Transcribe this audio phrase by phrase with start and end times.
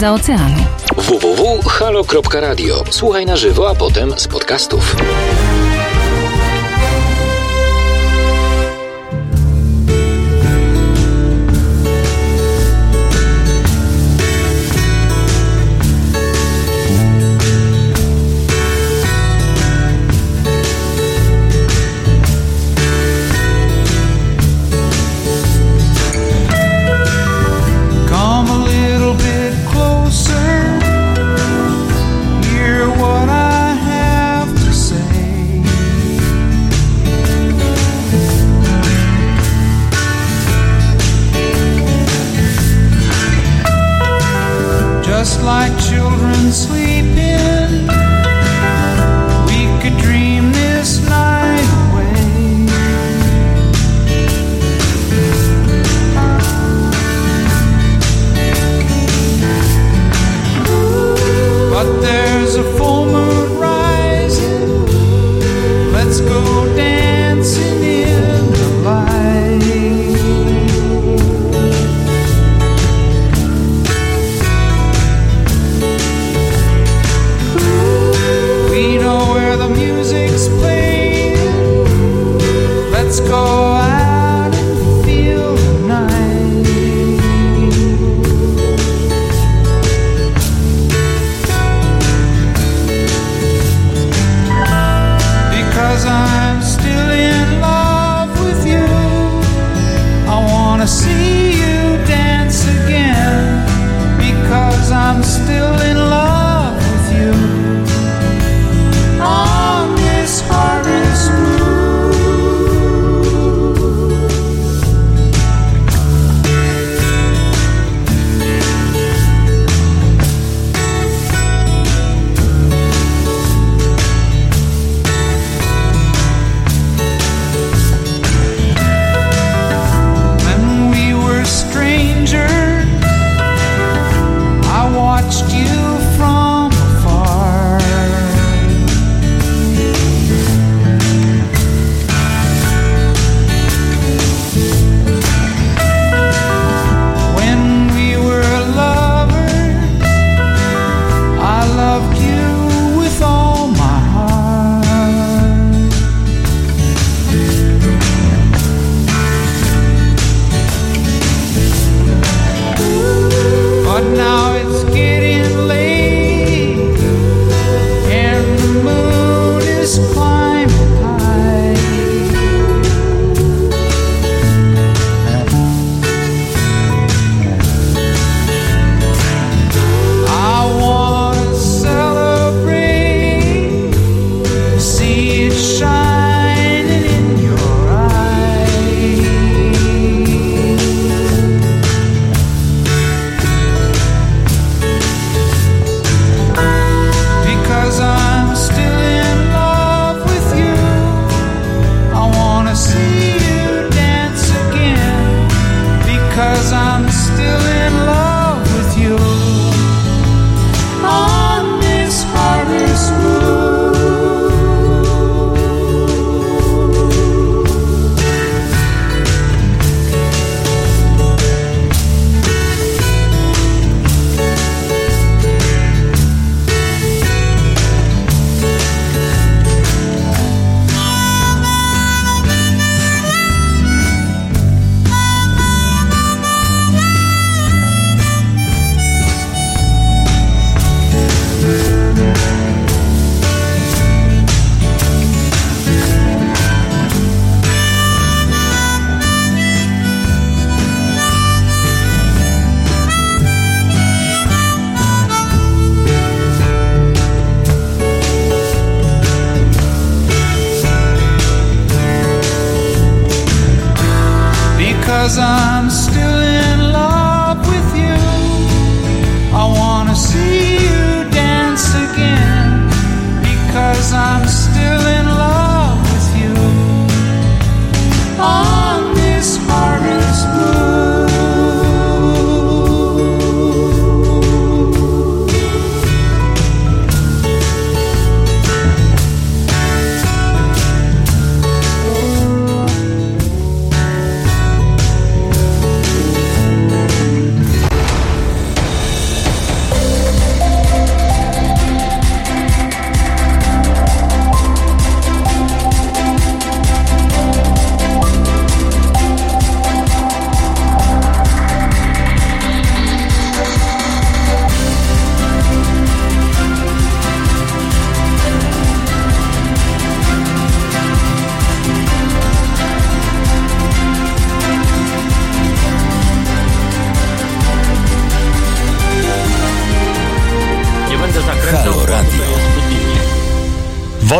[0.00, 0.64] za oceanu.
[0.96, 2.84] www.halo.radio.
[2.90, 4.96] Słuchaj na żywo, a potem z podcastów.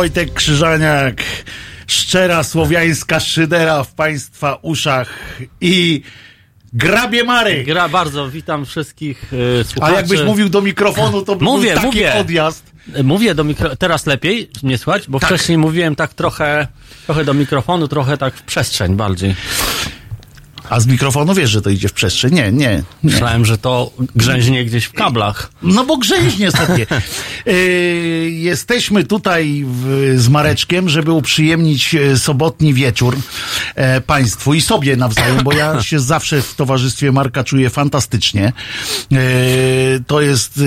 [0.07, 1.23] Wojtek Krzyżaniak,
[1.87, 5.09] szczera słowiańska szydera w Państwa uszach
[5.61, 6.01] i
[6.73, 7.65] grabie Marek.
[7.65, 9.93] Gra bardzo, witam wszystkich y, A słuchaczy.
[9.95, 12.13] jakbyś mówił do mikrofonu, to by Mówię, był taki mówię.
[12.15, 12.71] odjazd.
[13.03, 13.75] Mówię do mikro...
[13.75, 15.29] Teraz lepiej mnie słychać, bo Tak.
[15.29, 16.67] wcześniej mówiłem tak trochę,
[17.05, 19.35] trochę do mikrofonu, trochę tak w przestrzeń bardziej.
[20.69, 22.33] A z mikrofonu wiesz, że to idzie w przestrzeń?
[22.33, 22.67] Nie, nie.
[22.67, 22.83] nie.
[23.03, 25.51] Myślałem, że to grzęźnie gdzieś w kablach.
[25.61, 26.85] No bo grzęźnie sobie.
[27.45, 27.53] Yy,
[28.49, 33.17] jesteśmy tutaj w, z Mareczkiem, żeby uprzyjemnić e, sobotni wieczór
[33.75, 38.53] e, Państwu i sobie nawzajem, bo ja się zawsze w towarzystwie Marka czuję fantastycznie.
[39.11, 39.17] E,
[40.07, 40.59] to jest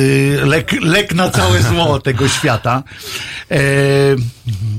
[0.43, 2.83] e, lek, lek na całe zło tego świata.
[3.51, 3.57] E,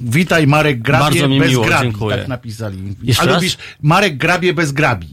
[0.03, 2.17] witaj Marek Grabie Bardzo mi bez miło, grabi, dziękuję.
[2.17, 2.77] tak napisali.
[3.03, 3.35] Jeszcze A raz?
[3.35, 5.10] lubisz Marek Grabie bez grabi.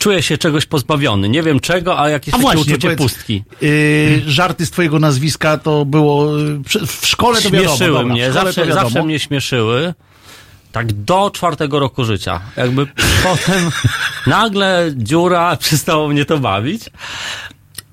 [0.00, 1.28] Czuję się czegoś pozbawiony.
[1.28, 3.42] Nie wiem czego, a jakieś A takie właśnie, uczucie powiedz, pustki.
[3.60, 6.32] Yy, żarty z twojego nazwiska to było
[6.64, 7.68] przy- w szkole to wiadomo.
[7.76, 8.80] Śmieszyły dobra, w mnie, szkole to zawsze, wiadomo.
[8.90, 9.94] zawsze mnie śmieszyły.
[10.72, 12.40] Tak do czwartego roku życia.
[12.56, 12.86] Jakby
[13.24, 13.70] potem
[14.26, 16.82] nagle dziura przestało mnie to bawić.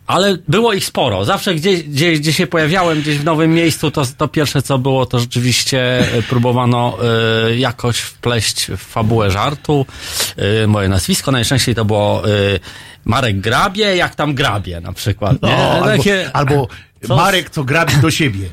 [0.08, 1.26] Ale było ich sporo.
[1.26, 5.06] Zawsze gdzie, gdzie, gdzie się pojawiałem, gdzieś w nowym miejscu, to, to pierwsze co było,
[5.06, 6.98] to rzeczywiście e, próbowano
[7.50, 9.86] e, jakoś wpleść w fabułę żartu.
[10.64, 12.30] E, moje nazwisko najczęściej to było e,
[13.06, 15.42] Marek Grabie, jak tam grabie na przykład.
[15.42, 15.58] No, Nie?
[15.58, 16.68] albo, Takie- albo
[17.08, 17.16] Co?
[17.16, 18.50] Marek, co grabi do siebie.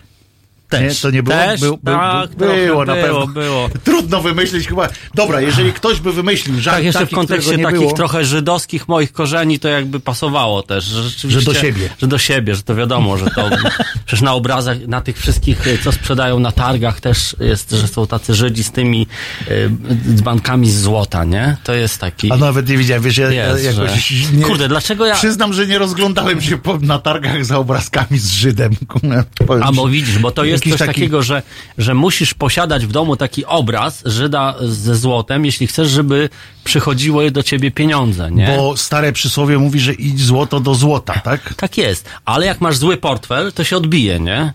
[0.79, 1.37] Też, nie, to nie było?
[1.37, 3.27] Też, Był- był- tak, był- było na było, pewno.
[3.27, 3.69] było.
[3.85, 4.89] Trudno wymyślić chyba.
[5.15, 8.89] Dobra, jeżeli ktoś by wymyślił żart Tak, jeszcze taki, w kontekście takich było, trochę żydowskich
[8.89, 10.85] moich korzeni to jakby pasowało też.
[10.85, 11.89] Że, Że do siebie.
[11.99, 13.51] Że do siebie, że to wiadomo, że to
[14.07, 18.07] przecież na obrazach, na tych wszystkich, y, co sprzedają na targach też jest, że są
[18.07, 19.07] tacy Żydzi z tymi
[19.51, 19.71] y,
[20.15, 21.57] dzbankami z złota, nie?
[21.65, 22.33] To jest taki...
[22.33, 25.15] A nawet nie widziałem, wiesz, ja, Jest, ja jakoś że- nie, Kurde, dlaczego ja...
[25.15, 28.73] Przyznam, że nie rozglądałem się po, na targach za obrazkami z Żydem.
[29.63, 31.43] A bo widzisz, bo to jest Jakiś coś taki- takiego, że,
[31.79, 36.29] że musisz posiadać w domu taki obraz Żyda ze złotem, jeśli chcesz, żeby
[36.65, 38.47] przychodziły do ciebie pieniądze, nie?
[38.57, 41.55] Bo stare przysłowie mówi, że idź złoto do złota, tak?
[41.55, 42.09] Tak jest.
[42.25, 44.53] Ale jak masz zły portfel, to się odbije, nie?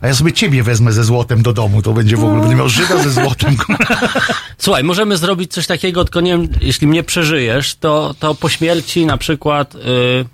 [0.00, 2.68] A ja sobie ciebie wezmę ze złotem do domu, to będzie w ogóle, będę miał
[2.68, 3.56] Żyda ze złotem.
[4.58, 9.06] Słuchaj, możemy zrobić coś takiego, tylko nie wiem, jeśli mnie przeżyjesz, to, to po śmierci
[9.06, 10.24] na przykład, yy,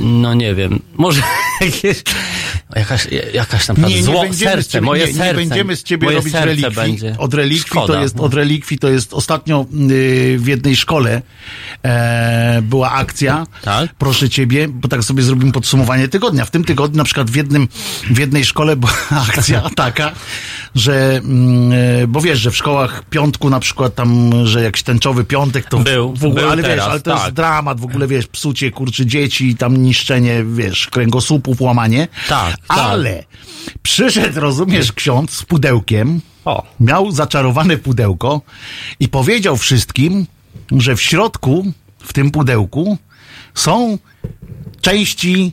[0.00, 1.22] no nie wiem, może
[2.76, 5.26] jakaś, jakaś na przykład zło, serce, ciebie, moje nie, serce.
[5.26, 6.74] nie będziemy z ciebie robić relikwii.
[6.74, 7.14] Będzie.
[7.18, 7.94] Od relikwii Szkoda.
[7.94, 11.22] to jest, od relikwii to jest ostatnio yy, w jednej szkole
[11.82, 13.46] e, była akcja.
[13.62, 13.94] Tak?
[13.94, 16.44] Proszę ciebie, bo tak sobie zrobimy podsumowanie tygodnia.
[16.44, 17.68] W tym tygodniu na przykład w jednym,
[18.10, 18.92] w jednej szkole była
[19.28, 20.12] akcja taka,
[20.74, 21.72] że, mm,
[22.02, 25.78] e, bo wiesz, że w szkołach piątku na przykład tam, że jakiś tęczowy piątek to
[25.78, 27.34] Był, w ogóle, był ale wiesz, teraz, ale to jest tak.
[27.34, 32.08] dramat, w ogóle wiesz, psucie kurczy dzieci, tam niszczenie, wiesz, kręgosłupów, łamanie.
[32.28, 32.78] Tak, tak.
[32.78, 33.24] Ale
[33.82, 38.40] przyszedł, rozumiesz, ksiądz z pudełkiem, O, miał zaczarowane pudełko
[39.00, 40.26] i powiedział wszystkim,
[40.72, 42.98] że w środku, w tym pudełku
[43.54, 43.98] są
[44.80, 45.52] części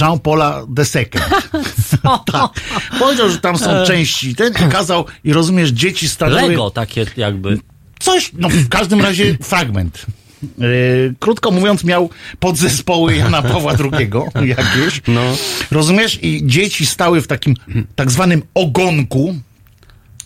[0.00, 1.20] Jean-Paula Deseke.
[2.32, 2.50] tak.
[2.98, 4.34] Powiedział, że tam są części.
[4.34, 6.48] Ten kazał, i rozumiesz, dzieci stanęły...
[6.48, 7.58] Lego takie jakby.
[7.98, 10.06] Coś, no w każdym razie fragment.
[10.58, 12.10] Yy, krótko mówiąc, miał
[12.40, 14.10] podzespoły Jana Pawła II
[14.56, 15.02] jakieś.
[15.08, 15.20] No.
[15.70, 16.18] Rozumiesz?
[16.22, 17.54] I dzieci stały w takim
[17.96, 19.34] tak zwanym ogonku.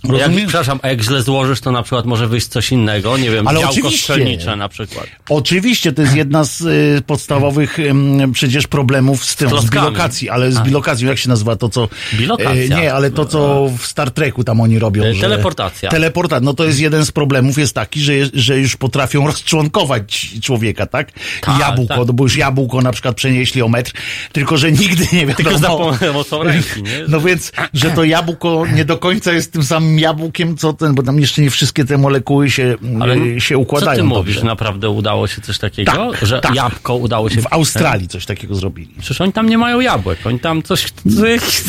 [0.04, 3.48] Jak, przepraszam, a jak źle złożysz, to na przykład może wyjść coś innego, nie wiem,
[3.48, 3.98] Ale działko oczywiście.
[3.98, 5.06] strzelnicze na przykład.
[5.28, 9.86] Oczywiście to jest jedna z y, podstawowych ym, przecież problemów z tym, z klockami.
[9.86, 11.88] bilokacją, ale z bilokacją, jak się nazywa to, co...
[12.14, 12.52] Bilokacja.
[12.52, 15.04] y, nie, ale to, co w Star Treku tam oni robią.
[15.04, 15.90] Y, że- teleportacja.
[15.90, 16.44] Teleportacja.
[16.44, 19.26] No to jest jeden z problemów, jest taki, że, że już potrafią
[19.62, 21.12] rozczłonkować człowieka, tak?
[21.40, 22.06] Tak, jabłko, tak.
[22.06, 23.92] no bo już jabłko na przykład przenieśli o metr,
[24.32, 25.36] tylko że nigdy nie wiadomo...
[25.36, 27.04] Tylko za pomocą ręki, nie?
[27.08, 31.02] No więc, że to jabłko nie do końca jest tym samym jabłkiem, co ten, bo
[31.02, 34.34] tam jeszcze nie wszystkie te molekuły się, Ale y, się układają Co ty mówisz?
[34.34, 34.46] dobrze.
[34.46, 35.92] Naprawdę udało się coś takiego?
[35.92, 36.54] Tak, że tak.
[36.54, 37.40] jabłko udało się...
[37.42, 38.94] W Australii coś takiego zrobili.
[38.98, 40.86] Przecież oni tam nie mają jabłek, oni tam coś,
[41.16, 41.64] co jakiś,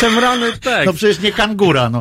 [0.00, 0.86] szemrany tekst.
[0.86, 2.00] No przecież nie kangura, no.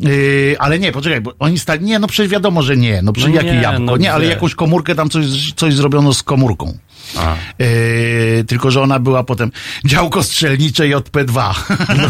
[0.00, 3.30] Yy, ale nie, poczekaj, bo oni stali, nie, no przecież wiadomo, że nie, no przecież
[3.30, 6.78] No jakie nie, jabłko, no nie, ale jakąś komórkę tam coś, coś zrobiono z komórką.
[7.16, 7.36] A.
[7.58, 9.50] Yy, tylko, że ona była potem
[9.84, 11.54] działko strzelnicze JP2.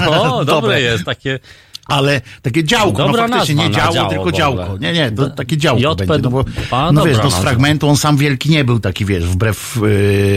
[0.06, 1.38] No, dobre jest, takie...
[1.86, 4.78] Ale takie działko, Dobra no faktycznie nazwa nie działo, działo tylko działko.
[4.80, 5.96] Nie, nie, to takie działko JP2.
[6.06, 6.22] będzie.
[6.22, 9.24] No, bo, A, no wiesz, no z fragmentu on sam wielki nie był taki, wiesz,
[9.24, 9.78] wbrew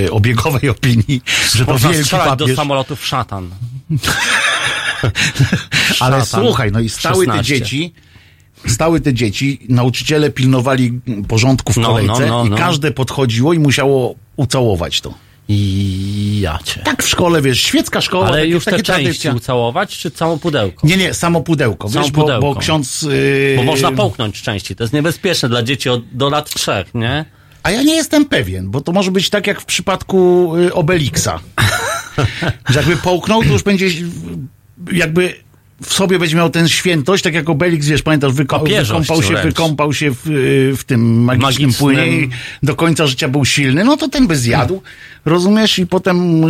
[0.03, 1.21] yy, obiegowej opinii,
[1.55, 2.55] że to Można wielki strzelać do papież.
[2.55, 3.49] samolotów szatan.
[5.99, 6.43] Ale Szatan.
[6.43, 7.37] słuchaj, no i stały 16.
[7.37, 7.93] te dzieci,
[8.67, 12.57] stały te dzieci, nauczyciele pilnowali porządku w No, kolejce no, no, i no.
[12.57, 15.13] każde podchodziło i musiało ucałować to.
[15.47, 16.81] I Ja cię.
[16.83, 19.33] Tak w szkole, wiesz, świecka szkoła, Ale takie, już te takie części tradycja.
[19.33, 20.87] ucałować, czy całą pudełko?
[20.87, 22.41] Nie, nie, samo pudełko, Samo wiesz, bo, pudełko.
[22.53, 23.01] bo ksiądz...
[23.01, 23.53] Yy...
[23.57, 24.75] Bo można połknąć części.
[24.75, 27.25] To jest niebezpieczne dla dzieci od, do lat trzech, nie?
[27.63, 31.39] A ja nie jestem pewien, bo to może być tak jak w przypadku y, Obelixa.
[32.69, 33.87] że jakby połknął, to już będzie
[34.91, 35.33] jakby
[35.83, 39.45] w sobie będzie miał tę świętość, tak jak Obelix, wiesz, pamiętasz, wyko- wykąpał się, wręcz.
[39.45, 41.73] wykąpał się w, y, w tym magicznym, Magicznym.
[41.73, 42.29] płynie i
[42.63, 44.81] do końca życia był silny, no to ten by zjadł,
[45.25, 45.79] rozumiesz?
[45.79, 46.43] I potem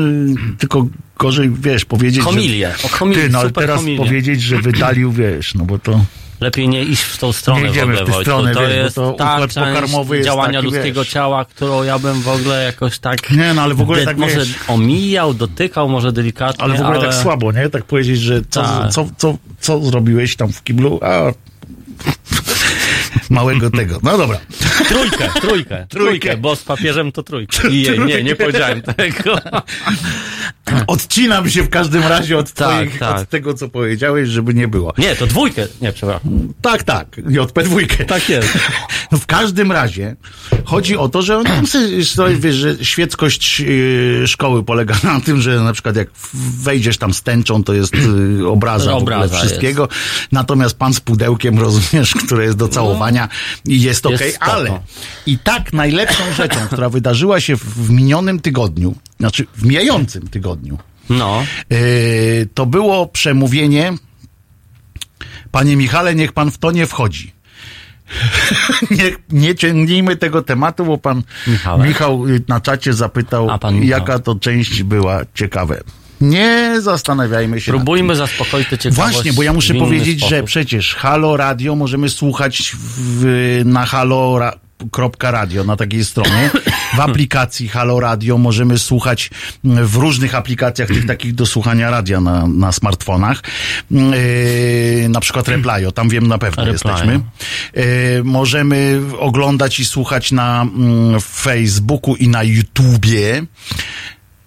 [0.53, 0.87] y, tylko
[1.19, 2.71] gorzej, wiesz, powiedzieć, Homilię.
[2.81, 2.83] że...
[2.83, 3.97] O homilię, Ty, no ale super teraz homilię.
[3.97, 6.05] powiedzieć, że wydalił, wiesz, no bo to...
[6.41, 8.95] Lepiej nie iść w tą stronę Nie idziemy w ogóle, w stronę, to wiesz, jest
[8.95, 11.09] to ta pokarmowy działania taki, ludzkiego wiesz.
[11.13, 13.31] ciała, którą ja bym w ogóle jakoś tak...
[13.31, 17.01] Nie, no ale w ogóle tak, Może wiesz- omijał, dotykał, może delikatnie, Ale w ogóle
[17.01, 17.69] tak słabo, nie?
[17.69, 18.91] Tak powiedzieć, że co, Tak.
[18.91, 20.99] co, co, co zrobiłeś tam w kiblu?
[21.03, 21.31] A
[23.29, 23.99] małego tego.
[24.03, 24.39] No dobra.
[24.87, 27.69] Trójkę, trójkę, trójkę, bo z papieżem to trójkę.
[27.69, 29.37] I jej, nie, nie powiedziałem tego.
[30.87, 33.21] Odcinam się w każdym razie od, Tak, twoich, tak.
[33.21, 34.93] od tego, co powiedziałeś, żeby nie było.
[34.97, 35.67] Nie, to dwójkę.
[35.81, 36.53] Nie, przepraszam.
[36.61, 37.17] Tak, tak.
[37.17, 38.05] JP2.
[38.05, 38.49] Tak jest.
[39.11, 40.15] No w każdym razie
[40.65, 45.41] chodzi o to, że oni tam sobie, wiesz, że świeckość yy, szkoły polega na tym,
[45.41, 46.07] że na przykład jak
[46.63, 47.93] wejdziesz tam z tęczą, to jest
[48.39, 49.87] yy, obraza, Obraza wszystkiego.
[50.31, 53.29] Natomiast pan z pudełkiem, rozumiesz, które jest do całowania
[53.65, 54.51] i jest Jest okej, spoko.
[54.51, 54.79] ale
[55.25, 60.77] i tak najlepszą rzeczą, która wydarzyła się w minionym tygodniu, znaczy w mijającym tygodniu,
[61.09, 61.43] No.
[61.69, 61.77] yy,
[62.53, 63.93] to było przemówienie
[65.51, 67.33] Panie Michale, niech pan w to nie wchodzi.
[68.91, 71.87] nie, nie ciągnijmy tego tematu, bo pan Michale.
[71.87, 73.47] Michał y, na czacie zapytał,
[73.81, 75.81] jaka to część była ciekawe.
[76.21, 77.71] Nie zastanawiajmy się.
[77.71, 78.77] Próbujmy zaspokoić tym.
[78.77, 80.45] ciekawość Właśnie, bo ja muszę powiedzieć, że sposób.
[80.45, 84.39] przecież Halo Radio możemy słuchać w, na halo
[85.21, 86.49] radio na takiej stronie.
[86.95, 89.29] W aplikacji Halo Radio możemy słuchać
[89.65, 93.43] mm, w różnych aplikacjach tych takich do słuchania radia na, na smartfonach.
[93.91, 97.19] Yy, na przykład Replyo, tam wiem na pewno jesteśmy.
[97.75, 97.83] Yy,
[98.23, 103.43] możemy oglądać i słuchać na mm, Facebooku i na YouTubie.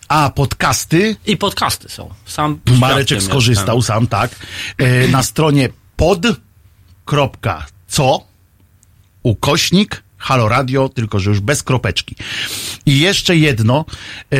[0.08, 2.10] A podcasty I podcasty są.
[2.26, 3.94] Sam Mareczek skorzystał jestem.
[3.94, 4.30] sam, tak.
[4.78, 6.30] E, na stronie pod.co
[9.22, 12.16] ukośnik Halo Radio, tylko że już bez kropeczki.
[12.86, 13.84] I jeszcze jedno.
[14.32, 14.38] E,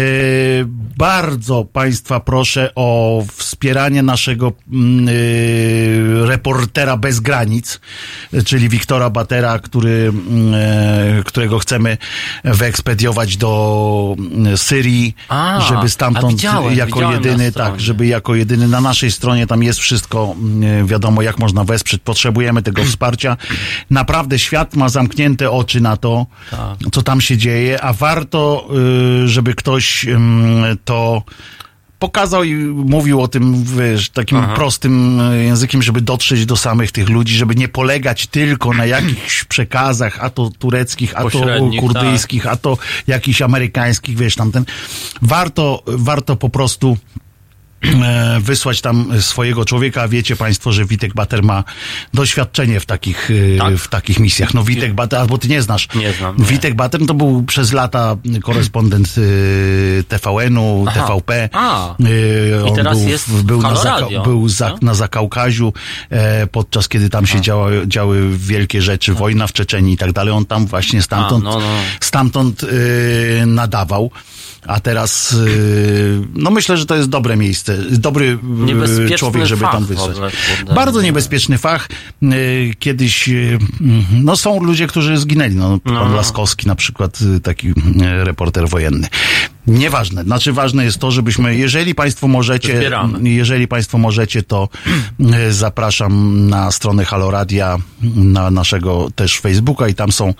[0.96, 4.52] bardzo Państwa proszę o wspieranie naszego e,
[6.26, 7.80] reportera bez granic,
[8.44, 10.12] czyli Wiktora Batera, który,
[10.54, 11.98] e, którego chcemy
[12.44, 18.68] wyekspediować do mm, Syrii, A, żeby stamtąd widziałem, jako widziałem jedyny, tak, żeby jako jedyny
[18.68, 20.34] na naszej stronie tam jest wszystko
[20.84, 22.00] wiadomo, jak można wesprzeć.
[22.04, 23.36] Potrzebujemy tego wsparcia.
[23.90, 26.78] Naprawdę świat ma zamknięte oczy na to, Tak.
[26.92, 28.68] co tam się dzieje, a warto,
[29.24, 30.06] y, żeby ktoś
[30.84, 31.22] to
[31.98, 37.08] pokazał i mówił o tym wiesz, takim prostym y, językiem, żeby dotrzeć do samych tych
[37.08, 42.46] ludzi, żeby nie polegać tylko na jakichś przekazach, a to tureckich, a to Pośrednich, kurdyjskich,
[42.46, 44.64] a to jakichś amerykańskich, wiesz, tamten.
[45.22, 46.96] Warto, warto po prostu
[48.40, 50.08] wysłać tam swojego człowieka.
[50.08, 51.64] Wiecie Państwo, że Witek Bater ma
[52.14, 53.74] doświadczenie w takich, e, Tak?
[53.76, 54.54] w takich misjach.
[54.54, 55.88] No Witek Bater, albo ty nie znasz.
[55.94, 56.44] Nie znam, nie.
[56.44, 61.06] Witek Bater to był przez lata korespondent e, TVN-u, Aha.
[61.06, 61.48] TVP.
[61.52, 61.94] A.
[61.94, 64.76] E, on teraz był, jest był, na, Zaka- był za, no?
[64.82, 65.72] na Zakaukaziu,
[66.10, 67.40] e, podczas kiedy tam się
[67.86, 70.32] działy wielkie rzeczy, wojna w Czeczeniu i tak dalej.
[70.34, 71.66] On tam właśnie stamtąd, A, no, no.
[72.00, 72.64] stamtąd
[73.42, 74.10] e, nadawał.
[74.66, 75.36] A teraz, e,
[76.34, 78.38] no myślę, że to jest dobre miejsce, dobry
[79.12, 80.16] e, człowiek, żeby tam wysłać.
[80.74, 81.88] Bardzo niebezpieczny fach.
[82.22, 82.26] E,
[82.78, 83.32] Kiedyś, e,
[84.12, 85.54] no są ludzie, którzy zginęli.
[85.54, 87.72] No, pan Laskowski na przykład, taki
[88.24, 89.08] reporter wojenny.
[89.66, 90.24] Nieważne.
[90.24, 93.30] Znaczy ważne jest to, żebyśmy, jeżeli Państwo możecie, Zbieramy.
[93.30, 94.68] jeżeli Państwo możecie, to
[95.50, 97.78] zapraszam na stronę Haloradia,
[98.16, 100.34] na naszego też Facebooka i tam są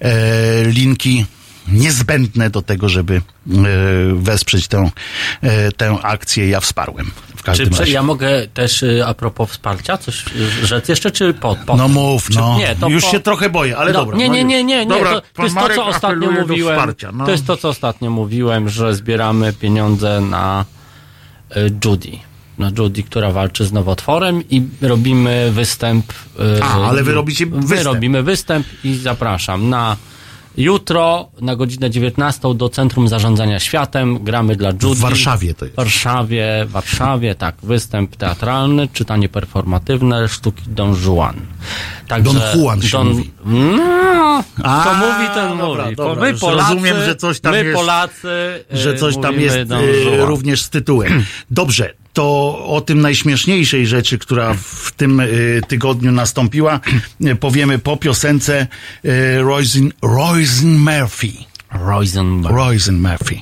[0.00, 1.26] e, linki
[1.68, 3.20] niezbędne do tego, żeby e,
[4.14, 4.90] wesprzeć tę,
[5.42, 6.48] e, tę akcję.
[6.48, 7.10] Ja wsparłem.
[7.34, 7.92] W Czy każdym prze, razie.
[7.92, 10.24] ja mogę też y, a propos wsparcia coś
[10.62, 12.58] rzec jeszcze, czy po, po No mów, Czy- no.
[12.58, 14.16] nie, to Już po- się trochę boję, ale no, dobra.
[14.16, 14.48] Nie, no nie, już.
[14.50, 14.86] nie, nie, nie.
[14.86, 16.76] Dobra, to, to jest to, co ostatnio mówiłem.
[16.78, 17.24] wsparcia, no.
[17.24, 20.64] To jest to, co ostatnio mówiłem, że zbieramy pieniądze na
[21.56, 22.10] y, Judy.
[22.58, 26.12] Na Judy, która walczy z nowotworem i robimy występ.
[26.58, 27.84] y, A, ale wy robicie Wy występ.
[27.84, 29.96] robimy występ i zapraszam na
[30.56, 34.94] Jutro na godzinę 19 do Centrum Zarządzania Światem gramy dla Judy.
[34.94, 35.76] W Warszawie to jest.
[35.76, 37.54] Warszawie, Warszawie, tak.
[37.62, 41.36] Występ teatralny, czytanie performatywne, sztuki Don Juan.
[42.08, 43.08] Także, Don Juan się Don...
[43.08, 43.30] mówi.
[43.44, 45.96] No, A, kto mówi, ten dobra, mówi.
[45.96, 49.56] Dobra, my Polacy, rozumiem, że coś tam my jest, Polacy, że coś y, tam jest
[49.56, 51.24] y, również z tytułem.
[51.50, 56.80] Dobrze, to o tym najśmieszniejszej rzeczy, która w tym y, tygodniu nastąpiła,
[57.26, 58.66] y, powiemy po piosence
[59.04, 61.32] y, Roisin, Roisin Murphy.
[61.72, 62.54] Roisin Murphy.
[62.54, 63.40] Roisin Murphy.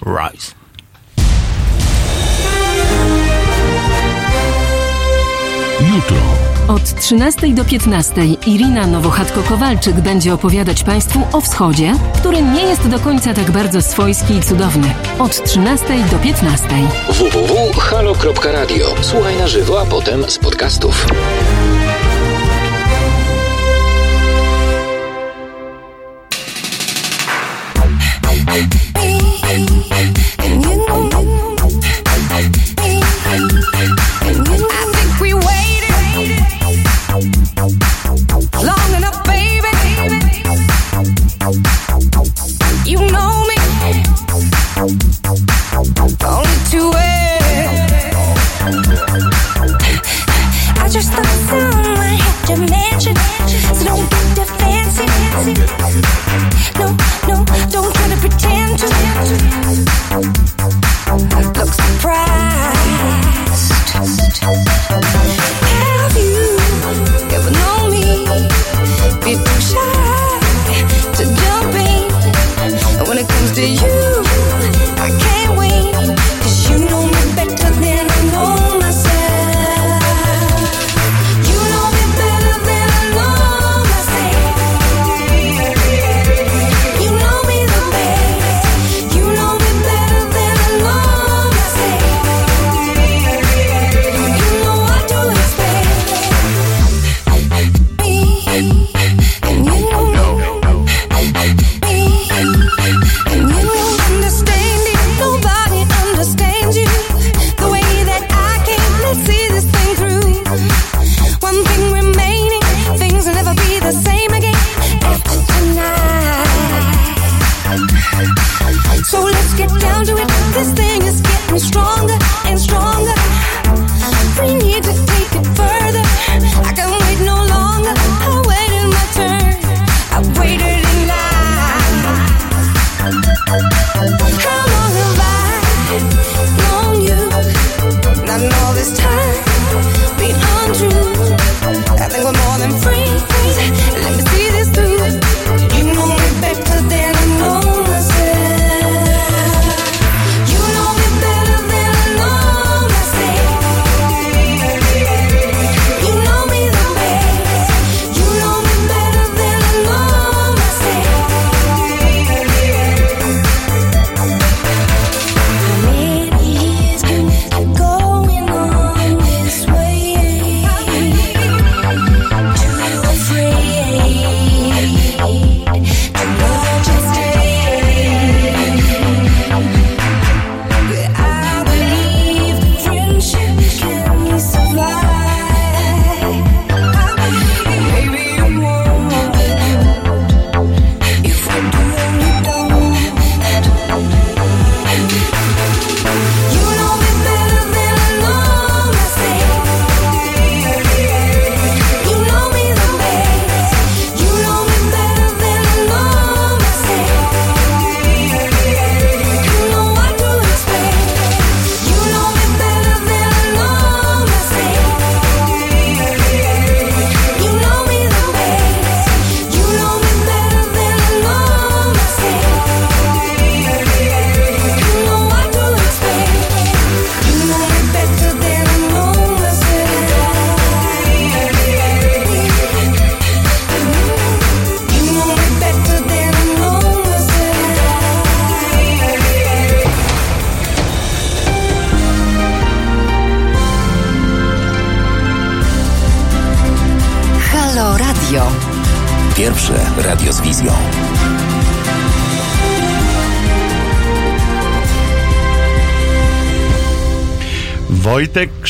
[5.95, 12.89] Jutro od 13 do 15 Irina Nowochatko-Kowalczyk będzie opowiadać Państwu o wschodzie, który nie jest
[12.89, 14.95] do końca tak bardzo swojski i cudowny.
[15.19, 16.69] Od 13 do 15.
[17.09, 18.87] www.halo.radio.
[19.01, 21.07] Słuchaj na żywo, a potem z podcastów.
[52.47, 53.17] dimension,
[53.75, 54.53] so don't get.
[56.79, 57.32] No, no.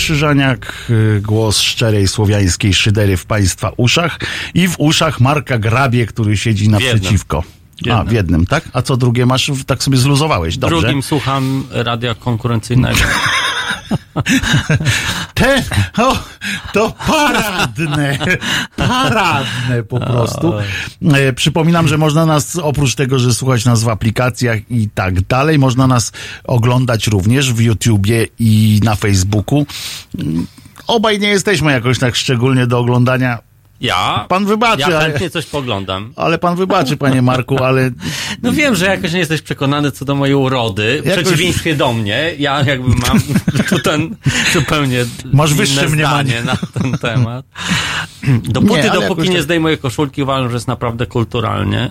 [0.02, 4.18] Krzyżaniak, y, głos szczerej słowiańskiej szydery w Państwa uszach
[4.54, 7.42] i w uszach Marka Grabie, który siedzi naprzeciwko.
[7.76, 7.96] Jednym.
[7.96, 8.64] A, w jednym, tak?
[8.72, 9.50] A co drugie masz?
[9.66, 10.80] Tak sobie zluzowałeś, dobrze?
[10.80, 12.98] Drugim słucham radia konkurencyjnego.
[15.34, 15.64] Te,
[15.98, 16.18] o,
[16.72, 18.18] to paradne
[18.92, 20.52] paradne po prostu.
[21.12, 25.58] E, przypominam, że można nas, oprócz tego, że słuchać nas w aplikacjach i tak dalej,
[25.58, 26.12] można nas
[26.44, 29.66] oglądać również w YouTubie i na Facebooku.
[30.86, 33.38] Obaj nie jesteśmy jakoś tak szczególnie do oglądania,
[33.82, 34.26] Ja?
[34.28, 36.12] Pan wybaczy, Ja ale- chętnie coś poglądam.
[36.16, 37.90] ale pan wybaczy, panie Marku, ale
[38.42, 41.02] No wiem, że jakoś nie jesteś przekonany co do mojej urody.
[41.02, 42.32] W Jakoś- przeciwieństwie do mnie.
[42.38, 43.20] Ja jakby mam
[43.70, 44.10] tutaj
[44.52, 46.42] zupełnie Masz wyższe mniemanie.
[46.42, 47.46] na ten temat.
[48.42, 51.90] Dopóty, Nie, ale dopóki jakoś nie tak- zdejmuję koszulki, uważam, że jest naprawdę kulturalnie.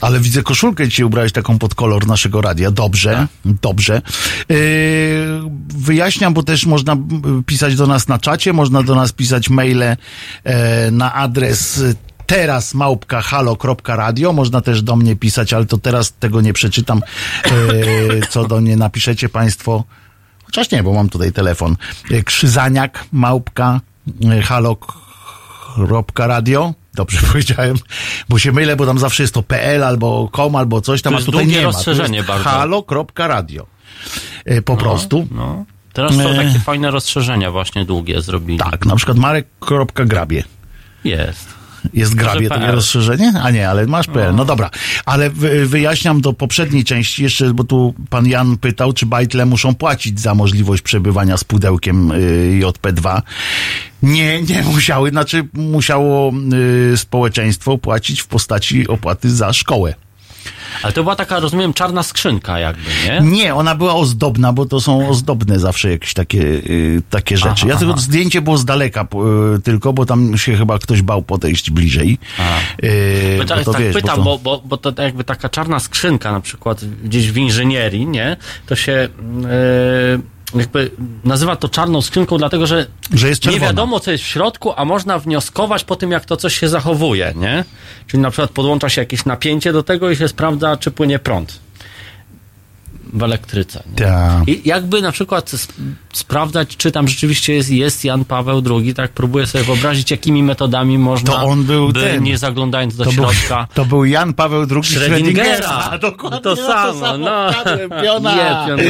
[0.00, 2.70] Ale widzę koszulkę ci ubrałeś taką pod kolor naszego radia.
[2.70, 4.02] Dobrze, dobrze.
[4.48, 4.56] Yy,
[5.68, 6.96] wyjaśniam, bo też można
[7.46, 9.82] pisać do nas na czacie, można do nas pisać maile
[10.44, 11.82] e, na adres
[12.26, 14.32] teraz małpka halo.radio.
[14.32, 17.02] Można też do mnie pisać, ale to teraz tego nie przeczytam,
[17.44, 17.50] e,
[18.30, 19.84] co do mnie napiszecie państwo.
[20.44, 21.76] Chociaż nie, bo mam tutaj telefon.
[22.10, 23.80] E, Krzyzaniak małpka
[24.44, 26.26] halo.radio.
[26.96, 27.76] Dobrze powiedziałem,
[28.28, 31.18] bo się mylę, bo tam zawsze jest to PL albo com albo coś tam, a
[31.20, 31.62] tutaj nie ma.
[31.62, 32.44] Rozszerzenie jest bardzo.
[32.48, 33.66] halo.radio.
[34.44, 35.28] E, Po prostu.
[35.30, 35.64] No.
[35.92, 36.36] Teraz są E.
[36.36, 38.58] takie fajne rozszerzenia właśnie długie zrobili.
[38.58, 40.44] Tak, na przykład marek.grabie.
[41.04, 41.55] Jest.
[41.94, 42.60] Jest grabie PL.
[42.60, 43.32] takie rozszerzenie?
[43.42, 44.34] A nie, ale masz PL.
[44.34, 44.70] No dobra,
[45.04, 49.74] ale wy, wyjaśniam do poprzedniej części jeszcze, bo tu pan Jan pytał, czy bajtle muszą
[49.74, 53.22] płacić za możliwość przebywania z pudełkiem y, JP2.
[54.02, 56.32] Nie, nie musiały, znaczy musiało
[56.92, 59.94] y, społeczeństwo płacić w postaci opłaty za szkołę.
[60.82, 63.20] Ale to była taka, rozumiem, czarna skrzynka jakby, nie?
[63.20, 67.50] Nie, ona była ozdobna, bo to są ozdobne zawsze jakieś takie, y, takie rzeczy.
[67.50, 68.02] Aha, ja tylko aha.
[68.02, 69.06] zdjęcie było z daleka
[69.56, 72.18] y, tylko, bo tam się chyba ktoś bał podejść bliżej.
[72.84, 74.22] Y, Bo bo tak, to tak wiesz, pytam, to...
[74.22, 78.36] bo, bo, bo to jakby taka czarna skrzynka na przykład gdzieś w inżynierii, nie?
[78.66, 79.08] To się e,
[80.54, 80.90] jakby
[81.24, 85.18] nazywa to czarną skrzynką, dlatego że, Że nie wiadomo, co jest w środku, a można
[85.18, 87.64] wnioskować po tym, jak to coś się zachowuje, nie?
[88.06, 91.65] Czyli na przykład podłącza się jakieś napięcie do tego i się sprawdza, czy płynie prąd
[93.12, 93.82] w elektryce.
[93.90, 93.96] Nie?
[94.06, 94.48] Tak.
[94.48, 95.72] I jakby na przykład sp-
[96.12, 100.98] sprawdzać, czy tam rzeczywiście jest, jest Jan Paweł II, tak próbuję sobie wyobrazić, jakimi metodami
[100.98, 102.22] można, To on był by, ten.
[102.22, 105.58] nie zaglądając do To był, środka, to był Jan Paweł II Schrödingera.
[105.60, 105.98] Schrödingera.
[106.10, 107.50] Dokładnie To samo, no.
[108.02, 108.34] piona.
[108.36, 108.82] Nie, piona.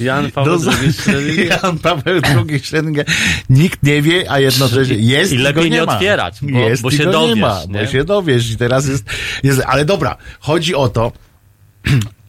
[0.00, 1.48] Jan Paweł Do- II Schrödinger.
[1.62, 3.04] Jan Paweł II Schrödinger.
[3.50, 5.92] Nikt nie wie, a jednocześnie jest I go lepiej nie, nie ma.
[5.94, 7.84] otwierać, bo- jest bo się go nie dowiesz, ma, nie?
[7.84, 9.04] bo się dowiesz i teraz jest,
[9.42, 9.62] jest...
[9.66, 11.12] Ale dobra, chodzi o to,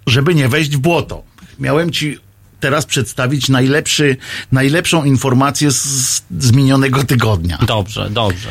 [0.08, 1.24] żeby nie wejść w błoto.
[1.60, 2.18] Miałem ci
[2.60, 4.18] teraz przedstawić najlepszy,
[4.52, 7.58] najlepszą informację z, z minionego tygodnia.
[7.68, 8.50] Dobrze, dobrze.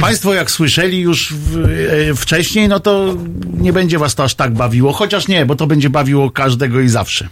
[0.00, 1.56] Państwo jak słyszeli już w,
[2.10, 3.16] e, wcześniej, no to
[3.52, 6.88] nie będzie was to aż tak bawiło, chociaż nie, bo to będzie bawiło każdego i
[6.88, 7.28] zawsze.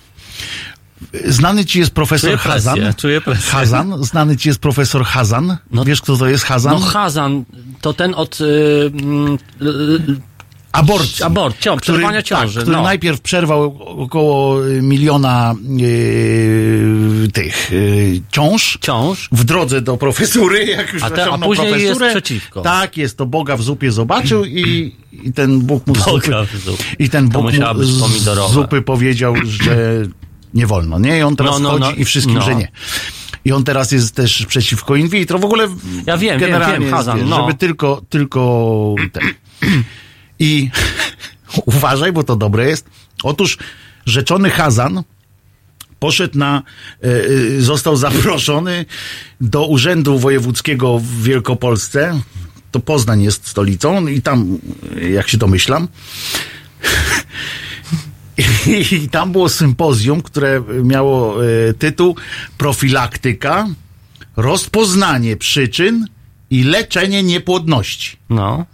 [1.25, 2.95] Znany ci jest profesor Czuję presję, Hazan.
[2.95, 3.51] czuję presję.
[3.51, 5.57] Hazan, znany ci jest profesor Hazan.
[5.71, 6.73] No- Wiesz, kto to jest Hazan?
[6.73, 7.45] No Hazan,
[7.81, 10.34] to ten od y, y, y,
[10.75, 11.23] Abort.
[11.23, 12.55] abort, ciąż, przerwania ciąży.
[12.55, 12.83] Tak, który no.
[12.83, 18.79] najpierw przerwał około y, miliona y, tych y, ciąż.
[18.81, 19.29] Ciąż.
[19.33, 22.11] w drodze do profesury, jak już A te- a później jest profesurę.
[22.11, 22.61] przeciwko.
[22.61, 26.83] Tak, jest to Boga w zupie zobaczył i, i ten Bóg mu z Boga zupy,
[26.99, 30.03] i ten Bóg mu z zupy powiedział, że
[30.55, 31.19] nie wolno, nie?
[31.19, 32.43] I on teraz No, no, chodzi no, i wszystkim, no.
[32.43, 32.69] że nie.
[33.45, 35.39] I on teraz jest też przeciwko in vitro.
[35.39, 35.69] W ogóle
[36.07, 37.37] Ja wiem, wiem, generalnie wiem, jest, Hazan, wiesz, no.
[37.37, 39.23] żeby tylko, tylko ten.
[40.39, 40.71] I
[41.67, 42.87] uważaj, bo to dobre jest.
[43.23, 43.59] Otóż
[44.07, 45.03] rzeczony Hazan
[45.99, 46.63] poszedł na,
[47.03, 48.87] e, e, został zaproszony
[49.41, 52.21] do Urzędu Wojewódzkiego w Wielkopolsce.
[52.71, 54.59] To Poznań jest stolicą i tam,
[55.11, 55.89] jak się domyślam,
[58.93, 62.17] i tam było sympozjum, które miało e, tytuł
[62.59, 63.69] Profilaktyka,
[64.37, 66.07] rozpoznanie przyczyn
[66.51, 68.17] i leczenie niepłodności.
[68.31, 68.67] No.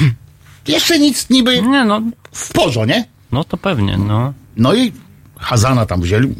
[0.68, 3.04] Jeszcze nic niby Nie, no, w porządku, nie?
[3.32, 4.32] no to pewnie, no.
[4.56, 4.92] No i
[5.36, 6.34] Hazana tam wzięli,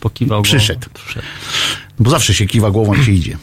[0.00, 0.80] Pokiwał Przyszedł.
[0.80, 0.94] Głową.
[0.94, 1.26] Przyszedł.
[1.98, 3.38] bo zawsze się kiwa głową się idzie.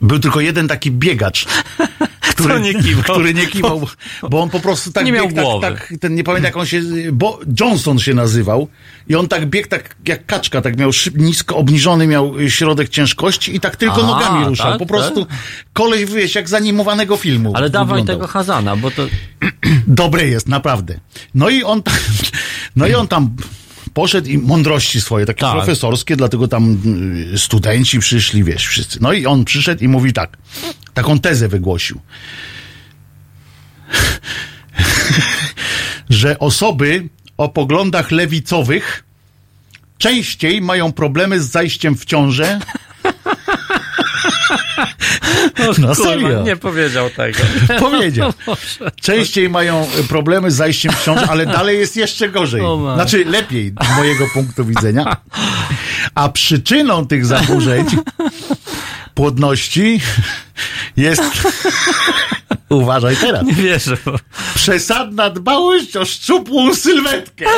[0.00, 1.46] Był tylko jeden taki biegacz,
[2.44, 3.02] który nie kiwał?
[3.04, 3.86] który nie kiwał,
[4.30, 5.66] bo on po prostu tak Nie miał biegł, tak, głowy.
[5.66, 8.68] tak, ten nie pamiętam jak on się, bo Johnson się nazywał
[9.08, 13.56] i on tak biegł tak jak kaczka, tak miał szyb, nisko obniżony miał środek ciężkości
[13.56, 14.70] i tak tylko A, nogami ruszał.
[14.70, 15.26] tak, po prostu
[15.72, 17.52] koleś, wiesz, jak z animowanego filmu.
[17.54, 18.16] Ale dawaj wyglądał.
[18.16, 19.06] tego Hazana, bo to...
[19.86, 21.00] Dobre jest, naprawdę.
[21.34, 21.94] No i on tam,
[22.76, 23.36] no i on tam
[23.94, 25.52] poszedł i mądrości swoje, takie Tak.
[25.52, 26.78] profesorskie, dlatego tam
[27.34, 28.98] y, studenci przyszli, wiesz, wszyscy.
[29.02, 30.36] No i on przyszedł i mówi tak,
[30.98, 32.00] taką tezę wygłosił.
[36.10, 39.04] że osoby o poglądach lewicowych
[39.98, 42.58] częściej mają problemy z zajściem w ciążę.
[45.78, 46.42] No serio.
[46.42, 47.38] Nie powiedział tego.
[47.90, 48.32] Powiedział.
[49.00, 52.62] Częściej mają problemy z zajściem w ciążę, ale dalej jest jeszcze gorzej.
[52.94, 55.16] Znaczy lepiej z mojego punktu widzenia.
[56.14, 57.86] A przyczyną tych zaburzeń
[59.18, 60.00] płodności
[60.96, 61.22] jest
[62.70, 63.46] uważaj teraz.
[63.46, 63.96] Nie wierzę.
[64.54, 67.44] Przesadna dbałość o szczupłą sylwetkę.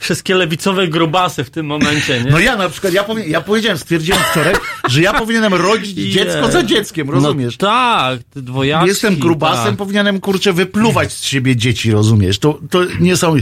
[0.00, 2.30] Wszystkie lewicowe grubasy w tym momencie, nie?
[2.30, 4.54] No ja na przykład, ja, ja powiedziałem, stwierdziłem wczoraj,
[4.88, 7.58] że ja powinienem rodzić dziecko za dzieckiem, rozumiesz?
[7.58, 8.88] No tak, te dwojaczki.
[8.88, 9.76] Jestem grubasem, tak.
[9.76, 12.38] powinienem kurczę wypluwać z siebie dzieci, rozumiesz?
[12.38, 13.36] To, to nie są.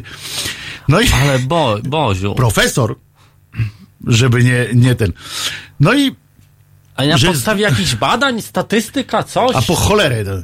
[0.89, 2.35] No i Ale bo, Boziu.
[2.35, 2.97] profesor,
[4.07, 5.13] żeby nie, nie ten.
[5.81, 6.15] No i
[6.97, 9.57] A na że- podstawie jakichś badań, statystyka, coś?
[9.57, 10.43] a po cholerę to.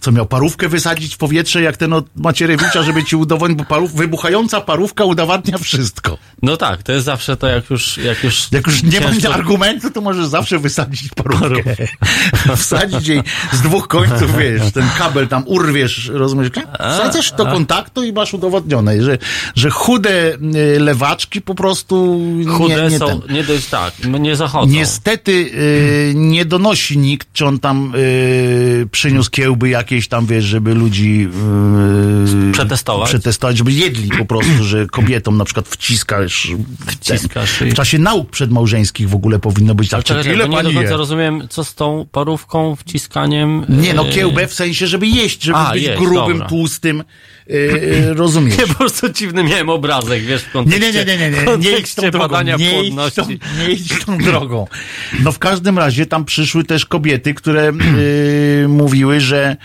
[0.00, 3.94] Co miał parówkę wysadzić w powietrze, jak ten od Macierewicza, żeby ci udowodnić, bo parów,
[3.94, 6.18] wybuchająca parówka udowadnia wszystko.
[6.42, 7.98] No tak, to jest zawsze to, jak już...
[7.98, 11.76] Jak już, Jak już nie ciężko- będzie argumentu, to możesz zawsze wysadzić parówkę.
[12.56, 16.50] Wsadzić jej z dwóch końców, wiesz, ten kabel tam urwiesz, rozumiesz?
[16.78, 19.18] Wsadzasz do kontaktu i masz udowodnione, że,
[19.54, 23.34] że chude y, lewaczki po prostu Chude nie, nie są, ten.
[23.36, 24.72] nie dość tak, nie zachodzą.
[24.72, 30.74] Niestety y, nie donosi nikt, czy on tam y, przyniósł kiełby jakieś tam, wiesz, żeby
[30.74, 31.28] ludzi
[32.48, 33.08] y, Przetestować?
[33.08, 36.48] przetestować, żeby jedli po prostu, że kobietom na przykład wciskasz,
[36.86, 40.56] Wciskasz ten, w czasie nauk przedmałżeńskich w ogóle powinno być tak, czy ile bo nie
[40.56, 40.96] pani do końca je?
[40.96, 43.64] rozumiem, co z tą parówką, wciskaniem...
[43.68, 46.48] Nie, no yy, kiełbę w sensie, żeby jeść, żeby A, być jeść, grubym, dobra.
[46.48, 47.04] tłustym,
[47.48, 48.58] yy, rozumiesz?
[48.58, 51.46] Nie, po prostu dziwny miałem obrazek, wiesz, w Nie, kontekście, nie, nie, nie, nie, w
[51.46, 54.66] nie, nie idź tą drogą, badania nie idź, tą, nie idź tą drogą.
[55.20, 57.72] No w każdym razie tam przyszły też kobiety, które
[58.62, 59.56] yy, mówiły, że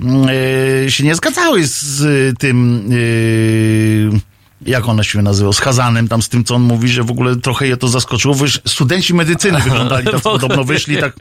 [0.00, 2.84] yy, się nie zgadzały z tym,
[4.12, 4.20] yy,
[4.66, 7.36] jak ona się nazywa, z Hazanem, tam z tym, co on mówi, że w ogóle
[7.36, 8.34] trochę je to zaskoczyło.
[8.34, 11.16] Wiesz, studenci medycyny wyglądali tak podobno, wyszli tak,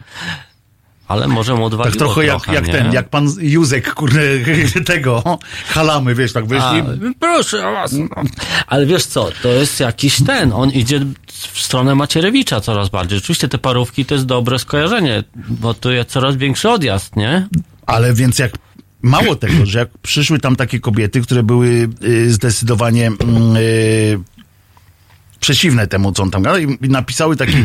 [1.12, 2.74] Ale może mu odwaliło tak trochę jak, jak nie?
[2.74, 4.22] ten, jak pan Józek, kurde,
[4.86, 6.64] tego, halamy, wiesz, tak wyszli.
[6.64, 6.86] A,
[7.20, 7.92] proszę o was.
[7.92, 8.08] No.
[8.68, 13.18] Ale wiesz co, to jest jakiś ten, on idzie w stronę Macierewicza coraz bardziej.
[13.18, 17.48] Rzeczywiście te parówki to jest dobre skojarzenie, bo tu jest coraz większy odjazd, nie?
[17.86, 18.52] Ale więc jak
[19.02, 24.20] mało tego, że jak przyszły tam takie kobiety, które były y, zdecydowanie mm, y,
[25.42, 27.58] przeciwne temu, co on tam gadał i napisały taki,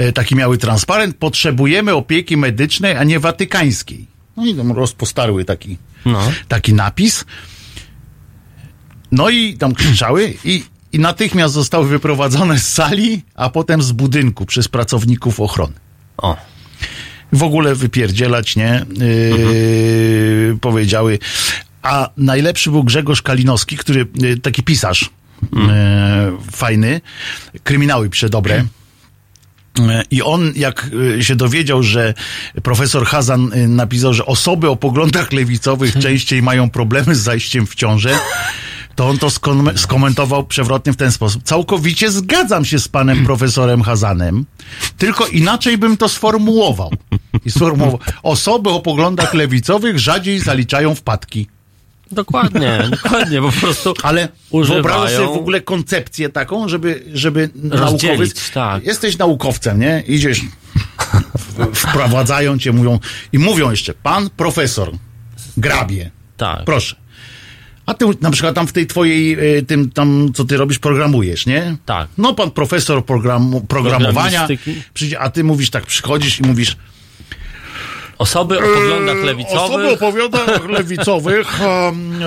[0.00, 4.06] y, taki miały transparent, potrzebujemy opieki medycznej, a nie watykańskiej.
[4.36, 6.32] No i tam rozpostarły taki, No.
[6.48, 7.24] taki napis.
[9.12, 14.46] No i tam krzyczały i, i natychmiast zostały wyprowadzone z sali, a potem z budynku
[14.46, 15.72] przez pracowników ochrony
[16.16, 16.36] O.
[17.32, 18.86] w ogóle wypierdzielać, nie?
[18.94, 21.18] Yy, Powiedziały.
[21.82, 25.10] A najlepszy był Grzegorz Kalinowski, który, yy, taki pisarz,
[26.52, 27.00] fajny,
[27.62, 28.64] kryminały przedobre.
[29.78, 32.14] Yy, I on, jak yy, się dowiedział, że
[32.62, 38.18] profesor Hazan napisał, że osoby o poglądach lewicowych częściej mają problemy z zajściem w ciążę,
[38.94, 41.42] to on to skom- skomentował przewrotnie w ten sposób.
[41.42, 44.46] Całkowicie zgadzam się z panem profesorem Hazanem,
[44.98, 46.90] tylko inaczej bym to sformułował.
[47.44, 47.98] I sformułował.
[48.22, 51.46] Osoby o poglądach lewicowych rzadziej zaliczają wpadki.
[52.14, 58.50] Dokładnie, dokładnie, po prostu Ale Używają- wyobrażasz sobie w ogóle koncepcję taką, żeby, żeby naukowiec...
[58.50, 58.84] tak.
[58.84, 60.02] Jesteś naukowcem, nie?
[60.06, 60.40] Idziesz,
[61.74, 62.98] wprowadzają cię, mówią
[63.32, 64.90] i mówią jeszcze, pan profesor
[65.56, 66.10] grabie.
[66.36, 66.64] tak.
[66.64, 66.96] Proszę.
[67.86, 71.46] A ty na przykład tam w tej twojej, y, tym tam, co ty robisz, programujesz,
[71.46, 71.76] nie?
[71.86, 72.08] Tak.
[72.18, 74.48] No pan profesor programu, programowania,
[75.18, 76.76] a ty mówisz tak, przychodzisz i mówisz,
[78.18, 81.60] Osoby o poglądach Osoby o lewicowych, poglądach lewicowych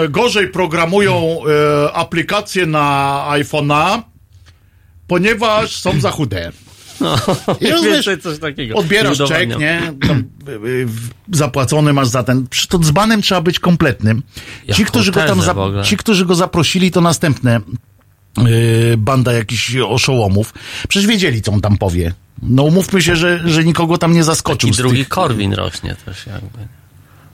[0.09, 1.39] gorzej programują
[1.85, 4.01] e, aplikacje na iPhone'a,
[5.07, 6.51] ponieważ są za chude.
[7.61, 8.75] I rozumiesz, coś takiego.
[8.75, 9.93] Odbierasz czek, nie?
[10.47, 10.87] Y, y,
[11.31, 12.47] zapłacony masz za ten.
[12.47, 14.23] Przecież to dzbanem trzeba być kompletnym.
[14.73, 17.61] Ci, którzy go tam za, ci, którzy go zaprosili, to następne
[18.97, 20.53] banda jakichś oszołomów.
[20.89, 22.13] Przecież wiedzieli, co on tam powie.
[22.41, 24.69] No umówmy się, że, że nikogo tam nie zaskoczył.
[24.69, 26.59] I drugi tych- Korwin rośnie też jakby.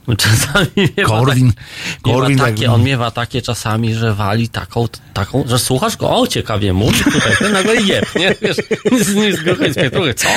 [0.16, 1.64] Czasami miewa Korwin- tak,
[2.02, 6.26] Korwin tak- takie, on miewa takie czasami, że wali taką, taką, że słuchasz go, o
[6.26, 8.34] ciekawie mówi tutaj, ten nagle jeb, nie?
[8.42, 8.56] Wiesz,
[9.04, 10.28] z nim zgodzę trochę, co?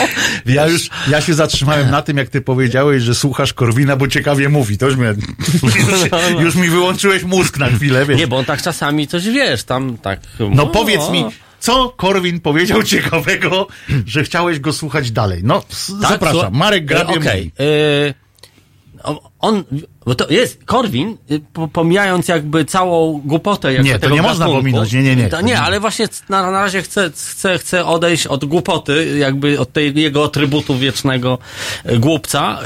[0.46, 4.50] Ja już, ja się zatrzymałem na tym, jak ty powiedziałeś, że słuchasz Korwina, bo ciekawie
[4.50, 4.78] mówi.
[4.78, 5.08] To już, mnie,
[5.64, 8.18] już, już mi wyłączyłeś mózg na chwilę, wiesz.
[8.20, 10.20] Nie, bo on tak czasami coś wiesz, tam tak.
[10.52, 11.26] No powiedz mi,
[11.60, 13.68] Co Korwin powiedział ciekawego,
[14.06, 15.42] że chciałeś go słuchać dalej?
[15.44, 15.62] No,
[16.02, 16.54] Tak, zapraszam.
[16.54, 17.42] Marek Grabie e, Okej.
[17.44, 17.52] mówi.
[17.60, 18.14] e,
[19.04, 19.64] o- On,
[20.06, 24.46] bo to jest, Korwin, y, po- pomijając jakby całą głupotę jakby Nie, to nie można
[24.46, 25.30] pominąć, nie, nie, nie.
[25.30, 29.74] To nie, ale właśnie na, na razie chcę, chcę, chcę odejść od głupoty, jakby od
[29.74, 31.38] tej jego atrybutu wiecznego
[31.84, 32.60] e, głupca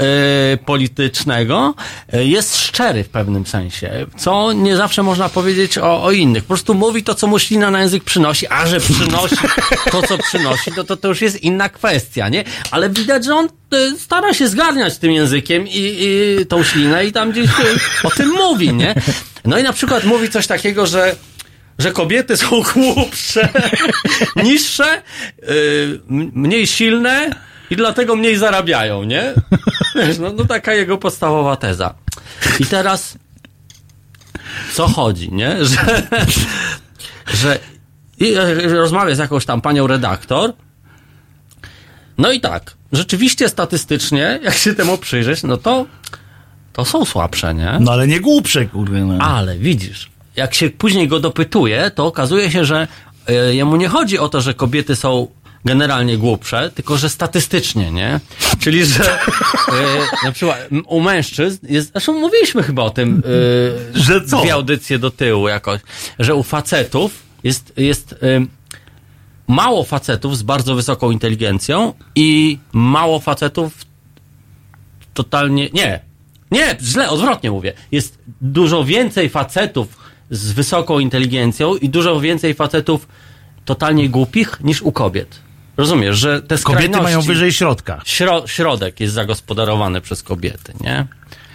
[0.52, 1.74] e, politycznego.
[2.12, 6.42] E, jest szczery w pewnym sensie, co nie zawsze można powiedzieć o, o innych.
[6.44, 9.36] Po prostu mówi to, co mu ślina na język przynosi, a że przynosi
[9.90, 12.44] to, co przynosi, to, to, to już jest inna kwestia, nie?
[12.70, 13.48] Ale widać, że on
[13.98, 15.70] stara się zgarniać tym językiem i,
[16.40, 17.50] i tą ślinę i tam gdzieś
[18.04, 18.94] o tym mówi, nie?
[19.44, 21.16] No i na przykład mówi coś takiego, że
[21.78, 23.48] że kobiety są głupsze,
[24.44, 25.02] niższe,
[25.42, 27.30] y, m- mniej silne
[27.70, 29.32] i dlatego mniej zarabiają, nie?
[30.20, 31.94] No, no taka jego podstawowa teza.
[32.60, 33.18] I teraz
[34.74, 35.56] co chodzi, nie?
[35.64, 36.02] Że,
[37.34, 37.58] że
[38.18, 40.52] i e, rozmawia z jakąś tam panią redaktor.
[42.18, 45.86] No i tak, rzeczywiście statystycznie, jak się temu przyjrzeć, no to
[46.72, 47.76] to są słabsze, nie?
[47.80, 49.00] No ale nie głupsze, kurde.
[49.00, 49.24] No.
[49.24, 52.88] Ale widzisz, jak się później go dopytuje, to okazuje się, że
[53.26, 55.28] e, jemu nie chodzi o to, że kobiety są
[55.64, 58.20] generalnie głupsze, tylko że statystycznie, nie?
[58.60, 59.18] Czyli, że e,
[60.24, 63.22] na przykład u mężczyzn jest, zresztą mówiliśmy chyba o tym
[63.94, 64.40] e, Że co?
[64.40, 65.80] dwie audycje do tyłu jakoś,
[66.18, 68.16] że u facetów jest, jest e,
[69.48, 73.72] mało facetów z bardzo wysoką inteligencją i mało facetów
[75.14, 75.68] totalnie.
[75.72, 76.00] Nie.
[76.52, 77.72] Nie, źle, odwrotnie mówię.
[77.92, 79.96] Jest dużo więcej facetów
[80.30, 83.08] z wysoką inteligencją i dużo więcej facetów
[83.64, 85.40] totalnie głupich niż u kobiet.
[85.76, 88.00] Rozumiesz, że te Kobiety mają wyżej środka.
[88.04, 91.06] Śro, środek jest zagospodarowany przez kobiety, nie?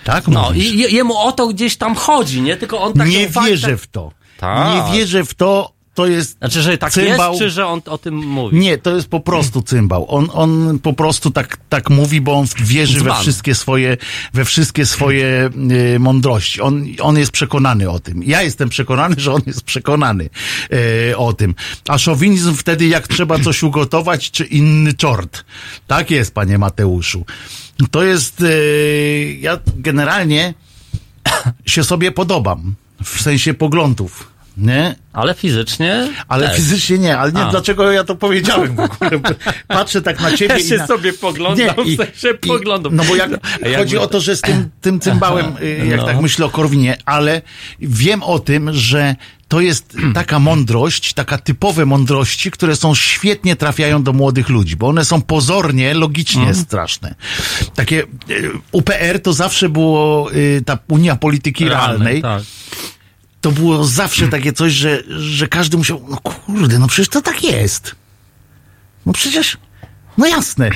[0.03, 0.27] Tak?
[0.27, 0.65] No mówisz?
[0.65, 2.57] i je- jemu o to gdzieś tam chodzi, nie?
[2.57, 4.11] Tylko on tak nie wierzę w to.
[4.37, 4.75] Tak.
[4.91, 5.71] Nie wierzę w to.
[5.97, 7.31] To jest Znaczy, że tak cymbał.
[7.31, 8.57] jest, czy że on o tym mówi?
[8.57, 10.05] Nie, to jest po prostu cymbał.
[10.09, 13.97] On, on po prostu tak, tak mówi, bo on wierzy we wszystkie swoje,
[14.33, 15.49] we wszystkie swoje
[15.95, 16.61] y, mądrości.
[16.61, 18.23] On, on jest przekonany o tym.
[18.23, 20.29] Ja jestem przekonany, że on jest przekonany
[21.11, 21.55] y, o tym.
[21.87, 25.45] A szowinizm wtedy, jak trzeba coś ugotować, czy inny czort.
[25.87, 27.25] Tak jest, panie Mateuszu.
[27.91, 30.53] To jest, y, ja generalnie
[31.65, 32.75] się sobie podobam.
[33.03, 34.36] W sensie poglądów.
[34.57, 34.95] Nie?
[35.13, 36.09] Ale fizycznie.
[36.27, 36.57] Ale też.
[36.57, 37.51] fizycznie nie, ale nie, A.
[37.51, 39.11] dlaczego ja to powiedziałem w ogóle?
[39.67, 40.87] Patrzę tak na ciebie Ja i się na...
[40.87, 42.95] sobie poglądam, w sensie poglądam.
[42.95, 43.31] No bo jak,
[43.77, 46.05] chodzi o to, że z tym, tym cymbałem, y, jak no.
[46.05, 47.41] tak myślę o Korwinie, ale
[47.79, 49.15] wiem o tym, że
[49.47, 54.87] to jest taka mądrość, taka typowe mądrości, które są świetnie trafiają do młodych ludzi, bo
[54.87, 56.55] one są pozornie, logicznie Mhm.
[56.65, 57.15] straszne.
[57.75, 62.43] Takie y, UPR to zawsze było y, ta Unia Polityki Realnej, tak.
[63.47, 67.43] To było zawsze takie coś, że, że każdy musiał, no kurde, no przecież to tak
[67.43, 67.95] jest.
[69.05, 69.57] No przecież,
[70.17, 70.69] no jasne.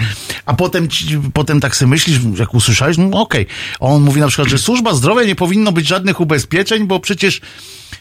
[0.46, 0.88] A potem,
[1.34, 3.48] potem tak sobie myślisz, jak usłyszałeś, no okej.
[3.80, 7.42] A on mówi na przykład, że służba zdrowia nie powinno być żadnych ubezpieczeń, bo przecież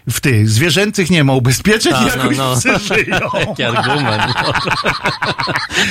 [0.09, 2.57] w tych zwierzęcych nie ma ubezpieczeń no, jakoś no.
[2.57, 3.19] psy żyją.
[3.49, 4.23] Jaki argument.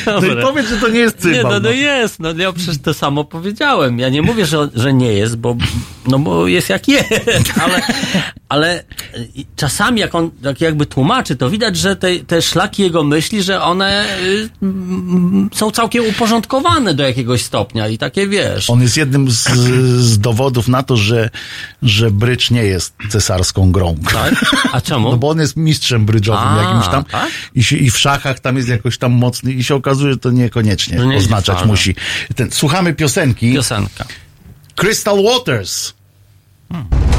[0.06, 1.52] No i powiedz, że to nie jest Nie, cymbał.
[1.52, 4.00] no, no jest, no ja przecież to samo powiedziałem.
[4.00, 5.56] Ja nie mówię, że, że nie jest, bo,
[6.08, 7.10] no bo jest jak jest,
[7.64, 7.82] ale,
[8.50, 8.84] ale
[9.56, 13.62] czasami jak on tak jakby tłumaczy, to widać, że te, te szlaki jego myśli, że
[13.62, 18.70] one y, mm, są całkiem uporządkowane do jakiegoś stopnia i takie wiesz.
[18.70, 19.44] On jest jednym z,
[20.00, 21.30] z dowodów na to, że,
[21.82, 23.96] że brycz nie jest cesarską grą.
[24.14, 24.46] Tak?
[24.72, 25.12] A czemu?
[25.12, 27.30] No bo on jest mistrzem brydżowym A, jakimś tam tak?
[27.56, 30.32] i, się, i w szachach tam jest jakoś tam mocny i się okazuje, że to
[30.32, 31.96] niekoniecznie Że nie oznaczać musi.
[32.36, 34.06] Ten, słuchamy piosenki Piosenka.
[34.76, 35.94] Crystal Waters.
[36.70, 37.19] W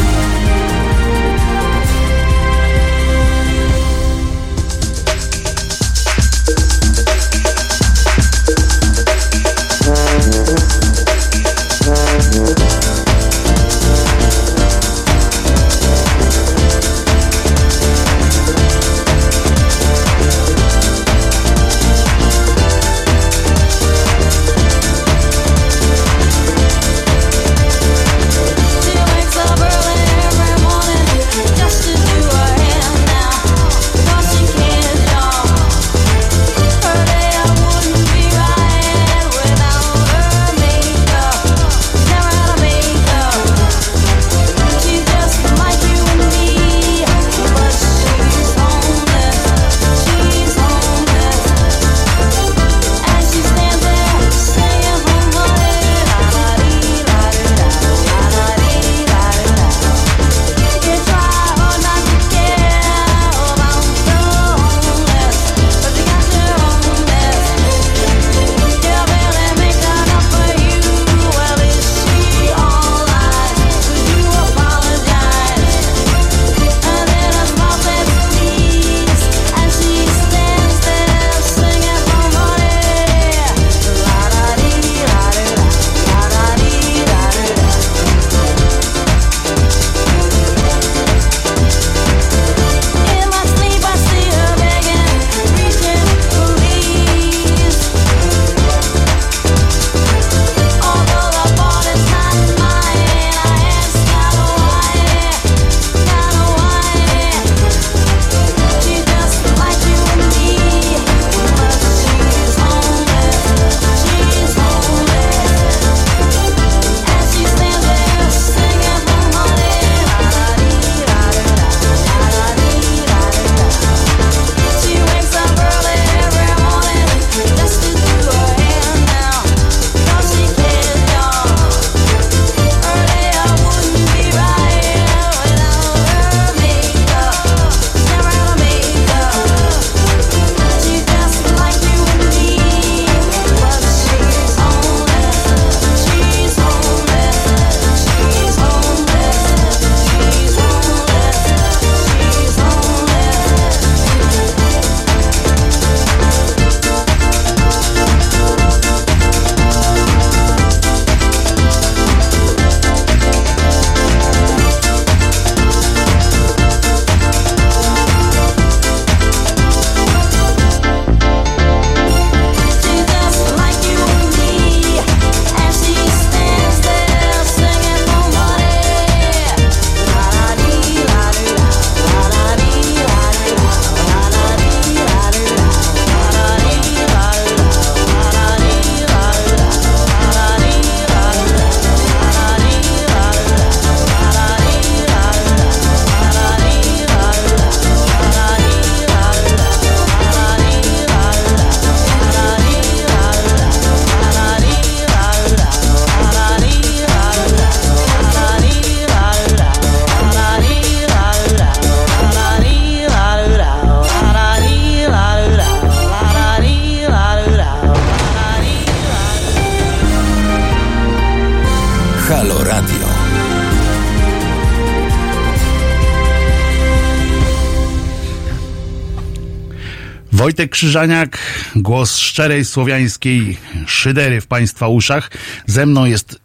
[230.51, 231.37] Wojtek Krzyżaniak,
[231.75, 235.31] głos szczerej słowiańskiej szydery w Państwa uszach.
[235.65, 236.41] Ze mną jest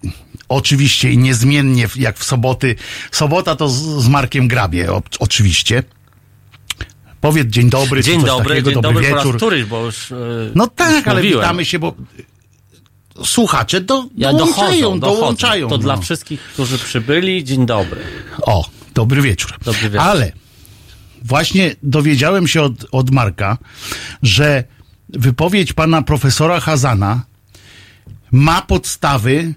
[0.49, 2.75] oczywiście i niezmiennie jak w soboty.
[3.11, 5.83] Sobota to z, z Markiem Grabie, o, oczywiście.
[7.21, 9.37] Powiedz dzień dobry, Dzień dobry, takiego, dzień dobry dobry wieczór.
[9.37, 10.17] któryś, bo już e,
[10.55, 11.41] No tak, już ale mówiłem.
[11.41, 11.95] witamy się, bo
[13.25, 15.21] słuchacze do, Ja dołączają, dochodzą, dochodzą.
[15.21, 15.69] dołączają.
[15.69, 15.83] To no.
[15.83, 18.01] dla wszystkich, którzy przybyli, dzień dobry.
[18.43, 19.53] O, dobry wieczór.
[19.65, 20.01] Dobry wieczór.
[20.01, 20.33] Ale
[21.27, 23.59] właśnie dowiedziałem się od, od Marka,
[24.23, 24.65] że
[25.09, 27.23] wypowiedź pana profesora Hazana
[28.33, 29.55] ma podstawy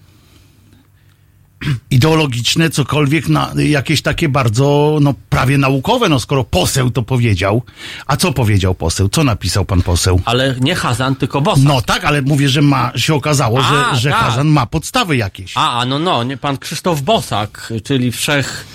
[1.92, 7.64] ideologiczne, cokolwiek, na, jakieś takie bardzo, no prawie naukowe, no skoro poseł to powiedział.
[8.08, 9.10] A co powiedział poseł?
[9.10, 10.22] Co napisał pan poseł?
[10.26, 11.64] Ale nie Hazan, tylko Bosak.
[11.64, 14.20] No tak, ale mówię, że ma, się okazało, A, że, że tak.
[14.20, 15.52] Hazan ma podstawy jakieś.
[15.56, 18.66] A, a no, no, nie, pan Krzysztof Bosak, czyli wszech,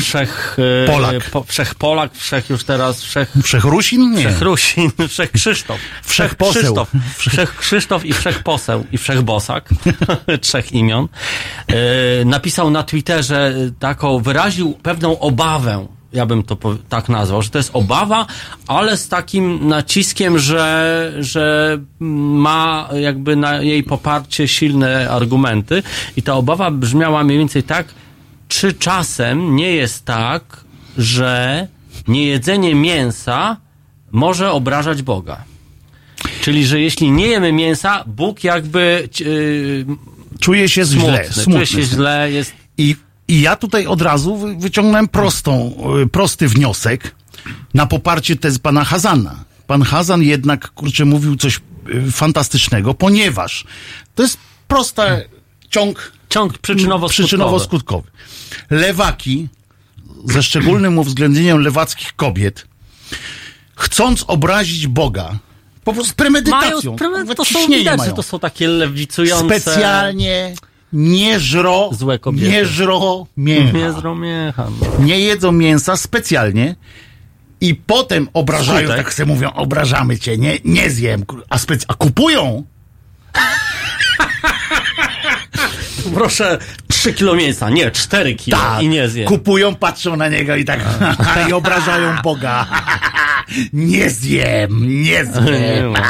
[0.00, 1.30] wszech, e, Polak.
[1.30, 4.10] Po, wszech Polak, wszech już teraz, wszech, Wszechrusin?
[4.10, 4.18] Nie.
[4.18, 5.78] wszech Rusin, wszech Krzysztof.
[6.02, 6.62] Wszech poseł.
[6.62, 9.70] Krzysztof, wszech Krzysztof i wszech poseł i wszech Bosak,
[10.40, 11.08] trzech imion,
[11.66, 16.56] e, napisał na Twitterze taką, wyraził pewną obawę, ja bym to
[16.88, 18.26] tak nazwał, że to jest obawa,
[18.66, 25.82] ale z takim naciskiem, że, że ma jakby na jej poparcie silne argumenty
[26.16, 27.86] i ta obawa brzmiała mniej więcej tak,
[28.52, 30.64] czy czasem nie jest tak,
[30.98, 31.68] że
[32.08, 33.56] niejedzenie mięsa
[34.10, 35.44] może obrażać Boga.
[36.40, 39.86] Czyli, że jeśli nie jemy mięsa, Bóg jakby yy,
[40.40, 41.66] Czuje się smutny, źle, czuje smutny.
[41.66, 42.96] się źle, jest I,
[43.28, 47.14] I ja tutaj od razu wy- wyciągnąłem prostą, y, prosty wniosek
[47.74, 49.44] na poparcie tezy pana Hazana.
[49.66, 51.60] Pan Hazan jednak, kurczę, mówił coś
[52.06, 53.64] y, fantastycznego, ponieważ
[54.14, 54.38] to jest
[54.68, 55.04] prosta
[55.70, 57.08] ciąg ciąg przyczynowo-skutkowy.
[57.26, 58.02] przyczynowo-skutkowy.
[58.70, 59.48] Lewaki,
[60.24, 62.66] ze szczególnym uwzględnieniem lewackich kobiet,
[63.76, 65.38] chcąc obrazić Boga,
[65.84, 68.10] po prostu z premedytacją, Mają, to są widać, mają.
[68.10, 69.60] że to są takie lewicujące...
[69.60, 70.54] specjalnie
[70.92, 72.48] nie żro, Złe kobiety.
[72.50, 73.78] nie żro mięcha.
[73.78, 74.68] Nie zromiecha.
[74.98, 76.76] Nie jedzą mięsa specjalnie
[77.60, 79.04] i potem obrażają, Skutek.
[79.04, 82.64] tak sobie mówią, obrażamy cię, nie, nie zjem, a, specy- a kupują
[86.14, 89.28] Proszę, 3 kilo mięsa, nie, 4 kilo tak, i nie zjem.
[89.28, 90.80] kupują, patrzą na niego i tak
[91.48, 92.66] i obrażają Boga.
[93.72, 95.94] nie zjem, nie zjem.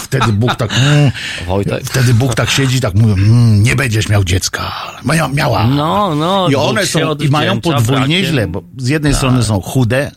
[0.00, 1.10] Wtedy Bóg tak, mm,
[1.46, 1.84] Wojtek.
[1.84, 4.72] wtedy Bóg tak siedzi, tak mówi, mm, nie będziesz miał dziecka.
[5.04, 5.66] Mia, miała.
[5.66, 6.48] No, no.
[6.48, 8.24] I one są, i mają podwójnie brakiem.
[8.24, 10.10] źle, bo z jednej strony są chude,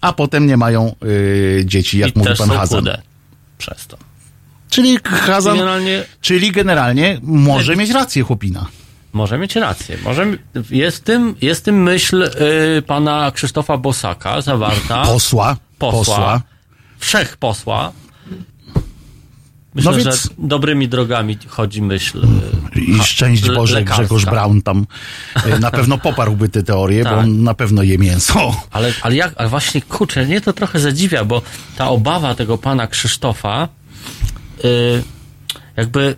[0.00, 2.78] a potem nie mają y, dzieci, jak I mówi pan Hazan.
[2.78, 3.02] chude.
[3.58, 3.96] Przez to.
[4.70, 8.66] Czyli Hazan, Generalnie czyli generalnie może mieć rację chłopina.
[9.12, 9.96] Może mieć rację.
[10.04, 10.26] Może,
[10.70, 12.22] jest, w tym, jest w tym myśl
[12.78, 15.02] y, pana Krzysztofa Bosaka zawarta.
[15.02, 15.98] Posła, posła.
[16.16, 16.42] posła.
[16.98, 17.92] Wszech posła.
[19.74, 22.18] Myślę, No więc- że dobrymi drogami chodzi myśl.
[22.76, 24.02] y, I szczęść le- Boże, lekarska.
[24.02, 24.86] Grzegorz Braun tam
[25.46, 27.18] y, na pewno poparłby tę teorię, bo Tak.
[27.18, 28.56] on na pewno je mięso.
[28.70, 31.42] Ale, ale jak, ale właśnie kurczę, mnie to trochę zadziwia, bo
[31.76, 33.68] ta obawa tego pana Krzysztofa,
[35.76, 36.16] jakby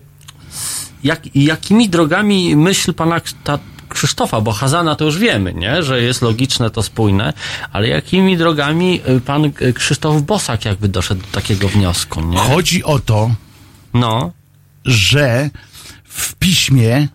[0.52, 5.82] s- jak, jakimi drogami myśl pana ta, Krzysztofa, bo Hazana to już wiemy, nie?
[5.82, 7.32] że jest logiczne, to spójne,
[7.72, 12.36] ale jakimi drogami y, pan y, Krzysztof Bosak jakby doszedł do takiego wniosku, nie?
[12.38, 13.30] Chodzi o to,
[13.94, 14.32] No,
[14.84, 15.50] że
[16.04, 17.08] w piśmie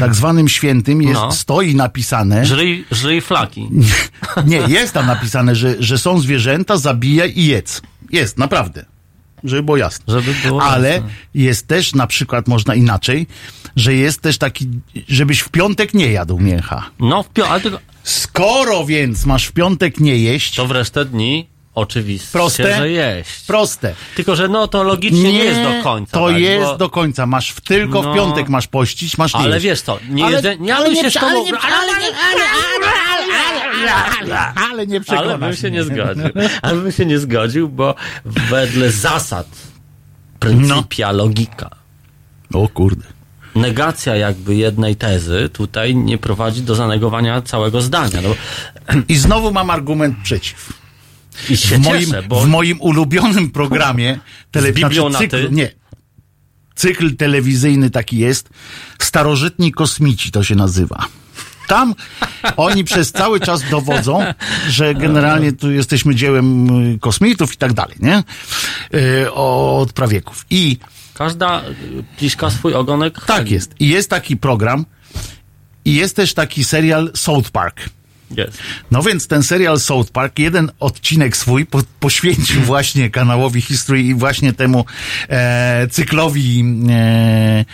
[0.00, 1.32] tak zwanym świętym jest, No.
[1.32, 3.68] stoi napisane, żryj, żryj flaki.
[4.46, 7.82] nie, jest tam napisane, że, że są zwierzęta, zabijaj i jedz.
[8.12, 8.84] Jest, naprawdę.
[9.44, 10.04] Żeby było jasne.
[10.08, 11.08] Żeby było Ale jasne.
[11.34, 13.26] jest też na przykład, można inaczej,
[13.76, 14.68] że jest też taki,
[15.08, 16.90] żebyś w piątek nie jadł mięcha.
[17.00, 17.28] No, w
[17.62, 22.76] tylko, Skoro więc masz w piątek nie jeść, to w resztę dni oczywiście, Proste?
[22.76, 23.46] że jeść.
[23.46, 23.94] proste.
[24.16, 26.12] Tylko, że no to logicznie nie, jest do końca.
[26.18, 27.26] To tak, jest bo, do końca.
[27.26, 28.12] Masz w, tylko No.
[28.12, 29.64] w piątek masz pościć, masz nie Ale jeść.
[29.64, 31.92] wiesz co, nie Ale- nie ale nie się tobą, ale nie- ale
[34.26, 34.36] nie-
[34.70, 36.24] Ale nie ale przekonasz bym się nie zgodził.
[36.62, 37.94] Ale bym się nie zgodził, bo
[38.24, 39.46] wedle zasad
[40.38, 41.70] pryncypia logika.
[42.54, 43.04] O kurde.
[43.54, 48.20] Negacja jakby jednej tezy tutaj nie prowadzi do zanegowania całego zdania.
[48.22, 48.34] No,
[49.08, 50.72] I znowu mam argument przeciw.
[51.50, 54.18] I się w moim, cieszę, bo w moim ulubionym programie
[54.50, 55.72] tele, Biblią na cykl, nie.
[56.74, 58.48] Cykl telewizyjny taki jest.
[58.98, 61.06] Starożytni kosmici to się nazywa.
[61.66, 61.94] Tam
[62.56, 64.24] oni przez cały czas dowodzą,
[64.68, 68.22] że generalnie tu jesteśmy dziełem y, kosmitów i tak dalej, nie?
[68.94, 70.46] Y, Od prawieków.
[70.50, 70.78] I
[71.14, 73.74] Każda y, pliszka swój ogonek Tak jest.
[73.80, 74.84] I jest taki program
[75.84, 77.90] i jest też taki serial South Park.
[78.36, 78.58] Jest.
[78.90, 84.14] No więc ten serial South Park, jeden odcinek swój po, poświęcił właśnie kanałowi History i
[84.14, 84.84] właśnie temu
[85.28, 87.64] e, cyklowi e,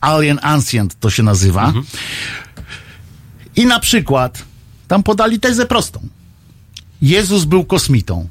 [0.00, 1.72] Alien Ancient to się nazywa.
[3.56, 4.44] I na przykład
[4.88, 6.00] tam podali tezę prostą.
[7.02, 8.28] Jezus był kosmitą.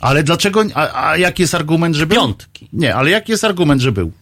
[0.00, 2.16] Ale dlaczego, a, a jaki jest argument, że był?
[2.16, 2.68] Piątki.
[2.72, 4.12] Nie, ale jaki jest argument, że był?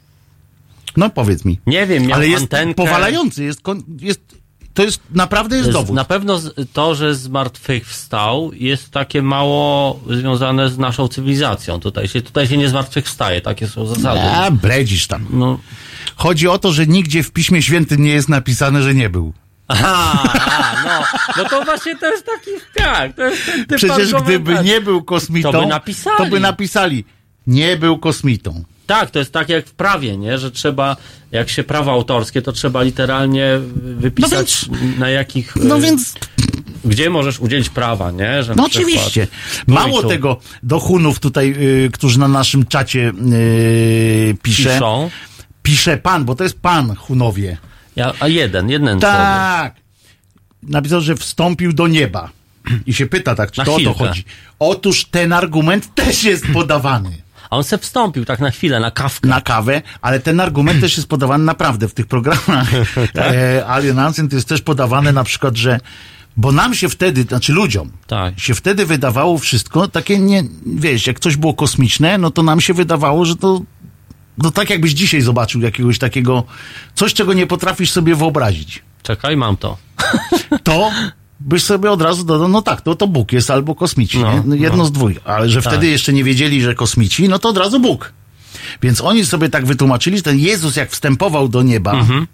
[0.96, 1.60] No powiedz mi.
[1.66, 2.74] Nie wiem, miał ale jest antenkę.
[2.74, 3.60] powalający, jest,
[4.00, 4.20] jest,
[4.74, 5.96] to jest, naprawdę jest dowód.
[5.96, 6.40] Na pewno
[6.72, 11.80] to, że zmartwychwstał jest takie mało związane z naszą cywilizacją.
[11.80, 14.20] Tutaj się, tutaj się nie zmartwychwstaje, takie są zasady.
[14.20, 15.26] A, bredzisz tam.
[15.30, 15.58] No,
[16.16, 19.32] Chodzi o to, że nigdzie w Piśmie Świętym nie jest napisane, że nie był.
[19.68, 21.04] Aha, a, no,
[21.36, 25.52] no to właśnie to jest taki tak, to jest ten Przecież gdyby nie był kosmitą,
[25.52, 26.16] To by napisali.
[26.18, 27.04] to by napisali,
[27.46, 28.64] nie był kosmitą.
[28.86, 30.38] Tak, to jest tak jak w prawie, nie?
[30.38, 30.96] Że trzeba,
[31.32, 34.66] jak się prawa autorskie, to trzeba literalnie wypisać
[34.98, 35.56] na jakich...
[35.56, 36.14] No e, więc,
[36.84, 38.42] Gdzie możesz udzielić prawa, nie?
[38.42, 39.26] Że no oczywiście.
[39.66, 45.10] Mało tu tego, do Hunów tutaj, y, którzy na naszym czacie y, pisze, Piszą.
[45.62, 47.56] pisze pan, bo to jest pan Hunowie.
[47.96, 49.16] Ja, a jeden, jeden człowiek.
[49.16, 49.74] Tak.
[50.62, 52.30] Napisał, że wstąpił do nieba.
[52.86, 54.24] I się pyta tak, czy Na to o to chodzi.
[54.58, 57.23] Otóż ten argument też jest podawany.
[57.54, 59.28] A on se wstąpił tak na chwilę, na kawkę.
[59.28, 62.68] na kawę, ale ten argument też jest podawany naprawdę w tych programach.
[63.16, 65.80] e, Alien Ancient jest też podawane na przykład, że
[66.36, 68.40] bo nam się wtedy, znaczy ludziom, Tak.
[68.40, 72.74] się wtedy wydawało wszystko takie nie, wiesz, jak coś było kosmiczne, no to nam się
[72.74, 73.60] wydawało, że to
[74.38, 76.44] no tak jakbyś dzisiaj zobaczył jakiegoś takiego,
[76.94, 78.82] coś czego nie potrafisz sobie wyobrazić.
[79.02, 79.76] Czekaj, mam to.
[80.62, 80.90] To
[81.40, 84.42] byś sobie od razu dodał, no tak, to, to Bóg jest albo kosmici, No?
[84.46, 85.10] No jedno z dwóch.
[85.24, 88.12] Ale że wtedy jeszcze nie wiedzieli, że kosmici, no to od razu Bóg.
[88.82, 92.26] Więc oni sobie tak wytłumaczyli, że ten Jezus jak wstępował do nieba Mhm.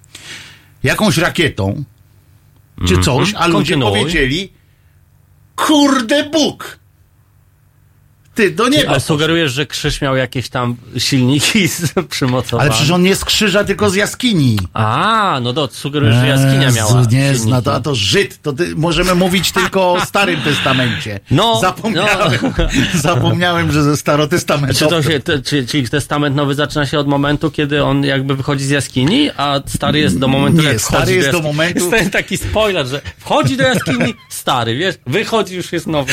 [0.82, 1.84] jakąś rakietą,
[2.88, 3.98] czy coś, a ludzie Kontynuuj.
[3.98, 4.52] powiedzieli
[5.56, 6.79] kurde Bóg!
[8.34, 8.90] Ty, do nieba.
[8.90, 11.68] Ale sugerujesz, że krzyż miał jakieś tam silniki
[12.10, 12.62] przymocowane.
[12.62, 14.58] Ale przecież on nie z krzyża, tylko z jaskini.
[14.74, 18.52] A, no to sugerujesz, że jaskinia miała Jezu, nie zna to, a to Żyd, to
[18.52, 21.20] ty, możemy mówić tylko o Starym Testamencie.
[21.30, 22.40] No, zapomniałem,
[22.94, 24.88] zapomniałem, że ze Czy Starotestamentowym.
[25.02, 28.64] to się, te, czy, czyli testament nowy zaczyna się od momentu, kiedy on jakby wychodzi
[28.64, 31.54] z jaskini, a stary jest do momentu, Nie, jak stary jest do jaskini.
[31.54, 36.12] momentu- Jest taki spoiler, że wchodzi do jaskini, stary, wiesz, wychodzi, już jest nowy.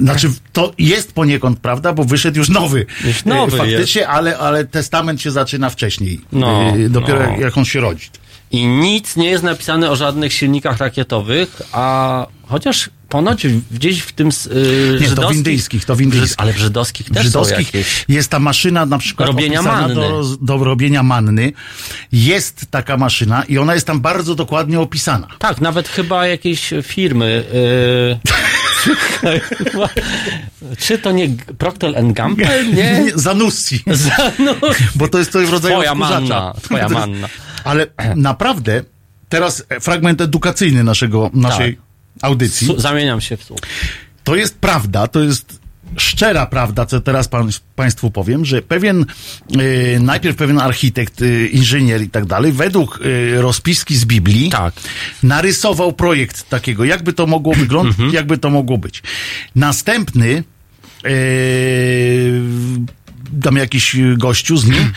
[0.00, 2.86] Znaczy, to jest poniekąd prawda, bo wyszedł już nowy.
[3.04, 6.20] Już nowy E, Faktycznie, ale, ale testament się zaczyna wcześniej.
[6.32, 7.30] No, E, Dopiero no.
[7.30, 8.08] jak- jak on się rodzi.
[8.50, 14.28] I nic nie jest napisane o żadnych silnikach rakietowych, a chociaż ponoć gdzieś w tym
[14.54, 16.34] yy, Nie, to w indyjskich, to w indyjskich.
[16.38, 18.04] Ale w żydowskich też W żydowskich są jakieś.
[18.08, 19.94] jest ta maszyna na przykład Robienia manny.
[19.94, 21.52] do, do robienia manny.
[22.12, 25.26] Jest taka maszyna i ona jest tam bardzo dokładnie opisana.
[25.38, 27.44] Tak, nawet chyba jakieś firmy.
[27.52, 28.18] Yy,
[30.78, 31.28] czy to nie
[31.58, 32.64] Procter Gamble?
[32.64, 33.04] Nie?
[33.14, 33.84] Zanussi.
[34.38, 34.54] No,
[34.94, 36.20] Bo to jest coś w rodzaju twoja odkurzacza.
[36.20, 37.28] manna, twoja manna.
[37.64, 37.86] Ale
[38.16, 38.82] naprawdę,
[39.28, 41.78] teraz fragment edukacyjny naszego, naszej
[42.22, 42.66] audycji.
[42.66, 43.58] Su- Zamieniam się w słuch.
[44.24, 45.64] To jest prawda, to jest
[45.96, 49.06] szczera prawda, co teraz pan, Państwu powiem, że pewien,
[49.96, 53.00] e, najpierw pewien architekt, e, inżynier i tak dalej, według
[53.36, 54.74] e, rozpiski z Biblii, Tak.
[55.22, 58.12] narysował projekt takiego, jakby to mogło wyglądać, Mhm.
[58.14, 59.02] jakby to mogło być.
[59.56, 60.44] Następny,
[61.04, 61.08] e,
[63.42, 64.92] tam jakiś gościu z nim,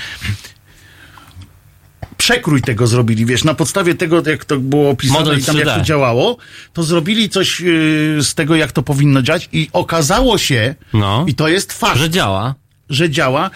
[2.27, 5.67] przekrój tego zrobili, wiesz, na podstawie tego, jak to było opisane Model i tam jak
[5.67, 5.75] 3D.
[5.79, 6.37] to działało,
[6.73, 7.67] to zrobili coś yy,
[8.23, 11.25] z tego, jak to powinno działać i okazało się, No.
[11.27, 12.55] i to jest fakt, Że działa.
[12.89, 13.49] że działa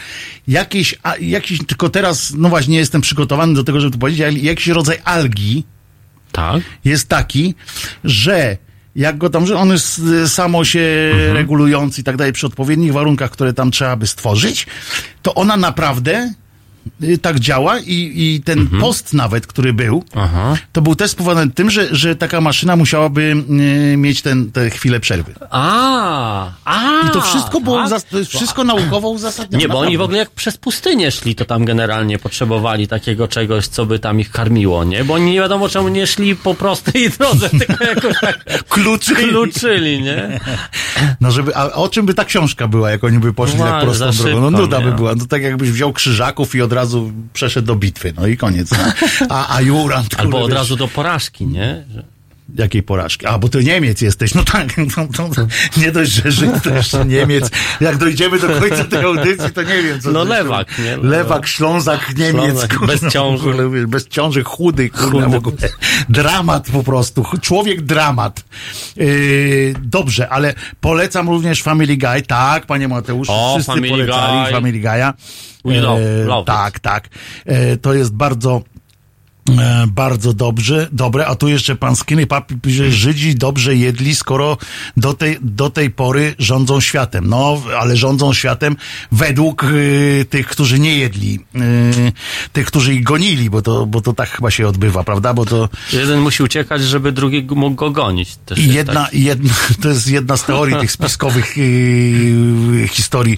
[0.47, 4.21] jakiś, a, jakiś, tylko teraz, no właśnie, nie jestem przygotowany do tego, żeby to powiedzieć,
[4.21, 5.63] ale jakiś rodzaj algi
[6.31, 6.61] Tak.
[6.85, 7.55] jest taki,
[8.03, 8.57] że
[8.95, 11.33] jak go tam, że on jest y, samo się Mhm.
[11.37, 14.67] regulujący i tak dalej przy odpowiednich warunkach, które tam trzeba by stworzyć,
[15.21, 16.33] to ona naprawdę
[17.21, 18.81] tak działa i, i ten Mhm.
[18.81, 20.57] post nawet, który był, Aha.
[20.71, 23.35] to był też spowodowany tym, że, że taka maszyna musiałaby
[23.93, 25.33] y, mieć ten, te chwilę przerwy.
[25.49, 27.07] A, a.
[27.07, 27.87] I to wszystko było, tak?
[27.87, 29.61] uzas- to jest wszystko naukowo uzasadnione.
[29.63, 33.67] Nie, bo oni w ogóle jak przez pustynię szli, to tam generalnie potrzebowali takiego czegoś,
[33.67, 35.03] co by tam ich karmiło, nie?
[35.03, 39.29] Bo oni nie wiadomo czemu nie szli po prostej drodze, tylko jakoś tak Kluczyli.
[39.29, 40.39] kluczyli, nie?
[41.21, 43.83] No żeby, a o czym by ta książka była, jak oni by poszli No, tak
[43.83, 44.41] prostą za drogą?
[44.41, 44.85] No szybko, nuda nie?
[44.85, 45.15] by była.
[45.15, 48.13] No tak jakbyś wziął krzyżaków i od razu przeszedł do bitwy.
[48.15, 48.69] No i koniec.
[49.29, 51.85] A, a Jurand, Albo od razu do porażki, nie?
[51.93, 52.03] Że
[52.55, 53.25] Jakiej porażki?
[53.25, 54.33] A, bo ty Niemiec jesteś.
[54.33, 55.29] No tak, no, to,
[55.77, 57.49] nie dość, że Żyd, to jeszcze Niemiec.
[57.81, 60.97] Jak dojdziemy do końca tej audycji, to nie wiem, co No to lewak, nie?
[60.97, 62.43] Lewak, Ślązak, Niemiec.
[62.43, 63.53] Ślązak, kurwa, bez ciąży.
[63.87, 65.69] Bez ciąży, chudy, kurwa, Chudy.
[66.09, 67.25] Dramat po prostu.
[67.41, 68.43] Człowiek dramat.
[68.95, 72.21] Yy, dobrze, ale polecam również Family Guy.
[72.21, 74.51] Tak, panie Mateuszu, O, wszyscy Family polecali Guy.
[74.51, 75.13] Family Guy'a.
[75.65, 75.81] E,
[76.25, 76.47] love it.
[76.47, 77.09] tak, tak.
[77.45, 78.61] E, to jest bardzo
[79.49, 84.57] E, bardzo dobrze, dobre, a tu jeszcze pan Skinny Papi pisze, Żydzi dobrze jedli, skoro
[84.97, 87.27] do tej, do tej pory rządzą światem.
[87.27, 88.75] No, ale rządzą światem
[89.11, 92.11] według y, tych, którzy nie jedli, y,
[92.53, 95.33] tych, którzy ich gonili, bo to, bo to tak chyba się odbywa, prawda?
[95.33, 98.35] Bo to Jeden musi uciekać, żeby drugi mógł go gonić.
[98.45, 99.13] Też jedna, tak.
[99.13, 103.37] jedna, to jest jedna z teorii tych spiskowych y, historii,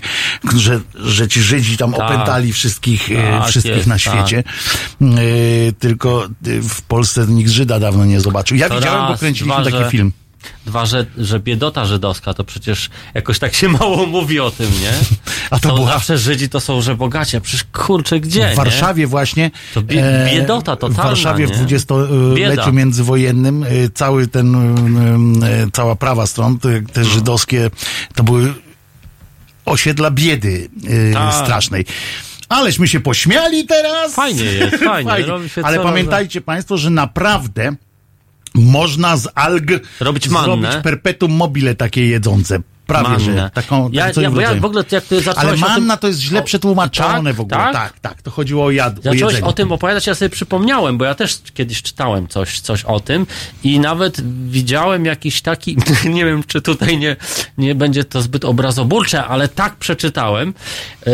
[0.56, 2.02] że, że ci Żydzi tam Tak.
[2.02, 4.02] opętali wszystkich, Tak, wszystkich jest, na tak.
[4.02, 4.44] świecie.
[5.02, 8.58] Y, tylko y, w Polsce nikt Żyda dawno nie zobaczył.
[8.58, 10.12] Ja To widziałem, bo raz, kręciliśmy dwa, taki że- film.
[10.66, 14.92] Dwa, że, że biedota żydowska, to przecież jakoś tak się mało mówi o tym, nie?
[15.50, 18.56] A to są była- zawsze Żydzi to są, że bogaci, a przecież kurczę, gdzie, W
[18.56, 19.52] Warszawie właśnie.
[19.74, 21.56] To bie- biedota W totalna, Warszawie w nie?
[21.56, 24.56] dwudziestoleciu międzywojennym y, cały ten,
[25.68, 27.04] y, cała prawa stron, te, No.
[27.06, 27.70] żydowskie,
[28.16, 28.54] to były
[29.66, 30.70] osiedla biedy
[31.14, 31.34] Tak.
[31.34, 31.86] strasznej.
[32.54, 34.14] Aleśmy się pośmiali teraz.
[34.14, 37.76] Fajnie jest, fajnie, robi się Ale pamiętajcie Państwo, że naprawdę
[38.56, 42.60] można z alg Robić zrobić perpetuum mobile takie jedzące.
[42.88, 45.98] Prawie, że taką, ja, ja, w ja w ogóle jak ty Ale o tym- manna
[45.98, 47.58] to jest źle o- przetłumaczone tak, w ogóle.
[47.58, 47.74] Tak?
[47.74, 48.22] Tak, tak.
[48.22, 49.46] To chodziło o jad, o Zacząłeś jedzenie.
[49.46, 53.28] o tym opowiadać, ja sobie przypomniałem, bo ja też kiedyś czytałem coś, coś o tym
[53.64, 55.78] i nawet widziałem jakiś taki,
[56.10, 57.16] nie wiem, czy tutaj nie,
[57.58, 60.54] nie będzie to zbyt obrazoburcze, ale tak przeczytałem,
[61.06, 61.14] yy,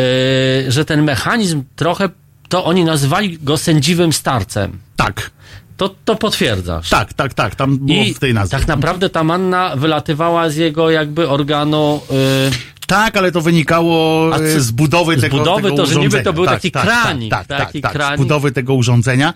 [0.71, 2.09] że ten mechanizm trochę,
[2.49, 4.79] to oni nazywali go sędziwym starcem.
[4.95, 5.31] Tak,
[5.79, 6.89] To, to potwierdzasz.
[6.89, 7.55] tak, tak, tak.
[7.55, 8.57] Tam było I w tej nazwie.
[8.57, 12.15] tak naprawdę ta manna wylatywała z jego jakby organu yy,
[12.87, 16.23] Tak, ale to wynikało co- z budowy z tego, budowy tego to, że niby urządzenia.
[16.23, 18.19] to był tak, taki tak, kranik, Tak, tak, taki tak, tak, kranik.
[18.19, 19.33] z budowy tego urządzenia.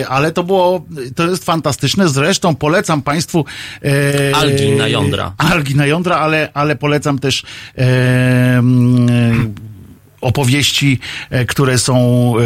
[0.00, 0.84] E, ale to było,
[1.16, 2.08] to jest fantastyczne.
[2.08, 3.44] Zresztą polecam Państwu...
[3.84, 5.32] E, Algi na jądra.
[5.38, 7.42] Algi na jądra, ale, ale polecam też
[7.74, 9.54] mm,
[10.26, 10.98] opowieści,
[11.30, 12.40] e, które są e,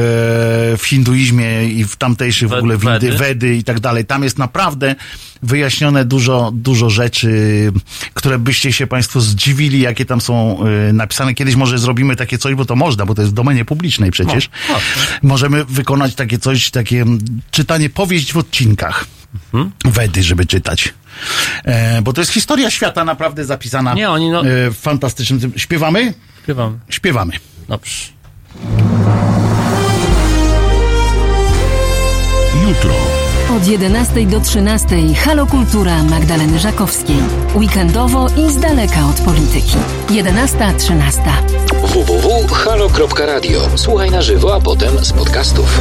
[0.76, 3.56] w hinduizmie i w tamtejszych w ogóle windy, Wedy.
[3.56, 4.04] I tak dalej.
[4.04, 4.94] Tam jest naprawdę
[5.42, 7.30] wyjaśnione dużo, dużo rzeczy,
[8.14, 11.34] które byście się Państwo zdziwili, jakie tam są e, napisane.
[11.34, 14.50] Kiedyś może zrobimy takie coś, bo to można, bo to jest w domenie publicznej przecież.
[14.68, 14.74] No,
[15.22, 17.04] Możemy wykonać takie coś, takie
[17.50, 19.06] czytanie powieść w odcinkach.
[19.54, 19.72] Mhm.
[19.84, 20.94] Wedy, żeby czytać.
[21.64, 25.52] E, bo to jest historia świata naprawdę zapisana Nie, oni no- w fantastycznym...
[25.56, 26.14] Śpiewamy?
[26.42, 26.78] Śpiewam.
[26.88, 27.32] Śpiewamy.
[27.70, 28.12] Dobrze.
[32.68, 32.94] Jutro.
[33.56, 37.16] Od 11 do 13 Halo Kultura Magdaleny Żakowskiej.
[37.54, 39.76] Weekendowo i z daleka od polityki.
[40.08, 41.20] 11.13.
[41.82, 43.60] www.halo.radio.
[43.76, 45.80] Słuchaj na żywo, a potem z podcastów.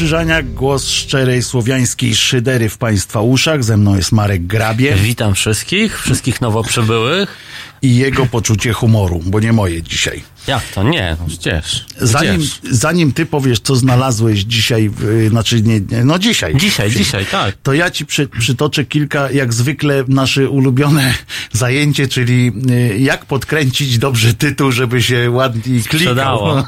[0.00, 3.64] Wojtek Krzyżaniak, głos szczerej słowiańskiej szydery w Państwa uszach.
[3.64, 7.36] Ze mną jest Marek Grabie Witam wszystkich, wszystkich nowo przybyłych.
[7.82, 10.22] i jego poczucie humoru, bo nie moje dzisiaj.
[10.46, 10.82] Jak to?
[10.82, 11.86] Nie, no przecież.
[11.98, 12.60] Zanim, Gdzież?
[12.70, 16.56] zanim ty powiesz, co znalazłeś dzisiaj, yy, znaczy nie, nie no dzisiaj.
[16.56, 17.56] Dzisiaj, dzisiaj, tak.
[17.62, 21.14] To ja ci przy, przytoczę kilka, jak zwykle, nasze ulubione
[21.52, 26.40] zajęcie, czyli y, jak podkręcić dobrze tytuł, żeby się ładniej klikał.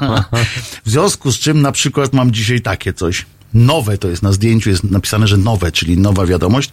[0.93, 3.25] Związku z czym na przykład mam dzisiaj takie coś.
[3.53, 6.69] Nowe to jest na zdjęciu, jest napisane, że nowe, czyli nowa wiadomość.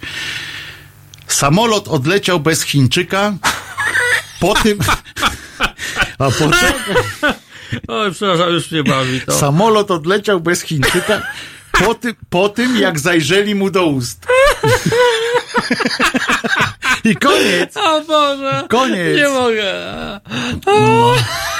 [1.26, 3.34] Samolot odleciał bez Chińczyka.
[4.40, 4.78] Po tym.
[6.18, 6.72] A potem.
[7.88, 9.32] Oj, przepraszam, już mnie bawi to.
[9.32, 11.22] Samolot odleciał bez Chińczyka
[11.72, 14.26] po tym, po tym jak zajrzeli mu do ust.
[17.04, 17.76] I koniec.
[17.76, 18.66] O Boże!
[18.68, 19.16] Koniec.
[19.16, 20.16] Nie mogę.
[20.16, 21.59] Y,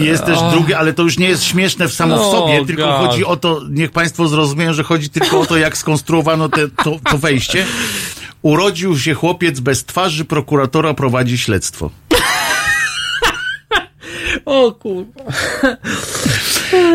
[0.00, 2.82] Jest też drugie, ale to już nie jest śmieszne w samo w No, sobie, tylko
[2.86, 2.96] God.
[2.96, 6.98] chodzi o to, niech Państwo zrozumieją, że chodzi tylko o to, jak skonstruowano te, to,
[7.10, 7.66] to wejście.
[8.42, 11.90] Urodził się chłopiec bez twarzy, prokuratora prowadzi śledztwo.
[14.44, 15.20] O kurwa.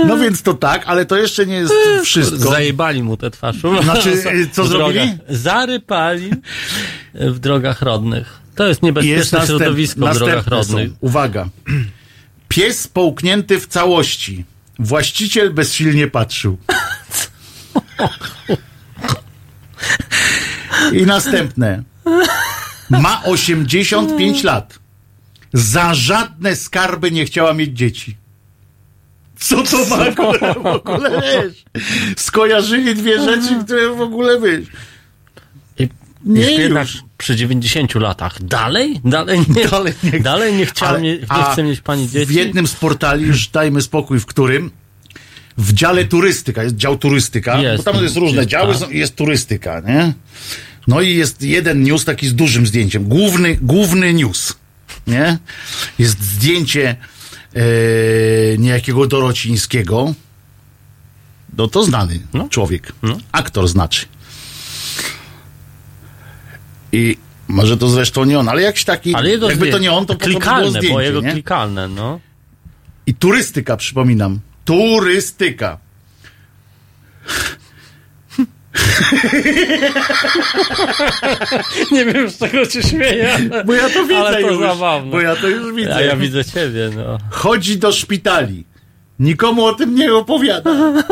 [0.08, 1.74] No więc to tak, ale to jeszcze nie jest
[2.04, 2.38] wszystko.
[2.38, 3.56] Zajebali mu te twarz.
[3.84, 4.24] Znaczy,
[4.54, 5.00] co W zrobili?
[5.00, 5.36] drogach.
[5.38, 6.32] Zarypali
[7.14, 8.40] w drogach rodnych.
[8.58, 10.90] To jest niebezpieczne następ- środowisko w drogach następne rodnych.
[10.90, 10.96] Są.
[11.02, 11.50] Uwaga.
[12.48, 14.46] Pies połknięty w całości.
[14.80, 16.58] Właściciel bezsilnie patrzył.
[20.94, 21.84] I następne.
[22.90, 24.80] Ma 85 lat.
[25.54, 28.18] Za żadne skarby nie chciała mieć dzieci.
[29.40, 29.98] Co to ma
[30.54, 31.66] w ogóle wiesz?
[32.18, 34.68] Skojarzyli dwie rzeczy, które w ogóle wiesz.
[36.26, 37.04] Nie już.
[37.18, 38.44] Przy 90 latach.
[38.44, 39.02] Dalej?
[39.06, 42.26] Dalej nie, Dalej nie- dalej nie, Ale- nie a chce mieć pani dzieci.
[42.26, 44.72] W jednym z portali, już dajmy spokój, w którym
[45.58, 47.84] w dziale turystyka, jest dział turystyka, Jest.
[47.84, 48.92] bo tam jest różne Jest, działy, tak.
[48.92, 50.14] jest turystyka, nie?
[50.88, 54.54] No i jest jeden news taki z dużym zdjęciem, główny, główny news,
[55.08, 55.38] nie?
[56.00, 56.96] Jest zdjęcie
[57.56, 57.62] e,
[58.58, 60.14] niejakiego Dorocińskiego,
[61.58, 62.50] no to znany No.
[62.50, 63.18] człowiek, No.
[63.32, 64.06] aktor znaczy.
[66.92, 67.18] I
[67.48, 70.16] może to zresztą nie on, ale jakiś taki, Ale jego jakby to nie on, to
[70.16, 71.32] klikalne, zdjęcie, bo jego nie?
[71.32, 72.20] klikalne, no.
[73.08, 74.40] I turystyka, przypominam.
[74.66, 75.78] Turystyka.
[81.92, 83.38] Nie wiem, z czego się śmieję.
[83.66, 84.62] Bo ja to widzę Ale to już.
[84.62, 85.12] zabawne.
[85.12, 85.96] Bo ja to już widzę.
[85.96, 87.18] A ja widzę ciebie, no.
[87.30, 88.64] Chodzi do szpitali.
[89.20, 90.72] Nikomu o tym nie opowiada.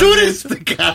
[0.00, 0.94] Turystyka.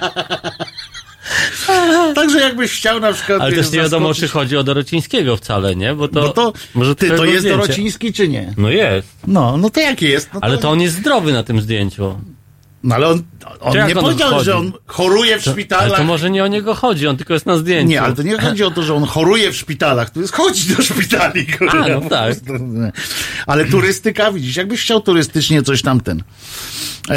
[2.16, 3.42] Także jakbyś chciał na przykład...
[3.42, 5.94] Ale też nie wiadomo, zaskoczyć- czy chodzi o Dorocińskiego wcale, nie?
[5.96, 7.62] Bo to, No to, może ty, to jest zdjęcia.
[7.62, 8.54] Dorociński czy nie?
[8.58, 9.08] No jest.
[9.28, 10.30] No, no to jakie jest?
[10.34, 12.20] No Ale to on jest zdrowy na tym zdjęciu.
[12.84, 13.24] No ale on,
[13.60, 14.46] on To nie on powiedział, chodzi?
[14.46, 15.98] że on choruje w Ale szpitalach.
[15.98, 17.90] to może nie o niego chodzi, on tylko jest na zdjęciu.
[17.90, 20.76] Nie, ale to nie chodzi o to, że on choruje w szpitalach, to jest chodzi
[20.76, 21.48] do szpitali.
[21.48, 22.34] kurwa, A, no tak.
[23.48, 26.24] Ale turystyka, widzisz, jakbyś chciał turystycznie coś tamten.
[27.10, 27.14] E,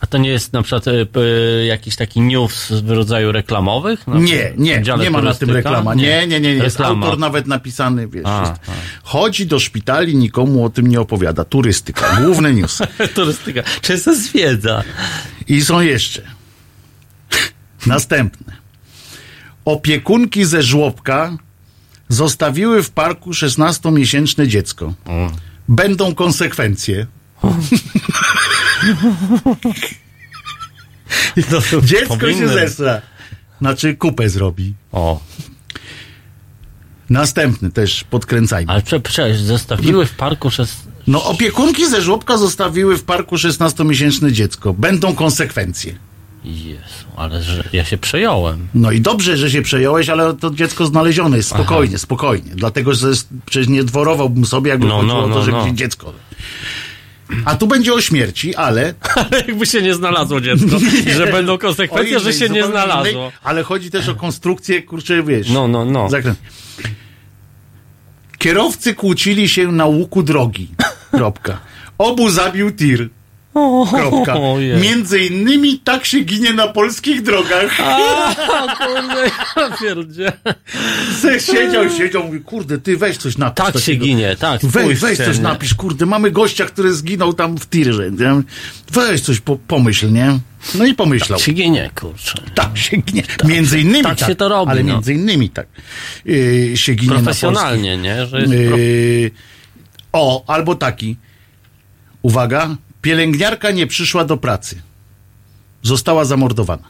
[0.00, 4.06] A to nie jest na przykład e, jakiś taki news w rodzaju reklamowych?
[4.06, 5.94] Na nie, nie, nie ma na tym reklama.
[5.94, 6.64] Nie, nie, nie, nie.
[6.64, 7.06] jest Reklama.
[7.06, 8.22] autor nawet napisany, wiesz.
[8.26, 8.52] A, jest.
[9.02, 11.44] Chodzi do szpitali, nikomu o tym nie opowiada.
[11.44, 12.78] Turystyka, główny news.
[13.14, 13.62] Turystyka.
[13.82, 14.82] Czy jest to zwiedza?
[15.48, 16.22] I są jeszcze.
[17.86, 18.52] Następne.
[19.64, 21.36] Opiekunki ze żłobka
[22.08, 24.94] zostawiły w parku 16-miesięczne dziecko.
[25.68, 27.06] Będą konsekwencje.
[31.82, 32.38] Dziecko powinny.
[32.40, 33.02] się zesra.
[33.60, 34.74] Znaczy kupę zrobi.
[34.92, 35.20] O,
[37.10, 38.72] Następny też podkręcajmy.
[38.72, 40.76] ale prze, przecież zostawiły w parku szes...
[41.06, 44.72] No opiekunki ze żłobka zostawiły w parku 16-miesięczne dziecko.
[44.72, 45.94] Będą konsekwencje.
[46.44, 48.68] Jezu, ale że ja się przejąłem.
[48.74, 51.48] No i dobrze, że się przejąłeś, ale to dziecko znalezione jest.
[51.48, 52.50] Spokojnie, spokojnie.
[52.54, 53.08] Dlatego, że
[53.46, 55.66] przecież nie dworowałbym sobie, jakby No, chodziło no, o to, no, żeby no.
[55.66, 56.12] się dziecko...
[57.44, 58.94] A tu będzie o śmierci, ale...
[59.30, 60.78] Ale jakby się nie znalazło dziecko,
[61.16, 63.10] że będą konsekwencje, że się nie znalazło.
[63.10, 65.50] innej, ale chodzi też o konstrukcję, kurczę, wiesz...
[65.50, 66.08] No, no, no.
[68.38, 70.68] Kierowcy kłócili się na łuku drogi.
[71.16, 71.58] Kropka.
[71.98, 73.08] Obu zabił tir.
[73.90, 74.34] Kropka.
[74.80, 77.80] Między innymi tak się ginie na polskich drogach.
[77.80, 80.32] A, kurde, ja pierdzie.
[81.20, 83.64] Se siedział, siedział, mówi, kurde, ty weź coś napisz.
[83.64, 84.60] Tak się ginie, tak.
[84.64, 88.10] Weź, weź coś napisz, kurde, mamy gościa, który zginął tam w tirze.
[88.10, 88.42] Nie?
[88.92, 90.38] Weź coś po, pomyśl, nie?
[90.74, 91.38] No i pomyślał.
[91.38, 92.42] Się ginie, kurczę.
[92.54, 93.22] Tak się ginie.
[93.44, 94.28] między innymi tak tak.
[94.28, 94.94] się to robi, Ale no.
[94.94, 95.66] między innymi tak.
[96.24, 98.26] Yy, się ginie Profesjonalnie, nie?
[98.26, 98.70] Że jest na pro...
[98.70, 98.80] polskich.
[99.22, 99.55] Yy,
[100.12, 101.16] o, albo taki.
[102.22, 102.76] Uwaga.
[103.02, 104.82] Pielęgniarka nie przyszła do pracy.
[105.82, 106.88] Została zamordowana.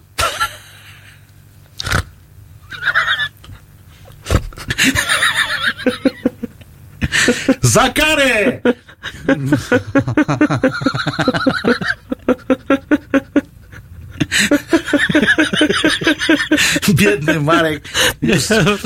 [7.63, 8.61] Za karę!
[16.95, 17.89] Biedny Marek.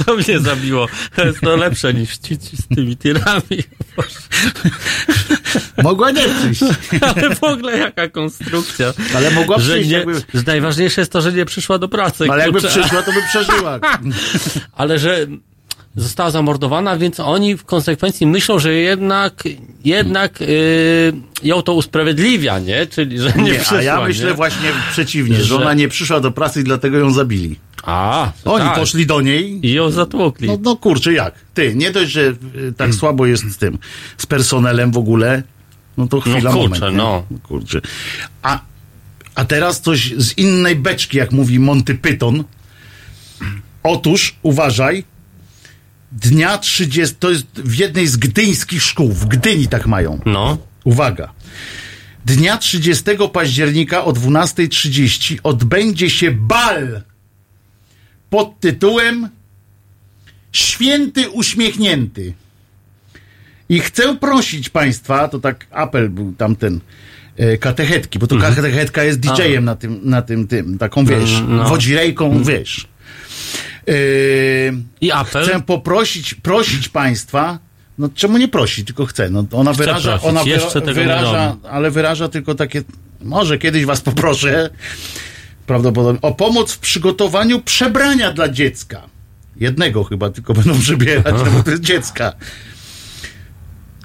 [0.06, 0.86] To mnie zabiło.
[1.16, 3.64] To jest to lepsze niż ci, ci z tymi tirami.
[5.82, 6.62] Mogła nie przyjść.
[7.16, 8.93] Ale w ogóle jaka konstrukcja.
[9.16, 12.24] Ale mogła że, przyjść, nie, jakby- że najważniejsze jest to, że nie przyszła do pracy.
[12.30, 13.78] Ale jakby przyszła, to by przeżyła.
[14.80, 15.26] Ale że
[15.97, 19.45] została zamordowana, więc oni w konsekwencji myślą, że jednak,
[19.84, 20.49] jednak yy,
[21.43, 22.86] ją to usprawiedliwia, nie?
[22.86, 24.34] Czyli, że nie, Nie, przyszła, a ja myślę nie?
[24.34, 27.57] właśnie przeciwnie, że Że- ona nie przyszła do pracy i dlatego ją zabili.
[27.82, 28.78] A, Oni tak.
[28.78, 29.66] poszli do niej.
[29.66, 30.49] I ją zatłukli.
[30.49, 31.34] No, no kurczę, jak?
[31.55, 33.78] Ty, nie dość, że y, tak słabo jest z tym,
[34.18, 35.43] z personelem w ogóle,
[35.97, 36.82] no to chwila, kurczę, moment.
[36.82, 36.91] nie?
[36.93, 37.24] no.
[37.43, 37.80] Kurczę.
[38.43, 38.61] A,
[39.34, 42.45] a teraz coś z innej beczki, jak mówi Monty Python.
[43.82, 45.05] Otóż, uważaj,
[46.12, 50.20] dnia 30, to jest w jednej z gdyńskich szkół, w Gdyni tak mają.
[50.26, 50.58] No.
[50.84, 51.32] Uwaga.
[52.26, 57.02] Dnia 30 października o 12.30 odbędzie się bal
[58.30, 59.28] pod tytułem
[60.52, 62.34] Święty Uśmiechnięty.
[63.68, 66.80] I chcę prosić Państwa, to tak apel był tamten
[67.36, 71.56] e, katechetki, bo to katechetka jest DJ-em na tym, na tym, tym, taką wiesz, Mhm.
[71.56, 71.68] no.
[71.68, 72.86] wodzirejką, wiesz.
[73.88, 73.92] E,
[75.00, 75.44] I apel.
[75.44, 77.58] chcę poprosić, prosić Państwa,
[77.98, 79.30] no czemu nie prosić, tylko chcę.
[79.30, 82.82] No, ona wyraża, prosić, ona wyra- wyraża, ale wyraża tylko takie,
[83.22, 84.70] może kiedyś Was poproszę,
[85.66, 89.02] prawdopodobnie, o pomoc w przygotowaniu przebrania dla dziecka.
[89.56, 92.32] Jednego chyba tylko będą przybierać, no bo to jest dziecka.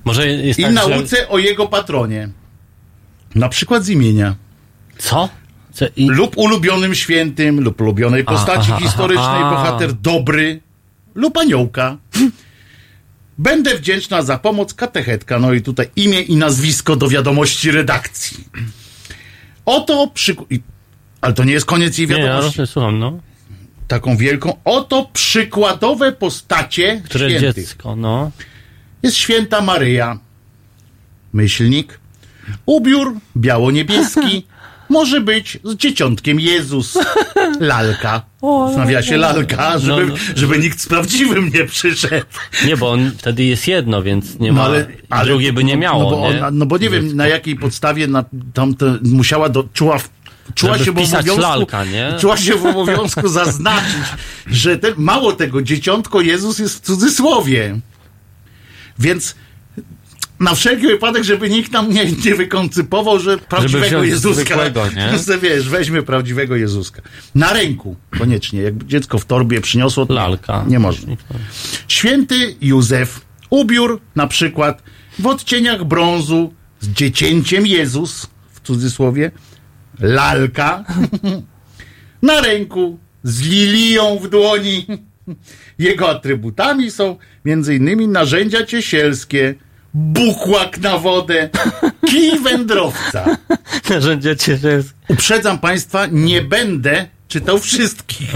[0.05, 0.89] Może jest I tak, że...
[0.89, 2.29] nauce o jego patronie.
[3.35, 4.35] Na przykład z imienia.
[4.97, 5.29] Co?
[5.75, 5.85] Co?
[5.95, 6.07] I...
[6.09, 10.59] Lub ulubionym świętym, lub ulubionej postaci historycznej, bohater dobry,
[11.15, 11.97] lub aniołka.
[13.37, 15.39] Będę wdzięczna za pomoc katechetka.
[15.39, 18.37] No i tutaj imię i nazwisko do wiadomości redakcji.
[19.65, 20.49] Oto przykład.
[21.21, 22.67] Ale to nie jest koniec jej Nie, ja wiadomości.
[22.67, 23.19] słucham, no.
[23.87, 24.53] Taką wielką.
[24.65, 27.65] Oto przykładowe postacie Które świętych.
[27.65, 28.31] dziecko, no.
[29.03, 30.19] Jest święta Maryja.
[31.33, 31.99] Myślnik.
[32.65, 34.45] Ubiór biało-niebieski.
[34.89, 36.97] Może być z dzieciątkiem Jezus.
[37.59, 38.21] Lalka.
[38.73, 40.15] W nawiasie lalka, żeby, No, no.
[40.35, 42.25] żeby nikt z prawdziwym nie przyszedł.
[42.65, 44.59] Nie, bo on wtedy jest jedno, więc nie ma.
[44.59, 46.03] No ale, ale drugie by nie no, miało.
[46.11, 46.37] No bo, nie?
[46.37, 50.09] ona, no bo nie wiem na jakiej podstawie na, tam to musiała do, czuła, w-
[50.55, 52.13] czuła się w obowiązku, lalka, nie?
[52.19, 54.03] czuła się w obowiązku zaznaczyć,
[54.47, 57.79] że te, mało tego, dzieciątko Jezus jest w cudzysłowie.
[58.99, 59.35] Więc
[60.39, 64.55] na wszelki wypadek, żeby nikt nam nie, nie wykoncypował, że prawdziwego Jezuska.
[64.95, 65.17] nie?
[65.27, 67.01] Że wiesz, weźmy prawdziwego Jezuska.
[67.35, 68.61] Na ręku, koniecznie.
[68.61, 70.65] Jakby dziecko w torbie przyniosło, to Lalka.
[70.67, 71.15] nie można.
[71.87, 73.25] Święty Józef.
[73.49, 74.83] Ubiór na przykład
[75.19, 79.31] w odcieniach brązu z dziecięciem Jezus, w cudzysłowie,
[79.99, 80.83] lalka,
[82.21, 84.85] na ręku z lilią w dłoni.
[85.79, 89.55] Jego atrybutami są między innymi narzędzia ciesielskie,
[89.95, 91.49] bukłak na wodę,
[92.07, 93.37] kij wędrowca.
[93.89, 94.93] Narzędzie cieszyńskie.
[95.07, 98.33] Uprzedzam Państwa, nie będę czytał wszystkich,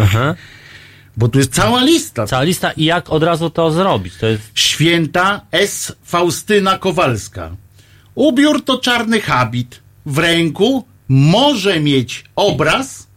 [1.17, 2.27] bo tu jest cała lista.
[2.27, 4.13] Cała lista i jak od razu to zrobić?
[4.15, 4.43] To jest.
[4.53, 5.95] Święta S.
[6.03, 7.55] Faustyna Kowalska.
[8.15, 9.79] Ubiór to czarny habit.
[10.05, 13.07] W ręku może mieć obraz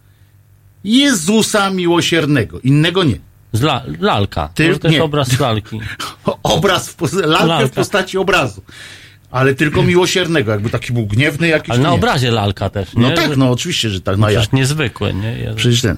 [0.85, 2.61] Jezusa Miłosiernego.
[2.61, 3.19] Innego nie.
[3.61, 4.49] La, lalka.
[4.55, 5.05] Ty- Może to jest nie.
[5.05, 5.81] obraz lalki.
[6.43, 7.75] Obraz, w, lalkę w Lalka.
[7.75, 8.63] postaci obrazu.
[9.31, 10.51] Ale tylko miłosiernego.
[10.53, 11.71] Jakby taki był gniewny jakiś.
[11.71, 11.95] Ale na nie.
[11.95, 12.95] obrazie lalka też.
[12.95, 13.03] Nie?
[13.03, 14.19] No tak, no oczywiście, że tak.
[14.19, 14.41] No jak?
[14.41, 15.39] Przecież niezwykłe, nie?
[15.39, 15.97] Ja- Przecież ten.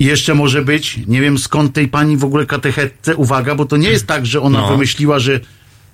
[0.00, 3.76] I jeszcze może być, nie wiem skąd tej pani w ogóle katechetce, uwaga, bo to
[3.76, 4.68] nie jest tak, że ona No.
[4.68, 5.40] wymyśliła, że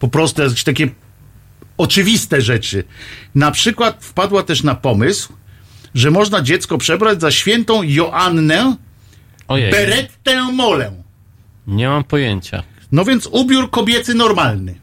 [0.00, 0.88] po prostu jakieś takie
[1.78, 2.84] oczywiste rzeczy.
[3.34, 5.32] Na przykład wpadła też na pomysł,
[5.94, 8.76] że można dziecko przebrać za świętą Joannę
[9.48, 9.70] Ojej.
[9.70, 10.92] Berettę Molę.
[11.66, 12.62] Nie mam pojęcia.
[12.92, 14.74] No więc ubiór kobiecy normalny.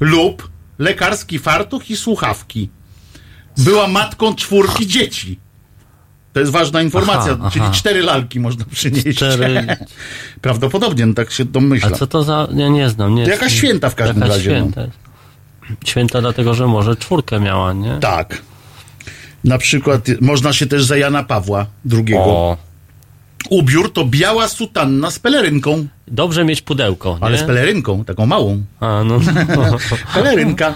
[0.00, 2.70] Lub lekarski fartuch i słuchawki.
[3.58, 5.38] Była matką czwórki dzieci.
[6.32, 7.74] To jest ważna informacja, Aha, czyli aha.
[7.74, 9.06] cztery lalki można przynieść.
[9.06, 9.76] Cztery-
[10.40, 11.94] Prawdopodobnie, no tak się A domyślam.
[11.94, 12.48] co to za...
[12.54, 14.56] Ja nie znam, nie To jakaś święta w każdym razie, no.
[14.58, 14.82] Święta.
[15.84, 17.98] święta dlatego, że może czwórkę miała, nie?
[18.00, 18.42] Tak.
[19.44, 22.14] Na przykład można się też za Jana Pawła II.
[22.16, 22.56] O,
[23.50, 25.86] Ubiór to biała sutanna z pelerynką.
[26.08, 27.24] dobrze mieć pudełko, nie?
[27.26, 28.64] Ale z pelerynką, taką małą.
[28.80, 29.20] A, no,
[30.14, 30.74] Pelerynka.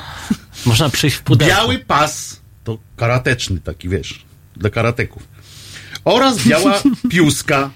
[0.66, 1.54] Można przyjść w pudełku.
[1.54, 4.24] Biały pas, to karateczny taki, wiesz,
[4.56, 5.22] dla karateków.
[6.04, 7.70] Oraz biała piuska.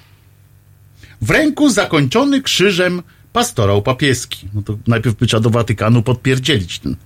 [1.23, 4.49] W ręku zakończony krzyżem pastorał papieski.
[4.55, 6.97] No to najpierw by trzeba do Watykanu podpierdzielić ten,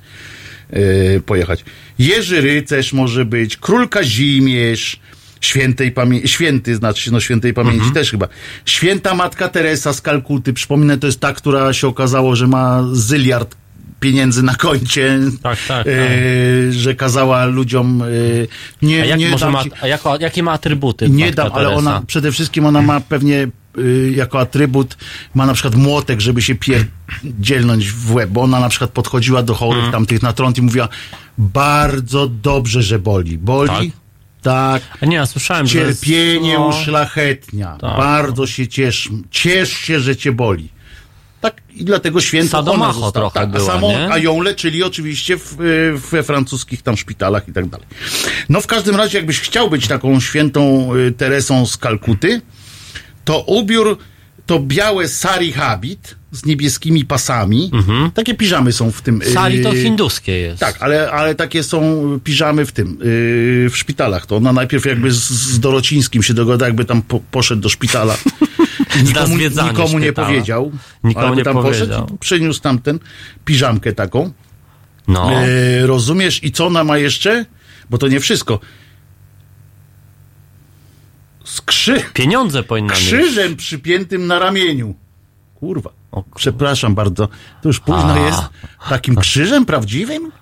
[0.72, 1.64] yy, pojechać.
[1.98, 5.00] Jerzy Rycerz może być, król Kazimierz,
[5.40, 8.28] świętej pamięci, święty znaczy no świętej pamięci też chyba.
[8.64, 13.56] Święta Matka Teresa z Kalkuty, przypominę, to jest ta, która się okazało, że ma zyliard
[14.00, 18.48] pieniędzy na koncie, Tak, tak, yy, że kazała ludziom yy,
[18.82, 21.10] nie, A, jak nie może dam ma, a jako, jakie ma atrybuty?
[21.10, 21.76] nie dam, ale Teresa?
[21.78, 24.96] ona przede wszystkim ona ma pewnie y, jako atrybut
[25.34, 29.54] ma na przykład młotek, żeby się pierdzielnąć w łeb, bo ona na przykład podchodziła do
[29.54, 29.92] chorych Mhm.
[29.92, 30.88] tamtych na trąd i mówiła
[31.38, 33.38] bardzo dobrze, że boli.
[33.38, 33.92] Boli?
[34.46, 34.82] Tak.
[35.00, 35.78] A nie, ja słyszałem, że...
[35.78, 37.78] jest- Cierpienie no, uszlachetnia.
[37.80, 37.96] Tak.
[37.96, 39.08] Bardzo się ciesz.
[39.30, 40.68] Ciesz się, że cię boli.
[41.40, 43.12] Tak i dlatego święto ona Sadomacho została.
[43.12, 44.12] trochę tak, była, a samą, nie?
[44.12, 47.86] a ją leczyli oczywiście w, y, we francuskich tam szpitalach i tak dalej.
[48.48, 52.40] No w każdym razie, jakbyś chciał być taką świętą y, Teresą z Kalkuty,
[53.24, 53.98] to ubiór
[54.46, 57.70] to białe sari habit z niebieskimi pasami.
[58.14, 59.22] Takie piżamy są w tym.
[59.22, 60.60] y, Sari to hinduskie jest.
[60.60, 61.80] tak, ale, ale takie są
[62.24, 64.26] piżamy w tym, yy, w szpitalach.
[64.26, 68.16] To ona najpierw jakby z, z Dorocińskim się dogada, jakby tam po, poszedł do szpitala.
[69.04, 70.72] Nikomu, nikomu nie powiedział.
[71.04, 71.88] Nikomu nie tam powiedział.
[71.88, 72.98] poszedł przyniósł tamten
[73.44, 74.32] piżamkę taką.
[75.08, 75.30] No.
[75.80, 76.44] Yy, rozumiesz?
[76.44, 77.44] I co ona ma jeszcze?
[77.90, 78.60] Bo to nie wszystko.
[81.44, 82.02] Z krzy...
[82.14, 83.04] Pieniądze powinna mieć.
[83.04, 84.94] krzyżem przypiętym na ramieniu.
[85.54, 85.90] Kurwa.
[86.16, 87.28] O Przepraszam bardzo.
[87.62, 88.18] To już późno A.
[88.26, 88.40] jest.
[88.88, 90.32] Takim krzyżem prawdziwym?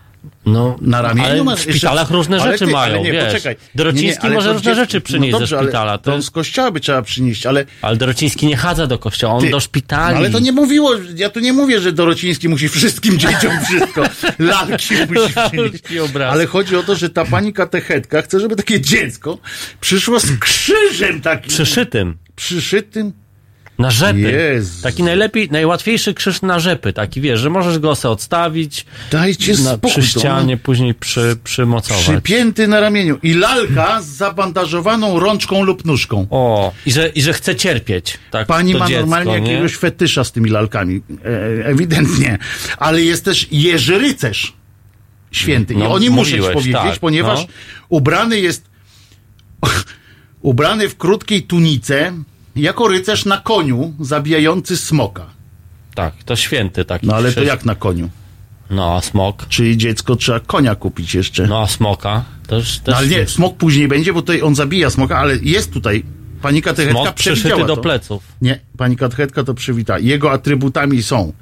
[0.47, 1.29] No, na ramieniu.
[1.29, 3.25] ale masz w szpitalach jeszcze- różne ale rzeczy ty- mają, ale nie, wiesz.
[3.25, 3.57] Poczekaj.
[3.75, 6.31] Dorociński ale może różne gdzie- rzeczy przynieść no ze dobrze, szpitala, Ale to- to z
[6.31, 7.64] kościoła by trzeba przynieść, ale...
[7.83, 10.12] Ale Dorociński nie chadza do kościoła, on Ty- do szpitali.
[10.14, 14.03] No ale to nie mówiło, ja tu nie mówię, że Dorociński musi wszystkim dzieciom wszystko.
[14.39, 15.85] Lalki musi przynieść.
[16.31, 19.39] Ale chodzi o to, że ta pani katechetka chce, żeby takie dziecko
[19.81, 21.49] przyszło z krzyżem takim.
[21.49, 22.16] Przyszytym.
[22.37, 23.12] Przyszytym.
[23.79, 24.20] Na rzepy.
[24.20, 24.83] Jezu.
[24.83, 26.93] Taki najlepiej, najłatwiejszy krzyż na rzepy.
[26.93, 29.91] Taki wiesz, że możesz go se odstawić Dajcie na, spokój.
[29.91, 32.03] przy ścianie, później przy, przymocować.
[32.03, 33.18] Przypięty na ramieniu.
[33.22, 36.27] I lalka z zabandażowaną rączką lub nóżką.
[36.31, 38.18] O, i że, i że chce cierpieć.
[38.31, 39.51] Tak, Pani ma dziecko, normalnie nie?
[39.53, 41.01] jakiegoś fetysza z tymi lalkami.
[41.61, 42.39] E, ewidentnie.
[42.79, 44.53] Ale jest też Jerzy Rycerz
[45.31, 45.75] święty.
[45.75, 47.47] I No, o nim muszę ci mówiłeś, powiedzieć, tak, ponieważ no.
[47.89, 48.64] ubrany jest
[50.43, 52.12] ubrany w krótkiej tunice
[52.57, 55.27] jako rycerz na koniu zabijający smoka.
[55.95, 58.09] Tak, to święty taki No ale to jak na koniu?
[58.71, 59.49] No, a smok?
[59.49, 61.47] Czyli dziecko trzeba konia kupić jeszcze.
[61.47, 62.25] No, a smoka?
[62.47, 65.73] Też, też No ale nie, smok później będzie, bo tutaj on zabija smoka, ale jest
[65.73, 66.05] tutaj
[66.43, 67.83] pani katechetka Smok przewidziała do to.
[67.83, 68.23] pleców.
[68.43, 69.99] Nie, pani katechetka to przywita.
[69.99, 71.33] Jego atrybutami są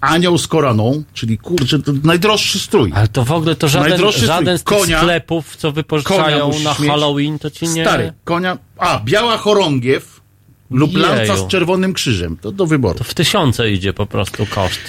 [0.00, 2.92] anioł z koroną, czyli kurczę, to najdroższy strój.
[2.94, 4.62] Ale to w ogóle to żaden, Najdroższy żaden z.
[4.64, 6.74] Konia- sklepów, co wypożyczają na.
[6.74, 7.84] Halloween, to ci nie...
[7.84, 10.15] Stary, konia, a, biała chorągiew
[10.70, 11.02] lub Jeju.
[11.06, 12.36] lanca z czerwonym krzyżem.
[12.40, 12.98] To do wyboru.
[12.98, 14.80] To w tysiące idzie po prostu koszt.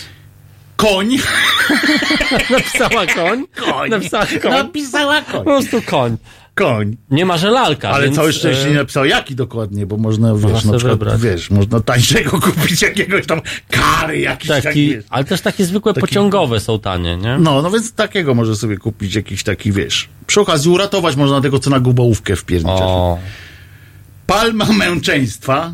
[0.76, 1.10] Koń.
[2.50, 3.46] Napisała koń?
[3.56, 3.90] Koń.
[3.90, 4.52] Napisała koń?
[4.52, 5.44] Napisała Po koń.
[5.44, 6.18] prostu koń.
[6.56, 6.98] Koń.
[7.12, 10.34] Nie ma, że lalka, Ale więc, całe szczęście e, nie napisał jaki dokładnie, bo można,
[10.34, 11.22] wiesz, sobie na przykład, wybrać.
[11.22, 15.04] wiesz, można tańszego kupić jakiegoś tam kary jakiś taki, wiesz.
[15.10, 17.38] ale też takie zwykłe Taki- pociągowe są tanie, nie?
[17.40, 20.10] No, no więc takiego może sobie kupić jakiś taki, wiesz.
[20.28, 22.90] Przy okazji uratować można tego, co na gubołówkę wpierniczać.
[24.28, 25.74] Palma męczeństwa.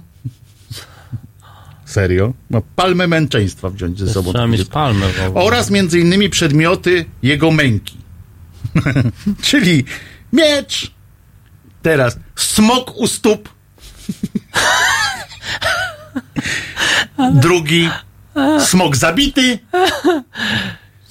[1.86, 2.34] Serio?
[2.50, 4.32] No, palmę męczeństwa wziąć ze sobą.
[4.32, 5.46] trzeba mieć palmę w ogóle.
[5.46, 7.98] Oraz między innymi przedmioty jego męki.
[9.42, 9.86] Czyli
[10.34, 10.92] miecz.
[11.82, 13.50] Teraz smok u stóp.
[17.34, 17.90] Drugi
[18.60, 19.60] smok zabity.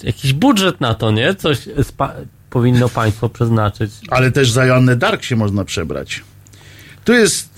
[0.02, 1.34] Jakiś budżet na to, nie?
[1.34, 2.14] Coś spa-
[2.50, 3.90] powinno państwo przeznaczyć.
[4.10, 6.22] Ale też za Joannę Dark się można przebrać.
[7.04, 7.48] Tu jest...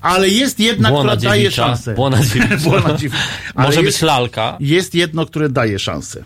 [0.00, 1.94] Ale jest jedna, Błona która daje szansę.
[1.94, 2.18] Błona.
[2.64, 3.22] Błona dziewica.
[3.54, 4.56] Ale Może jest, być lalka.
[4.60, 6.24] jest jedno, które daje szansę.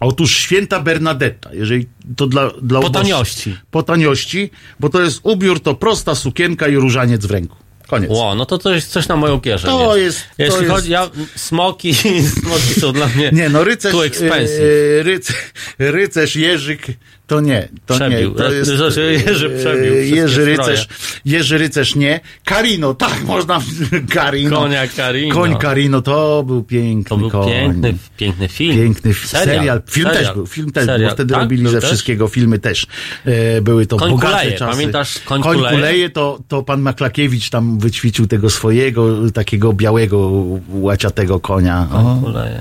[0.00, 3.56] Otóż święta Bernadetta, jeżeli to dla, dla Po taniości.
[3.70, 4.50] Po taniości,
[4.80, 7.56] bo to jest ubiór, to prosta sukienka i różaniec w ręku.
[7.86, 8.10] Koniec.
[8.10, 9.70] Ło, no to to jest coś na moją kieszeń.
[9.70, 10.18] To jest.
[10.18, 11.94] jest- to Jeśli jest- chodzi, ja, smoki,
[12.42, 14.60] smoki są dla mnie Nie, no rycerz, tu expensive.
[15.00, 15.32] e, ryc,
[15.78, 16.86] rycerz Jerzyk,
[17.26, 17.68] to nie.
[17.86, 18.30] To Przebił.
[18.30, 18.36] nie.
[18.36, 20.88] To jest, Znaczy, Jerzy przebił e, Jerzy rycerz,
[21.24, 22.20] Jerzy rycerz nie.
[22.44, 23.60] Karino, tak, można.
[24.14, 24.60] Karino.
[24.60, 25.34] Konia Karino.
[25.34, 27.48] Koń Karino, to był piękny To był koń.
[27.48, 28.76] piękny, piękny film.
[28.76, 29.82] Piękny f- serial.
[29.90, 30.24] Film serial.
[30.24, 30.46] też był.
[30.46, 31.00] Film też Serial.
[31.08, 31.14] był.
[31.14, 31.42] Wtedy Tak?
[31.42, 31.90] robili Był ze też?
[31.90, 32.28] wszystkiego.
[32.28, 32.86] Filmy też
[33.24, 34.58] e, były to Koń bogate kuleje.
[34.58, 34.72] czasy.
[34.72, 35.76] Pamiętasz Koń Koń kuleje?
[35.76, 40.30] kuleje to, to pan Maklakiewicz tam wyćwiczył tego swojego, takiego białego,
[40.72, 41.88] łaciatego konia.
[41.92, 42.18] O.
[42.24, 42.60] Kuleje.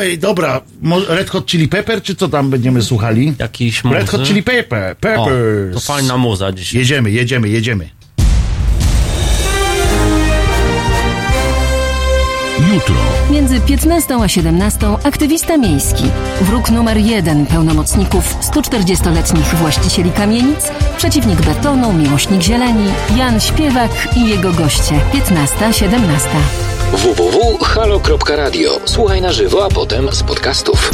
[0.00, 0.60] Ej, dobra.
[1.08, 3.34] Red Hot Chili Pepper, czy co tam będziemy słuchali?
[3.38, 4.28] Jakiś Red Hot muzy?
[4.28, 4.92] Chili Pepper.
[4.92, 5.74] O, Peppers.
[5.74, 6.78] to fajna muza dzisiaj.
[6.80, 7.90] Jedziemy, jedziemy, jedziemy.
[12.74, 12.94] Jutro.
[13.30, 16.04] Między 15 a 17 aktywista miejski,
[16.40, 22.86] wróg numer jeden pełnomocników 140-letnich właścicieli kamienic, przeciwnik betonu, miłośnik zieleni,
[23.16, 25.88] Jan Śpiewak i jego goście 15-17.
[26.92, 28.80] www.halo.radio.
[28.84, 30.90] Słuchaj na żywo, a potem z podcastów.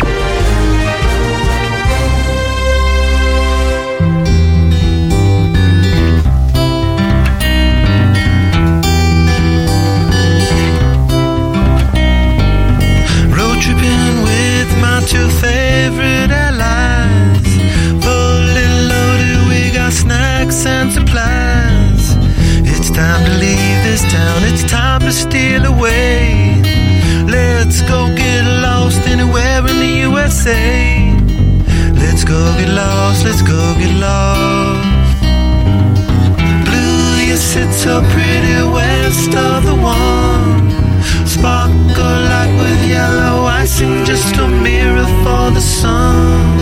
[15.05, 17.47] Two favorite allies.
[18.03, 22.17] Fully loaded, we got snacks and supplies.
[22.65, 23.54] It's time to leave
[23.95, 26.61] this town, it's time to steal away.
[27.37, 30.65] Let's go get lost anywhere in the USA.
[32.03, 35.23] Let's go get lost, let's go get lost.
[36.67, 40.65] Blue, you sit so pretty west of the one.
[41.35, 46.59] Sparkle like with yellow icing, just a mirror for the sun.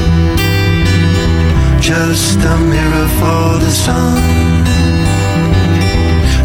[1.80, 4.81] Just a mirror for the sun.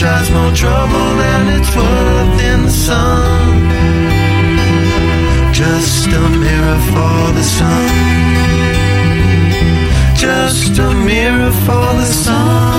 [0.00, 3.68] tries more trouble than it's worth in the sun.
[5.52, 7.90] Just a mirror for the sun.
[10.16, 12.69] Just a mirror for the sun.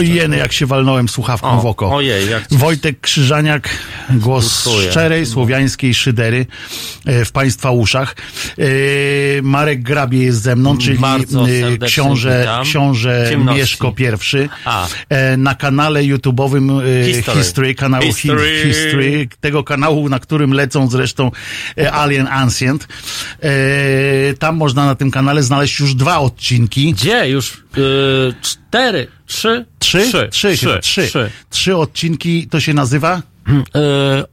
[0.00, 1.94] Oj, jeny, jak się walnąłem słuchawką O, w oko.
[1.96, 3.68] ojej, jak Wojtek Krzyżaniak,
[4.10, 4.90] głos Współczuję.
[4.90, 6.46] szczerej, słowiańskiej szydery
[7.24, 8.16] w Państwa uszach.
[8.58, 12.64] E, Marek Grabie jest ze mną, czyli e, książę, witam.
[12.64, 13.60] książę Ciemności.
[13.60, 13.94] Mieszko.
[14.64, 14.88] A.
[15.08, 17.38] E, na kanale YouTube'owym e, History.
[17.38, 18.62] History, kanału History.
[18.64, 19.28] History.
[19.40, 21.30] Tego kanału, na którym lecą zresztą
[21.78, 22.88] e, Alien Ancient.
[23.42, 23.50] E,
[24.34, 26.92] tam można na tym kanale znaleźć już dwa odcinki.
[26.92, 27.28] Gdzie?
[27.28, 29.66] Już y, cztery, trzy?
[29.78, 30.00] Trzy?
[30.00, 30.28] Trzy.
[30.30, 31.06] Trzy, chyba, trzy.
[31.06, 31.30] trzy.
[31.50, 33.22] Trzy odcinki, to się nazywa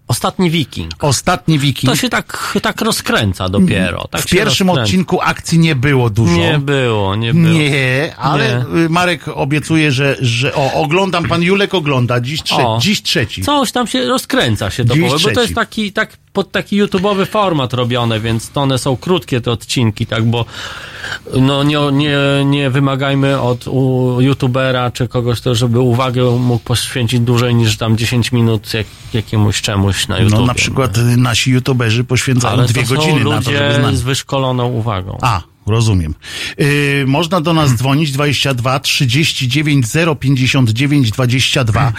[0.07, 0.91] ostatni wiking.
[1.03, 1.91] Ostatni Wiking.
[1.91, 4.07] To się tak, tak rozkręca dopiero.
[4.11, 4.83] Tak w pierwszym rozkręca.
[4.83, 6.37] odcinku akcji nie było dużo.
[6.37, 7.53] Nie było, nie było.
[7.53, 8.79] Nie, ale Nie.
[8.85, 12.77] y, Marek obiecuje, że, że o, oglądam, pan Julek ogląda, dziś, trze, O.
[12.81, 13.41] dziś trzeci.
[13.41, 16.83] Coś tam się rozkręca się to Dziś powie, bo to jest taki, tak, pod taki
[16.83, 20.45] YouTube'owy format robione, więc to one są krótkie te odcinki, tak, bo
[21.33, 23.65] no nie, nie, nie wymagajmy od
[24.19, 29.61] YouTubera czy kogoś, to, żeby uwagę mógł poświęcić dłużej niż tam 10 minut jak, jakiemuś
[29.61, 30.39] czemuś na YouTube.
[30.39, 33.73] No na przykład y, nasi youtuberzy poświęcają Ale dwie godziny są na to, ludzie żeby
[33.73, 33.95] znać.
[33.95, 35.17] z wyszkoloną uwagą.
[35.21, 36.15] A, rozumiem.
[36.61, 39.85] Y, można do nas dzwonić 22 39
[40.19, 41.93] 059 22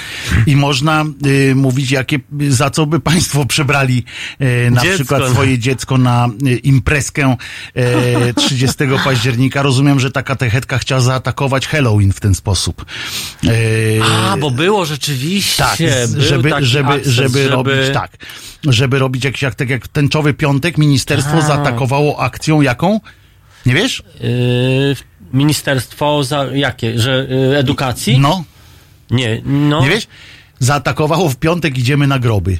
[0.46, 2.18] i można y, mówić, jakie,
[2.48, 4.04] za co by państwo przebrali
[4.40, 5.30] y, na Dziecko, przykład no.
[5.30, 7.36] swoje dziecko na y, imprezkę
[8.28, 9.62] y, 30 października.
[9.62, 12.84] Rozumiem, że ta katechetka chciała zaatakować Halloween w ten sposób.
[13.44, 15.62] Y, A, bo było rzeczywiście.
[15.62, 18.16] tak, był żeby, żeby, akces, żeby, robić tak.
[18.64, 21.40] Żeby robić jakiś, jak, tak jak tęczowy piątek, ministerstwo A.
[21.40, 23.00] zaatakowało akcją jaką?
[23.68, 24.02] Nie wiesz?
[24.20, 24.96] Yy,
[25.32, 26.98] ministerstwo za jakie?
[26.98, 28.18] Że yy, edukacji?
[28.18, 28.44] No,
[29.10, 29.80] Nie, no.
[29.80, 30.06] nie wiesz?
[30.58, 32.58] Zaatakowało w piątek, idziemy na groby.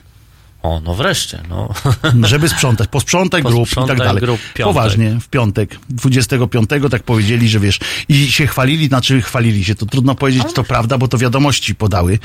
[0.62, 1.68] O, no wreszcie, no.
[2.28, 4.22] Żeby sprzątać, posprzątaj grup i tak dalej.
[4.22, 4.64] grup, piątek.
[4.64, 9.86] Poważnie, w piątek, 25 tak powiedzieli, że wiesz, i się chwalili, znaczy chwalili się, to
[9.86, 12.18] trudno powiedzieć, czy to prawda, bo to wiadomości podały,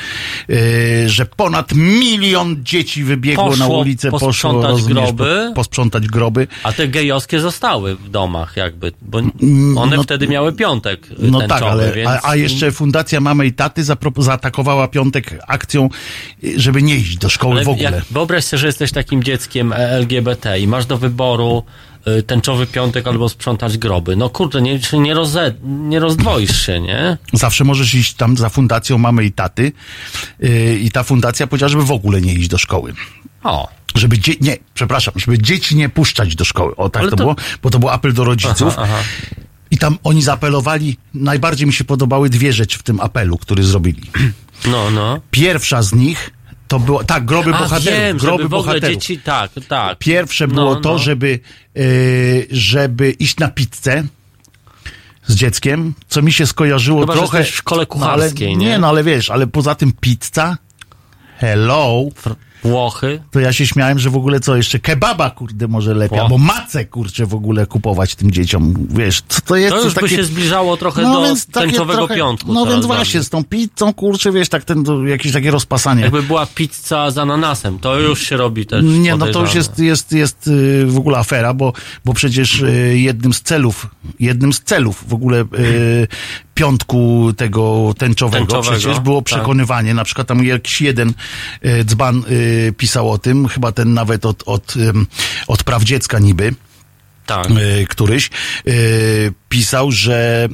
[0.47, 0.57] yy,
[1.09, 5.45] że ponad milion dzieci wybiegło Poszło na ulicę, poszło, posprzątać rozumiesz, groby.
[5.49, 6.47] Po, posprzątać groby.
[6.63, 9.17] A te gejowskie zostały w domach jakby, bo
[9.75, 12.09] one no- wtedy miały piątek No tęczowy, tak, ale więc...
[12.09, 13.83] a, a jeszcze Fundacja Mamy i Taty
[14.17, 15.89] zaatakowała piątek akcją,
[16.57, 17.91] żeby nie iść do szkoły ale w ogóle.
[17.91, 18.03] Jak,
[18.33, 21.63] wyobraź sobie, że jesteś takim dzieckiem e, LGBT i masz do wyboru
[22.07, 24.15] y, tęczowy piątek albo sprzątać groby.
[24.15, 27.17] No kurde, nie, nie, roze, nie rozdwoisz się, nie?
[27.33, 29.71] Zawsze możesz iść tam za Fundacją Mamy i Taty
[30.39, 32.93] yy, i ta fundacja powiedziała, żeby w ogóle nie iść do szkoły.
[33.43, 33.67] O.
[33.95, 36.75] Żeby dzie- nie, przepraszam, żeby dzieci nie puszczać do szkoły.
[36.75, 38.73] O tak to, to- było, bo to był apel do rodziców.
[38.77, 39.03] Aha, aha.
[39.71, 44.01] I tam oni zaapelowali, najbardziej mi się podobały dwie rzeczy w tym apelu, który zrobili.
[44.67, 45.21] No, no.
[45.31, 46.31] Pierwsza z nich
[46.73, 47.99] to było, tak, groby A, bohaterów.
[47.99, 48.95] wiem, groby żeby w ogóle bohaterów.
[48.95, 49.97] dzieci, tak, tak.
[49.97, 50.97] Pierwsze No, było to, no.
[50.99, 51.39] żeby,
[51.75, 54.03] yy, żeby iść na pizzę
[55.27, 57.43] z dzieckiem, co mi się skojarzyło Chyba, trochę.
[57.43, 58.65] w szkole kucharskiej, ale, nie?
[58.65, 60.57] Nie, no ale wiesz, ale poza tym pizza,
[61.37, 62.03] hello,
[62.63, 63.21] Włochy.
[63.31, 66.23] to ja się śmiałem, że w ogóle co, jeszcze kebaba, kurde, może lepiej, Ło.
[66.23, 68.87] albo macę, kurczę, w ogóle kupować tym dzieciom.
[68.89, 69.75] Wiesz, co to jest?
[69.75, 70.15] To już by takie...
[70.15, 72.53] się zbliżało trochę do takie tęczowego trochę- piątku.
[72.53, 76.01] No więc właśnie, z tą pizzą, kurczę, wiesz, tak ten, to jakieś takie rozpasanie.
[76.01, 79.79] Jakby była pizza z ananasem, to już się robi też Nie, no to już jest,
[79.79, 81.73] jest, jest y, w ogóle afera, bo,
[82.05, 83.87] bo przecież y, jednym z celów,
[84.19, 86.07] jednym z celów w ogóle y,
[86.53, 89.25] piątku tego tęczowego, Tęczowego, przecież było tak.
[89.25, 91.13] przekonywanie, na przykład tam jakiś jeden
[91.65, 94.73] y, dzban y, pisał o tym, chyba ten nawet od, od,
[95.47, 96.53] od praw dziecka niby,
[97.25, 97.51] Tak.
[97.51, 98.29] y, któryś
[99.53, 100.47] pisał, że,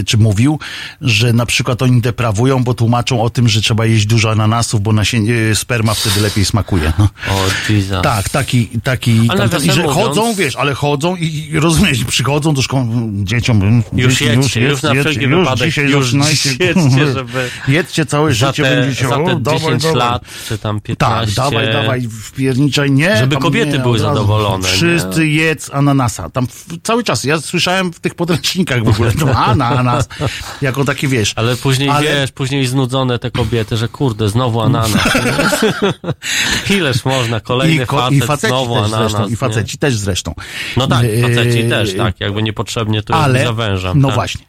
[0.00, 0.58] y, czy mówił,
[1.00, 4.92] że na przykład oni deprawują, bo tłumaczą o tym, że trzeba jeść dużo ananasów, bo
[4.92, 6.92] nasienie, y, sperma wtedy lepiej smakuje.
[6.98, 7.08] No.
[7.30, 8.02] O, Jesus.
[8.02, 12.54] Tak, taki, taki, tam, tam, i że chodzą, mówiąc- wiesz, ale chodzą i, rozumiesz, przychodzą
[12.54, 17.12] do szkoły, dzieciom, mm, Już jedźcie, już na wszelki już wypadek, dzisiaj już zaczynajcie, jedźcie,
[17.12, 19.98] żeby jedźcie całe Za życie, te, będziecie, za o, te dawaj, 10 dawaj.
[19.98, 21.34] lat, czy tam Tak, 15.
[21.42, 23.16] dawaj, dawaj, wpierniczaj, nie.
[23.16, 25.26] Żeby kobiety nie, były zadowolone, Wszyscy nie?
[25.26, 26.30] jedz ananasa.
[26.30, 26.46] Tam
[26.82, 28.45] cały czas, ja słyszałem w tych podręcznikach
[28.84, 30.08] w ogóle, to ananas,
[30.62, 31.32] jako taki, wiesz.
[31.36, 34.94] Ale później Ale- wiesz, później znudzone te kobiety, że kurde, znowu ananas.
[34.94, 36.76] nie?
[36.76, 39.10] Ileż można, kolejny ko- facet, i faceci znowu też ananas.
[39.12, 39.36] zresztą, i nie?
[39.36, 40.34] faceci też zresztą.
[40.76, 44.00] No tak, faceci Yy, też, tak, jakby niepotrzebnie tu ale, zawężam.
[44.00, 44.14] no tak.
[44.14, 44.44] właśnie.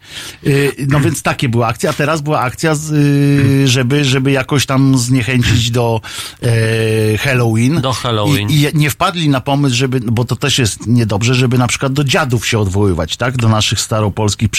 [0.47, 4.65] Y, No więc takie były akcje, a teraz była akcja, z, y, żeby, żeby jakoś
[4.65, 6.01] tam zniechęcić do
[6.43, 7.81] e, Halloween.
[7.81, 8.49] Do Halloween.
[8.49, 11.93] I, I nie wpadli na pomysł, żeby, bo to też jest niedobrze, żeby na przykład
[11.93, 13.37] do dziadów się odwoływać, tak?
[13.37, 14.49] Do naszych staropolskich,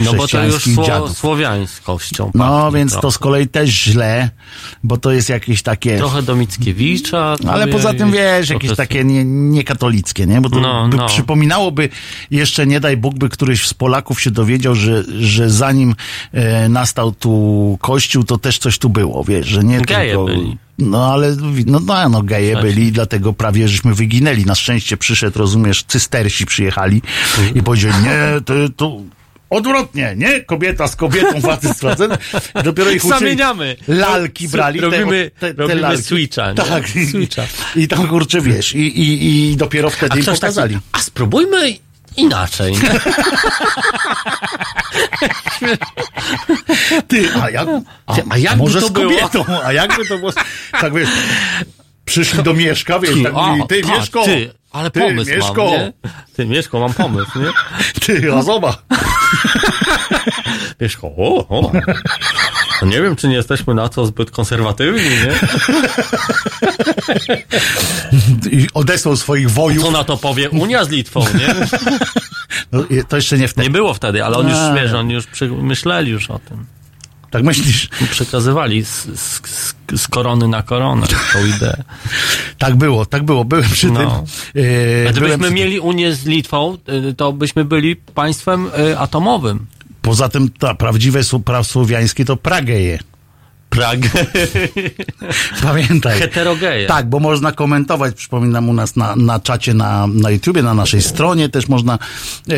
[0.00, 1.18] No bo to już sło, dziadów.
[1.18, 2.30] słowiańskością.
[2.34, 3.02] No pachnie więc trochę.
[3.02, 4.30] to z kolei też źle,
[4.84, 5.96] bo to jest jakieś takie...
[5.98, 7.36] Trochę do Mickiewicza.
[7.48, 10.40] Ale poza tym wiesz, jakieś takie nie, niekatolickie, nie?
[10.40, 11.06] Bo to No, by no.
[11.06, 11.88] przypominałoby,
[12.30, 15.94] jeszcze nie daj Bóg, by któryś z Polaków się dowiedział, że, że zanim
[16.32, 20.24] e, nastał tu kościół, to też coś tu było, wiesz, że nie Geje tylko...
[20.24, 20.58] byli.
[20.78, 21.36] No ale
[21.66, 22.70] no, no, no geje Właśnie.
[22.70, 24.44] byli i dlatego prawie żeśmy wyginęli.
[24.44, 27.02] Na szczęście przyszedł, rozumiesz, cystersi przyjechali
[27.54, 29.00] i powiedzieli, nie, to, to
[29.50, 30.40] odwrotnie, nie?
[30.40, 32.18] Kobieta z kobietą, facet z facetem.
[32.60, 33.20] I Dopiero ich uczyli.
[33.20, 33.76] Zamieniamy.
[33.88, 34.80] Lalki Su- brali.
[34.80, 36.02] robimy- te, te, te robimy lalki.
[36.02, 36.54] switcha, nie?
[36.54, 36.96] Tak.
[36.96, 37.42] I, Switcha.
[37.76, 40.74] I tam kurczę, wiesz, i, i, i dopiero A wtedy im ktoś pokazali.
[40.74, 41.76] taki, a spróbujmy
[42.18, 42.74] inaczej.
[47.08, 47.68] Ty, a jak,
[48.06, 49.10] a, a jakby może to z było?
[49.10, 50.32] kobietą, a jakby to było,
[50.80, 51.08] tak wiesz,
[52.04, 55.72] przyszli do Mieszka, wiesz, tak A, ty patrz, Mieszko, Ty, ale ty, pomysł Mieszko, mam,
[55.74, 55.92] nie?
[56.36, 57.50] Ty, Mieszko, mam pomysł, nie?
[58.06, 58.78] ty, a zobacz.
[60.80, 61.72] Mieszko, o, o.
[62.82, 65.32] No nie wiem, czy nie jesteśmy na to zbyt konserwatywni, nie?
[68.60, 69.84] I odesłał swoich wojów.
[69.84, 71.54] Co na to powie Unia z Litwą, nie?
[72.72, 73.66] No, to jeszcze nie wtedy.
[73.66, 74.74] Nie było wtedy, ale oni już, A.
[74.74, 76.66] wiesz, oni już przy, myśleli już o tym.
[77.30, 77.88] Tak myślisz?
[78.10, 79.40] Przekazywali z, z,
[79.96, 81.82] z, korony na koronę tą ideę.
[82.58, 83.44] Tak było, tak było.
[83.44, 84.00] Byłem przy No.
[84.00, 84.08] tym.
[84.08, 84.14] A
[84.58, 86.78] E, byłem Gdybyśmy mieli Unię z Litwą,
[87.10, 89.66] y, to byśmy byli państwem y, atomowym.
[90.08, 92.98] Poza tym ta prawdziwe sł- prasłowiańskie to Prageje.
[93.70, 93.98] Prag.
[95.62, 96.18] Pamiętaj.
[96.20, 96.86] Heterogeje.
[96.86, 101.02] Tak, bo można komentować, przypominam u nas na, na czacie na, na YouTubie, na naszej
[101.02, 101.98] stronie też można
[102.46, 102.56] yy,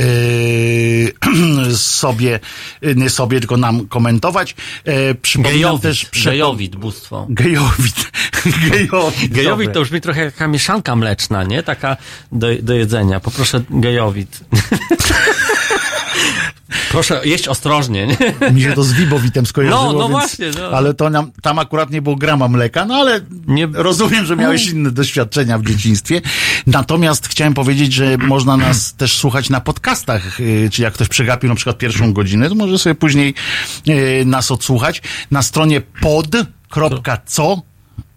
[1.77, 2.41] sobie,
[2.83, 4.55] yy, nie sobie, tylko nam komentować.
[4.85, 5.83] E, przypominam Gejowit.
[5.83, 6.07] też...
[6.07, 7.27] przypo- Gejowit, bóstwo.
[7.31, 8.11] Gejowit.
[8.71, 9.33] Gejowit.
[9.33, 11.63] Gejowit to brzmi trochę jak taka mieszanka mleczna, nie?
[11.63, 11.97] Taka
[12.33, 13.21] do, do jedzenia.
[13.21, 14.41] Poproszę gejowit.
[16.91, 18.17] Proszę jeść ostrożnie, nie?
[18.53, 20.69] Mi się to z Wibowitem skojarzyło, No, no więc, właśnie, no.
[20.77, 24.67] ale to nam, tam akurat nie było grama mleka, no ale Nie- rozumiem, że miałeś
[24.69, 26.21] inne doświadczenia w dzieciństwie.
[26.67, 31.49] Natomiast chciałem powiedzieć, że można nas też słuchać na podcastach, yy, czy jak ktoś przegapił
[31.49, 33.35] na przykład pierwszą godzinę, to może sobie później
[33.87, 37.63] yy, nas odsłuchać na stronie pod.co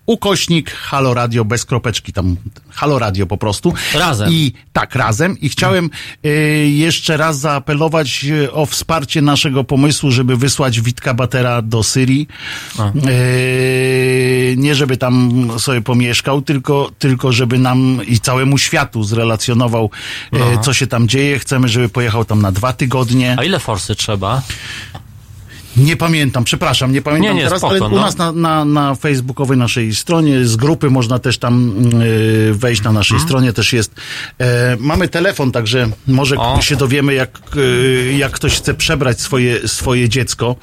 [0.06, 2.36] ukośnik Halo Radio bez kropeczki, tam
[2.70, 3.74] Halo Radio po prostu.
[3.94, 4.30] Razem.
[4.32, 5.40] I tak, razem.
[5.40, 5.90] I chciałem
[6.26, 6.30] y,
[6.70, 12.28] jeszcze raz zaapelować y, o wsparcie naszego pomysłu, żeby wysłać Witka Batera do Syrii.
[13.08, 19.90] Y, nie żeby tam sobie pomieszkał, tylko, tylko żeby nam i całemu światu zrelacjonował,
[20.34, 21.40] y, co się tam dzieje.
[21.40, 23.36] Chcemy, żeby pojechał tam na dwa tygodnie.
[23.40, 24.42] A ile forsy trzeba?
[25.78, 28.02] Nie pamiętam, przepraszam, nie pamiętam Nie, nie, teraz, spoko, ale u no.
[28.02, 32.92] nas na, na, na facebookowej naszej stronie, z grupy można też tam y, wejść na
[32.92, 33.28] naszej Mhm.
[33.30, 33.92] stronie, też jest.
[34.40, 36.62] E, mamy telefon, także może O.
[36.62, 40.56] się dowiemy, jak, y, jak ktoś chce przebrać swoje, swoje dziecko.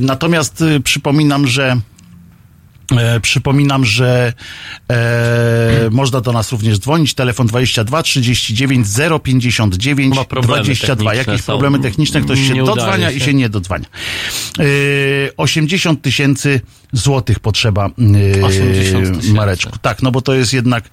[0.00, 1.76] Natomiast przypominam, że
[2.92, 4.32] E, przypominam, że
[4.90, 7.14] e, można do nas również dzwonić.
[7.14, 8.86] Telefon 22 39
[9.24, 11.10] 059 Chyba problemy 22.
[11.10, 13.26] techniczne Jakieś problemy techniczne, ktoś się dodzwania i się.
[13.26, 13.86] się nie dodzwania.
[14.58, 14.64] E,
[15.36, 16.60] 80 tysięcy
[16.94, 17.90] złotych potrzeba
[18.42, 19.32] 80 e, tysięcy.
[19.32, 19.78] Mareczku.
[19.82, 20.84] Tak, no bo to jest jednak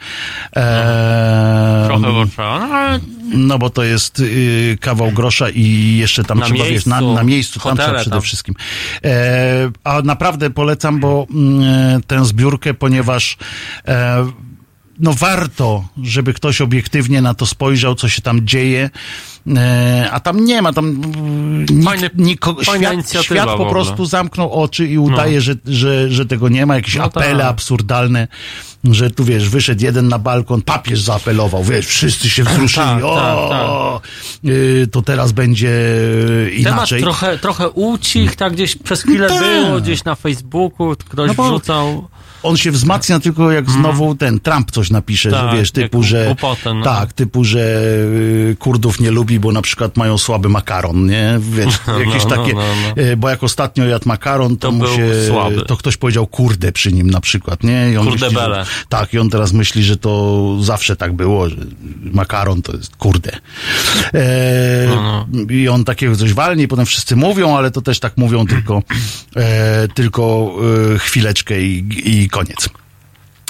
[0.55, 2.59] e, Trochę potrzeba.
[2.59, 2.99] No, ale
[3.33, 7.15] no bo to jest y, kawał grosza i jeszcze tam Na trzeba, wiesz, na, miejscu,
[7.15, 8.21] na miejscu, tam trzeba przede tam.
[8.21, 8.55] wszystkim.
[9.03, 13.37] E, a naprawdę polecam, bo mm, tę zbiórkę, ponieważ
[13.87, 14.25] e,
[15.01, 18.89] no warto, żeby ktoś obiektywnie na to spojrzał, co się tam dzieje.
[19.57, 21.65] E, a tam nie ma, tam mm,
[22.17, 26.65] nikogo, fajna świat, świat po prostu zamknął oczy i udaje, że, że, że tego nie
[26.65, 26.75] ma.
[26.75, 27.51] Jakieś No apele tak.
[27.51, 28.27] absurdalne,
[28.83, 32.85] że tu wiesz, wyszedł jeden na balkon, papież zaapelował, wiesz, wszyscy się wzruszyli.
[32.85, 34.01] Tak, o,
[34.45, 35.69] y, to teraz będzie
[36.63, 37.01] temat inaczej.
[37.01, 39.39] trochę, trochę ucich, tak gdzieś przez chwilę Tak.
[39.39, 42.07] było, gdzieś na Facebooku ktoś No bo- wrzucał.
[42.43, 45.45] On się wzmacnia tylko jak znowu ten Trump coś napisze, Mhm.
[45.47, 46.83] Tak, że wiesz, typu, że głupotę, no.
[46.83, 47.59] tak, typu, że
[48.51, 51.39] y, Kurdów nie lubi, bo na przykład mają słaby makaron, nie?
[51.39, 52.61] Wiesz, jakieś no, takie, no,
[52.97, 53.03] no.
[53.03, 55.61] y, bo jak ostatnio jadł makaron, to, To mu się, słaby.
[55.61, 57.91] to ktoś powiedział kurde przy nim na przykład, nie?
[57.91, 61.49] I on Kurde myśli, że, tak, i on teraz myśli, że to zawsze tak było,
[61.49, 61.55] że
[62.11, 63.31] makaron to jest kurde.
[64.13, 68.17] E, No, I on takiego coś walnie, i potem wszyscy mówią, ale to też tak
[68.17, 68.83] mówią tylko,
[69.35, 70.51] e, tylko
[70.95, 71.85] e, chwileczkę i,
[72.23, 72.69] i koniec.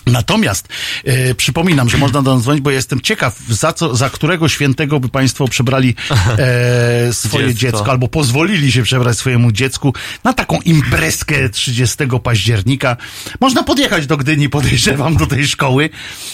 [0.08, 0.68] Natomiast
[1.06, 5.00] e, przypominam, że można do nas dzwonić, bo jestem ciekaw, za, co, za którego świętego
[5.00, 5.96] by Państwo przebrali
[6.38, 7.78] e, swoje Dziecko.
[7.78, 7.92] dziecko.
[7.92, 9.94] albo pozwolili się przebrać swojemu dziecku
[10.24, 12.98] na taką imprezkę 30 października.
[13.42, 15.90] Można podjechać do Gdyni, podejrzewam, do tej szkoły.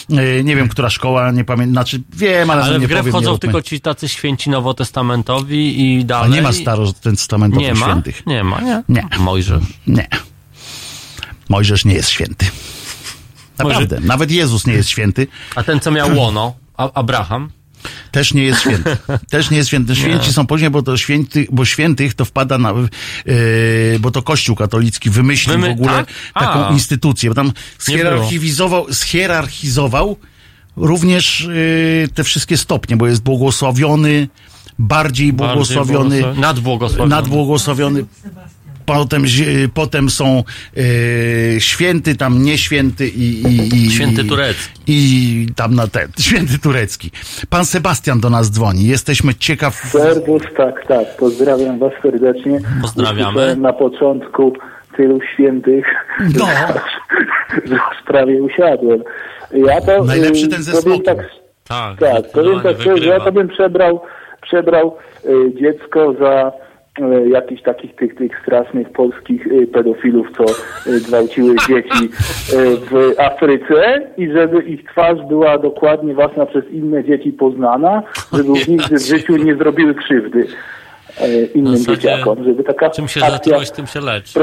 [0.09, 3.11] E, nie wiem, która szkoła, nie pamiętam, znaczy wiem, ale, Ale nie w grę powiem,
[3.13, 6.31] wchodzą tylko ci tacy święci nowotestamentowi i A dalej.
[6.31, 7.85] nie ma starotestamentowych Nie ma?
[7.85, 8.25] świętych.
[8.25, 8.83] Nie ma, nie?
[8.89, 9.03] Nie.
[9.19, 9.63] Mojżesz.
[9.87, 10.07] Nie.
[11.49, 12.45] Mojżesz nie jest święty.
[13.57, 13.99] Naprawdę.
[13.99, 15.27] Nawet Jezus nie jest święty.
[15.55, 17.49] A ten, co miał łono, Abraham,
[18.11, 18.97] Też nie jest święty.
[19.29, 19.95] Też nie jest święty.
[19.95, 22.73] Święci są później, bo to święty, bo świętych to wpada na,
[23.25, 26.07] yy, bo to Kościół katolicki wymyślił Wymy- w ogóle tak?
[26.33, 26.71] taką A.
[26.71, 30.17] instytucję, bo tam schierarchizował, schierarchizował
[30.75, 31.47] również
[32.01, 34.27] yy, te wszystkie stopnie, bo jest błogosławiony,
[34.79, 37.09] bardziej błogosławiony, błogosławiony, nadbłogosławiony.
[37.09, 38.05] nadbłogosławiony.
[38.87, 39.23] Potem,
[39.73, 40.43] potem są
[40.75, 40.83] yy,
[41.59, 44.79] święty, tam nieświęty i, i, i Święty turecki.
[44.87, 47.11] I tam na ten, święty turecki.
[47.49, 48.87] Pan Sebastian do nas dzwoni.
[48.87, 49.73] Jesteśmy ciekaw.
[49.75, 51.17] Serwus, tak, tak.
[51.17, 52.59] Pozdrawiam Was serdecznie.
[52.81, 53.29] Pozdrawiamy.
[53.29, 54.53] Usłyszałem Na początku
[54.97, 55.85] tylu świętych,
[56.39, 56.45] No.
[57.67, 59.03] że już prawie usiadłem.
[59.53, 61.15] Ja to, Najlepszy y, ten ze powiem smokiem.
[61.15, 61.27] tak,
[61.67, 64.01] tak, tak, powiem tak szczerze, ja to bym przebrał,
[64.41, 66.51] przebrał y, dziecko za
[67.29, 70.43] jakichś takich tych, tych strasznych polskich y, pedofilów, co
[70.91, 72.09] y, gwałciły dzieci
[72.91, 78.03] w Afryce i żeby ich twarz była dokładnie własna przez inne dzieci poznana,
[78.33, 80.47] żeby nigdy w życiu nie zrobiły krzywdy
[81.55, 84.33] innym zasadzie dzieciakom, żeby taka Czym się akcja, zatrułeś, tym się lecz.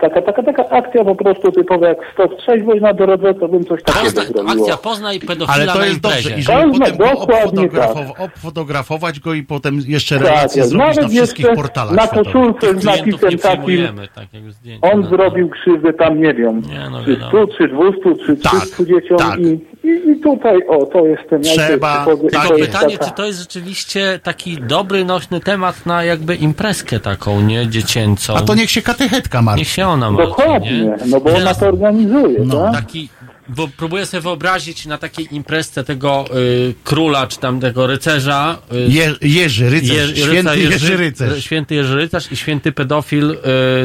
[0.00, 3.82] Taka, taka, taka akcja po prostu typowa jak stop trzeźwość na drodze, to bym coś
[3.82, 4.50] takiego Pozna, zrobiło.
[4.52, 6.30] akcja poznaj pedofila Ale to jest dobrze.
[6.38, 10.72] I żeby Można, potem go obfotografow- obfotografować go i potem jeszcze Tak, relację jest.
[10.72, 13.78] zrobić na wszystkich portalach na koszulce z napisem takim
[14.14, 14.80] tak jak zdjęć.
[14.82, 17.28] on zrobił krzywdę tam, nie wiem, Nie, no czy wiadomo.
[17.46, 19.40] 100, czy 200, czy Tak, 300 dzieciom tak.
[19.40, 19.44] i,
[19.88, 21.52] i, i tutaj, o, to jestem ja.
[21.52, 25.40] Trzeba- to jest, tak to jest pytanie, taka- czy to jest rzeczywiście taki dobry, nośny
[25.40, 27.66] temat na jakby imprezkę taką, nie?
[27.68, 28.34] Dziecięcą.
[28.36, 29.60] A to niech się katechetka martwi.
[29.60, 30.96] Niech się ona martwi, Dokładnie, nie?
[31.06, 32.74] no bo I ona teraz to organizuje, No, tak?
[32.74, 33.08] Taki,
[33.48, 38.58] bo próbuję sobie wyobrazić na takiej imprezce tego y, króla, czy tam tego rycerza.
[38.72, 41.44] Y, Je, Jerzy Rycerz, Je- święty rycerz- Jerzy Rycerz.
[41.44, 43.36] Święty Jerzy Rycerz i święty pedofil y,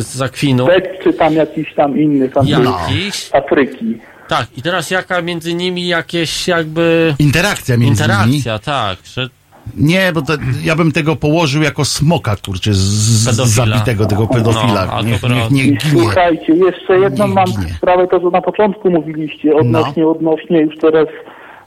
[0.01, 0.67] z Zakwinu.
[0.67, 3.15] Pet, czy tam jakiś tam inny, tam Jakiś.
[3.15, 3.97] z Afryki.
[4.27, 8.13] Tak, i teraz jaka między nimi jakieś jakby Interakcja między nimi.
[8.37, 9.29] interakcja, tak, że
[9.77, 10.33] Nie, bo to,
[10.63, 13.65] ja bym tego położył jako smoka, kurczę, z, z Pedofila.
[13.65, 14.85] zabitego tego pedofila.
[14.85, 15.47] No, a to niech, niech, prawda.
[15.51, 15.79] niech ginie.
[16.03, 17.73] Słuchajcie, jeszcze jedną Niech mam ginie.
[17.77, 20.11] sprawę, to co na początku mówiliście, odnośnie, No.
[20.11, 21.07] odnośnie, już teraz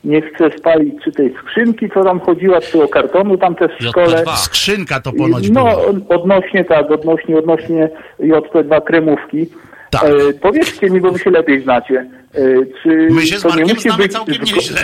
[0.05, 3.85] nie chcę spalić czy tej skrzynki, co tam chodziła, czy tego kartonu tam też w
[3.89, 4.23] szkole.
[4.25, 4.37] JP2.
[4.37, 5.75] Skrzynka to ponoć No, była.
[6.21, 7.89] odnośnie tak, odnośnie, odnośnie
[8.21, 9.47] JP2 kremówki.
[9.91, 10.05] Tak.
[10.05, 12.07] E, powiedzcie mi, bo wy się lepiej znacie.
[12.35, 12.41] E,
[12.83, 14.81] czy My się z to nie Markiem musi znamy być całkiem zgo- nieźle.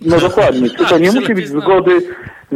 [0.00, 0.70] No dokładnie.
[0.70, 1.90] Czy to nie musi być zgody,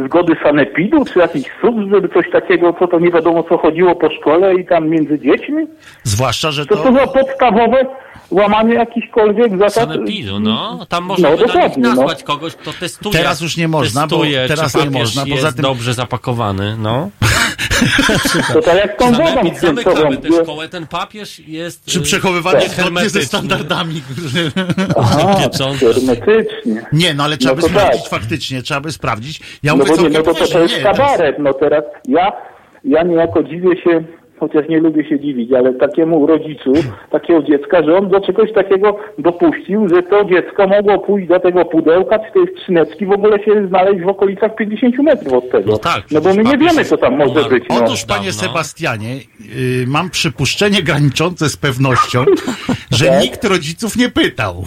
[0.05, 4.09] zgody sanepidu, czy jakichś służb, żeby coś takiego, co to nie wiadomo co chodziło po
[4.19, 5.67] szkole i tam między dziećmi?
[6.03, 6.83] Zwłaszcza, że To to...
[6.83, 7.85] to za podstawowe
[8.31, 9.89] łamanie jakichkolwiek zasad.
[9.89, 10.85] sanepidu, no.
[10.89, 11.37] Tam można No,
[11.77, 11.89] no.
[11.89, 13.13] nazwać kogoś, kto testuje.
[13.15, 16.75] Teraz już nie można, bo testuje, teraz czy nie można, jest poza tym- dobrze zapakowany,
[16.77, 17.09] no.
[18.53, 20.69] To tak jak tą wodą zamykamy tę szkołę.
[20.69, 21.85] Ten papież jest...
[21.85, 24.01] Czy przechowywanie zgodnie ze standardami.
[24.97, 25.49] Aha,
[25.79, 26.81] hermetycznie.
[26.93, 28.09] Nie, no ale trzeba No by to sprawdzić tak.
[28.19, 29.39] faktycznie, trzeba by sprawdzić.
[29.63, 31.83] Ja No mówię bo nie, no to, to, to jest nie, teraz- kabaret, no teraz
[32.07, 32.31] ja,
[32.83, 34.03] ja niejako dziwię się,
[34.39, 36.73] chociaż nie lubię się dziwić, ale takiemu rodzicu,
[37.11, 41.65] takiego dziecka, że on do czegoś takiego dopuścił, że to dziecko mogło pójść do tego
[41.65, 45.71] pudełka czy tej skrzyneczki, w ogóle się znaleźć w okolicach 50 metrów od tego.
[45.71, 47.63] No tak, no bo my nie wiemy, co tam może być.
[47.69, 47.75] No.
[47.85, 48.31] Otóż, panie.
[48.33, 49.15] Sebastianie,
[49.55, 52.25] y, mam przypuszczenie graniczące z pewnością,
[52.91, 53.21] że Tak?
[53.21, 54.63] nikt rodziców nie pytał.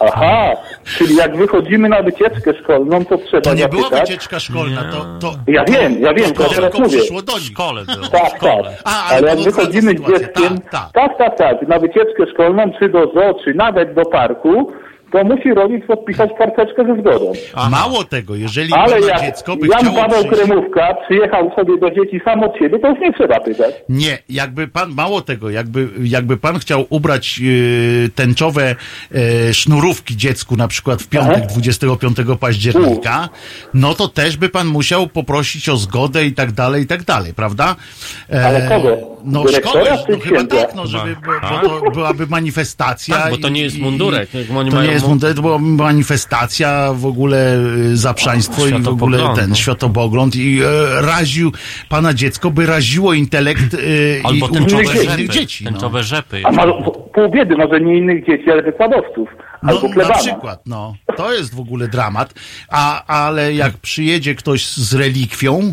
[0.00, 0.52] Aha,
[0.98, 4.08] czyli jak wychodzimy na wycieczkę szkolną, to trzeba To nie była zapytać.
[4.10, 5.06] wycieczka szkolna, to...
[5.30, 6.98] to Ja wiem, ja wiem, to to teraz mówię.
[6.98, 8.36] przyszło do szkole było, Tak, tak.
[8.36, 8.76] szkole.
[8.84, 10.92] A, ale Ale jak wychodzimy z dzieckiem, Tak, tak.
[10.92, 14.72] tak, tak, tak, na wycieczkę szkolną, czy do zoo, czy nawet do parku,
[15.12, 17.32] to musi rodzic podpisać karteczkę ze zgodą.
[17.70, 20.44] Mało tego, jeżeli Ale jak dziecko by Jan Paweł przyjść...
[20.44, 23.74] Kremówka przyjechał sobie do dzieci sam od siebie, to już nie trzeba pytać.
[23.88, 28.74] Nie, jakby pan, mało tego, jakby, jakby pan chciał ubrać e, tęczowe
[29.14, 31.46] e, sznurówki dziecku na przykład w piątek Aha.
[31.50, 33.28] 25 października,
[33.74, 37.34] no to też by pan musiał poprosić o zgodę i tak dalej, i tak dalej,
[37.34, 37.76] prawda?
[38.32, 39.13] E, Ale kogo?
[39.24, 41.16] No szkołę, no chyba tak, no żeby,
[41.62, 43.16] bo, bo to byłaby manifestacja.
[43.16, 45.42] Tak, bo to nie jest i- mundurek, oni To mają nie jest mu- mundurek, to
[45.42, 47.58] była manifestacja w ogóle
[47.92, 49.54] y, za państwo i w ogóle ten no.
[49.56, 50.66] światopogląd i e,
[51.02, 51.52] raził
[51.88, 53.78] pana dziecko, by raziło intelekt e,
[54.18, 55.04] i Albo uczył tęczowe rzepy.
[55.04, 55.64] innych dzieci.
[55.64, 55.70] No.
[55.70, 56.42] Tęczowe rzepy.
[56.44, 56.66] A ma
[57.14, 59.28] pół biedy, może nie innych dzieci, ale wykładowców.
[59.62, 60.94] No, na przykład, no.
[61.16, 62.34] To jest w ogóle dramat.
[62.68, 65.72] A, ale jak przyjedzie ktoś z relikwią,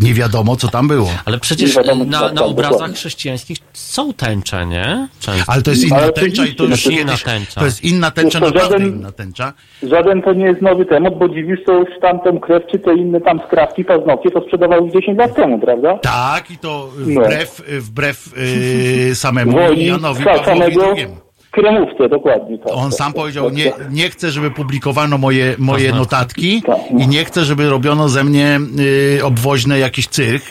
[0.00, 1.10] nie wiadomo, co tam było.
[1.24, 2.96] Ale przecież wiadomo, na, na obrazach dokładnie.
[2.96, 5.08] chrześcijańskich są tęcze, nie?
[5.20, 5.52] Często.
[5.52, 7.60] Ale to jest inna Ale tęcza i to już inna kiedyś, tęcza.
[7.60, 9.52] to jest inna tęcza, co, naprawdę żaden- inna tęcza.
[9.82, 13.20] Żaden to nie jest nowy temat, bo dziwisz, to już tamtą krew, czy te inne
[13.20, 15.98] tam skrawki, paznokcie, to sprzedawały już 10 lat temu, prawda?
[15.98, 17.20] Tak, i to No.
[17.22, 18.34] wbrew, wbrew
[19.08, 21.06] yy, samemu Woli Janowi Pawłowi samego II.
[21.54, 22.58] Kremówce, dokładnie.
[22.58, 23.92] Tak, On tak, sam tak, powiedział, tak, nie, tak.
[23.92, 27.04] nie chcę, żeby publikowano moje, moje notatki Tak, no.
[27.04, 28.58] i nie chcę, żeby robiono ze mnie
[29.18, 30.44] y, obwoźne jakiś cyrk.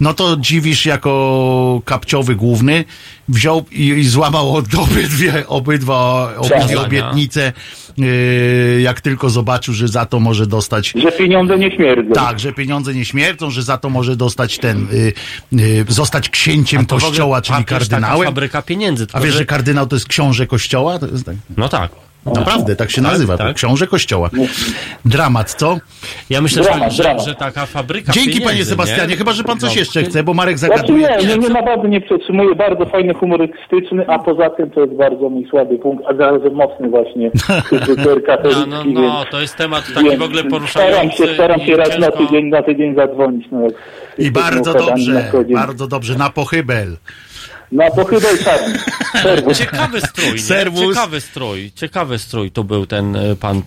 [0.00, 2.84] No to dziwisz jako kapciowy główny
[3.28, 7.52] wziął i, i złamał obydwie, obydwa, obydwie obietnice,
[7.98, 12.12] y, jak tylko zobaczył, że za to może dostać Że pieniądze nie śmierdzą.
[12.12, 15.12] tak, że pieniądze nie śmierdzą, że za to może dostać ten, y,
[15.60, 18.24] y, zostać księciem To kościoła, czyli kardynałem.
[18.28, 19.06] fabryka pieniędzy.
[19.12, 20.98] A wiesz, że kardynał to jest książę kościoła?
[20.98, 21.36] To jest tak.
[21.56, 21.90] No tak.
[22.34, 23.56] Naprawdę, tak się nazywa, tak.
[23.56, 24.30] książę kościoła.
[25.04, 25.78] Dramat, co?
[26.30, 27.24] Ja myślę, Dramat, że, dramat.
[27.24, 29.16] że taka fabryka Dzięki panie Sebastianie, nie?
[29.16, 29.78] chyba, że pan coś No.
[29.80, 31.16] jeszcze chce, bo Marek Znaczy zagaduje.
[31.20, 32.54] nie, nie, nie naprawdę nie przetrzymuję.
[32.54, 36.88] Bardzo fajny, humorystyczny, a poza tym to jest bardzo mój słaby punkt, a zarazem mocny
[36.88, 37.30] właśnie
[38.44, 41.16] No, no, więc, no, to jest temat taki więc w ogóle staram poruszający.
[41.16, 43.46] się, staram się raz na tydzień, na tydzień zadzwonić.
[43.52, 43.72] No, jak
[44.18, 46.96] I bardzo dobrze, bardzo dobrze, na pochybel.
[47.72, 48.78] Na pochybel czarny.
[49.22, 49.58] Serwus.
[49.58, 50.38] Ciekawy strój, nie?
[50.38, 50.80] Serwus.
[50.80, 53.62] Ciekawy strój, ciekawy strój to był ten y, pan,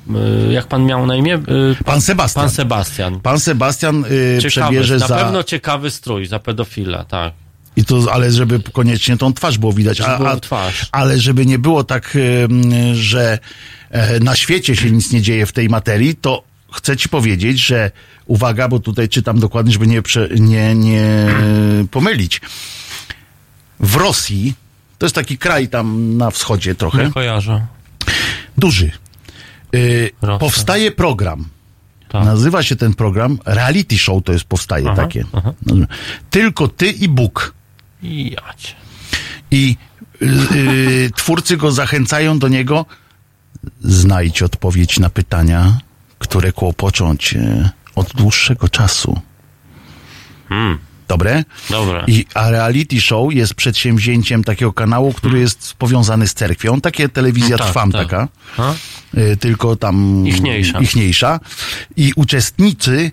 [0.49, 1.35] y, jak pan miał na imię?
[1.81, 2.43] Y, Pan Sebastian.
[2.43, 3.19] Pan Sebastian.
[3.19, 5.17] Pan Sebastian y, Ciekawy, przebierze na za...
[5.17, 7.33] pewno ciekawy strój, za pedofila, tak.
[7.75, 10.01] I to, ale żeby koniecznie tą twarz było widać.
[10.01, 10.87] A, a, twarz.
[10.91, 13.39] Ale żeby nie było tak, ym, że
[13.89, 16.43] e, na świecie się nic nie dzieje w tej materii, to
[16.73, 17.91] chcę ci powiedzieć, że
[18.25, 21.27] uwaga, bo tutaj czytam dokładnie, żeby nie, prze, nie, nie
[21.91, 22.41] pomylić.
[23.79, 24.53] W Rosji,
[24.97, 27.65] to jest taki kraj tam na wschodzie trochę, Nie kojarzę.
[28.57, 28.91] duży.
[29.75, 30.39] Y, Rosja.
[30.39, 31.45] powstaje program.
[32.09, 32.25] Tak.
[32.25, 35.25] Nazywa się ten program Reality Show, to jest powstaje Aha, takie.
[35.33, 35.53] aha.
[36.29, 37.53] Tylko ty i Bóg.
[38.03, 38.75] Jać.
[39.51, 39.75] I
[40.21, 40.25] y,
[40.55, 42.85] y, twórcy go zachęcają do niego.
[43.81, 45.77] Znajdź odpowiedź na pytania,
[46.19, 49.21] które kłopoczą cię od dłuższego czasu.
[50.49, 50.77] Hmm.
[51.09, 51.43] Dobre?
[51.69, 52.03] Dobra.
[52.07, 56.81] I, a reality show jest przedsięwzięciem takiego kanału, który jest powiązany z cerkwią.
[56.81, 58.01] Takie telewizja No tak, Trwam tak.
[58.09, 58.27] taka.
[59.17, 60.79] Y, tylko tam Ichniejsza.
[60.79, 61.39] ichniejsza.
[61.97, 63.11] I uczestnicy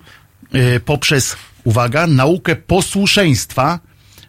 [0.55, 3.81] y, poprzez, uwaga, naukę posłuszeństwa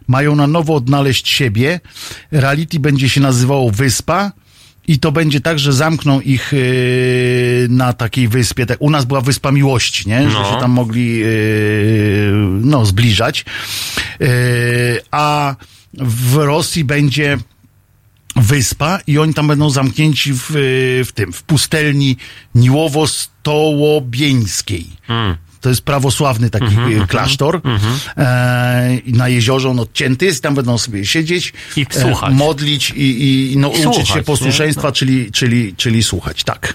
[0.08, 1.80] mają na nowo odnaleźć siebie.
[2.32, 4.32] Reality będzie się nazywało Wyspa.
[4.88, 8.66] I to będzie tak, że zamkną ich y, na takiej wyspie.
[8.66, 10.30] Tak, u nas była Wyspa Miłości, nie?
[10.30, 10.52] Że No.
[10.54, 13.44] się tam mogli y, no, zbliżać.
[14.22, 14.26] Y,
[15.10, 15.56] a
[16.00, 17.38] w Rosji będzie
[18.36, 20.44] wyspa i oni tam będą zamknięci w,
[21.08, 22.16] w tym, w pustelni
[22.54, 24.86] Niłowo-Stołobieńskiej.
[25.06, 25.36] Hmm.
[25.60, 27.60] To jest prawosławny taki Mhm, e, klasztor.
[28.16, 32.30] E, i na jeziorze on odcięty jest, tam będą sobie siedzieć, I słuchać.
[32.30, 36.74] E, modlić i, i no, uczyć słuchać, się posłuszeństwa, czyli, czyli, czyli słuchać, tak.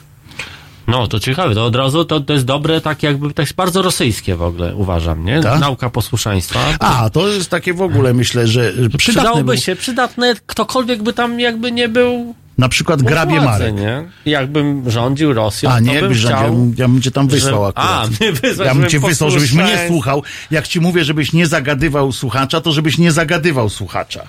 [0.88, 3.81] No, to ciekawe, to od razu to, to jest dobre, tak jakby, to jest bardzo
[3.81, 5.41] rosyjskie w ogóle, uważam, nie?
[5.41, 5.60] Tak?
[5.60, 6.60] Nauka posłuszeństwa.
[6.80, 8.97] A, to jest takie w ogóle, myślę, że przydatne.
[8.97, 13.46] Przydałoby bo się, przydatne, ktokolwiek by tam jakby nie był Na przykład u grabie władzy,
[13.64, 13.76] Marek.
[13.76, 14.04] nie?
[14.32, 16.38] Jakbym rządził Rosją, A to nie, bym jakbyś chciał...
[16.40, 18.06] chciał, ja bym cię tam wysłał że- akurat.
[18.06, 20.24] A, mnie wysłać, ja bym cię wysłał, żebyś mnie słuchał.
[20.52, 24.24] Jak ci mówię, żebyś nie zagadywał słuchacza, to żebyś nie zagadywał słuchacza.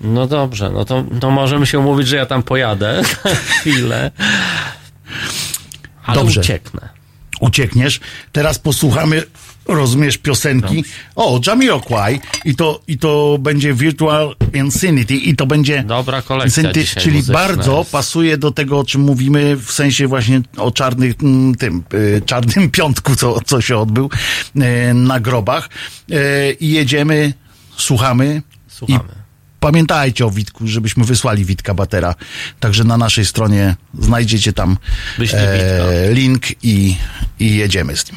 [0.00, 4.10] No dobrze, no to, to możemy się umówić, że ja tam pojadę na chwilę.
[6.06, 6.40] Ale Dobrze.
[6.40, 6.88] ucieknę.
[7.40, 8.00] Uciekniesz.
[8.32, 9.22] Teraz posłuchamy,
[9.68, 10.84] rozumiesz, piosenki.
[11.16, 15.82] O, Jamiroquai i to, i to będzie Virtual Insanity i to będzie...
[15.82, 17.90] Dobra kolekcja Insanity, czyli bardzo jest.
[17.92, 22.70] pasuje do tego, o czym mówimy, w sensie właśnie o czarnych, mm, tym, y, czarnym
[22.78, 24.10] piątku, co, co się odbył
[24.56, 25.68] y, na grobach.
[26.10, 27.32] Y, I jedziemy,
[27.76, 28.42] słuchamy.
[28.68, 29.08] Słuchamy.
[29.08, 29.18] I
[29.60, 32.14] pamiętajcie o Witku, żebyśmy wysłali Witka Batera.
[32.60, 34.76] Także na naszej stronie znajdziecie tam
[35.18, 35.38] Witka.
[36.10, 36.96] link i,
[37.40, 38.16] i jedziemy z tym.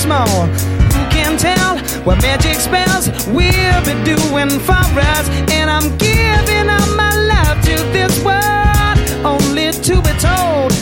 [0.00, 0.46] Small.
[0.94, 5.28] Who can tell what magic spells we'll be doing for us?
[5.52, 10.72] And I'm giving up my love to this world, only to be told.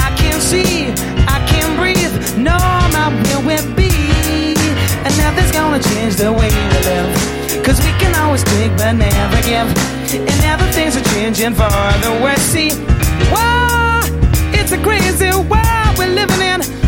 [0.00, 0.88] I can't see,
[1.28, 2.56] I can't breathe, no,
[2.96, 3.92] my will will be.
[5.04, 7.10] And nothing's gonna change the way we live.
[7.64, 9.68] Cause we can always take but never give.
[10.14, 11.68] And now the things are changing for
[12.04, 12.40] the worse.
[12.40, 12.70] See,
[13.32, 14.00] whoa,
[14.58, 16.83] it's a crazy world we're living in.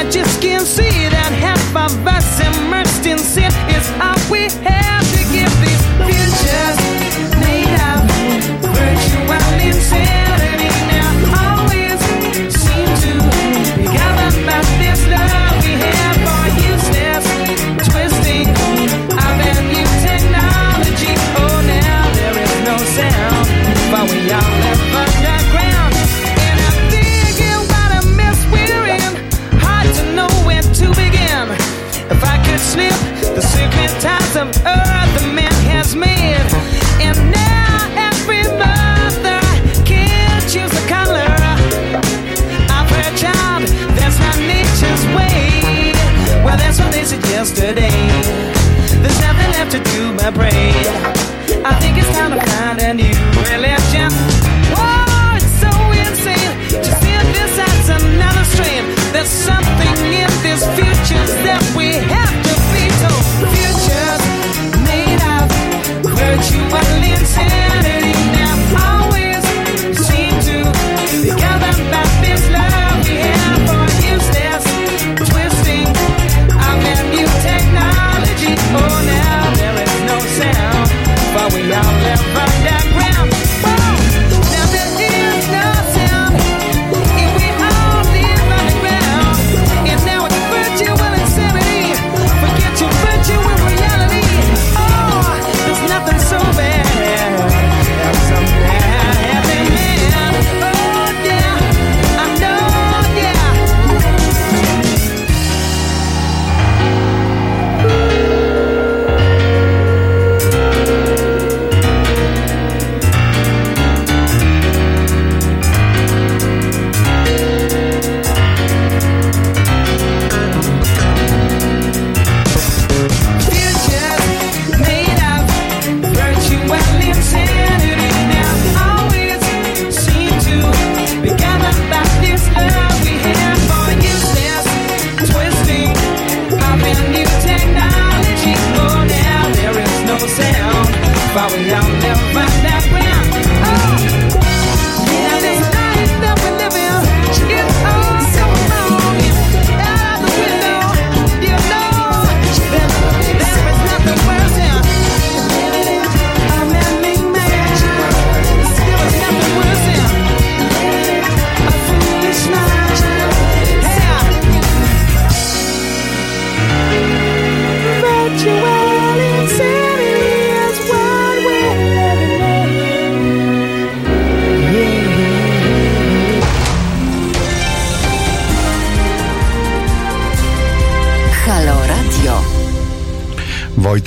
[0.00, 5.04] I just can't see that half of us immersed in sin is all we have
[5.12, 6.99] to give these futures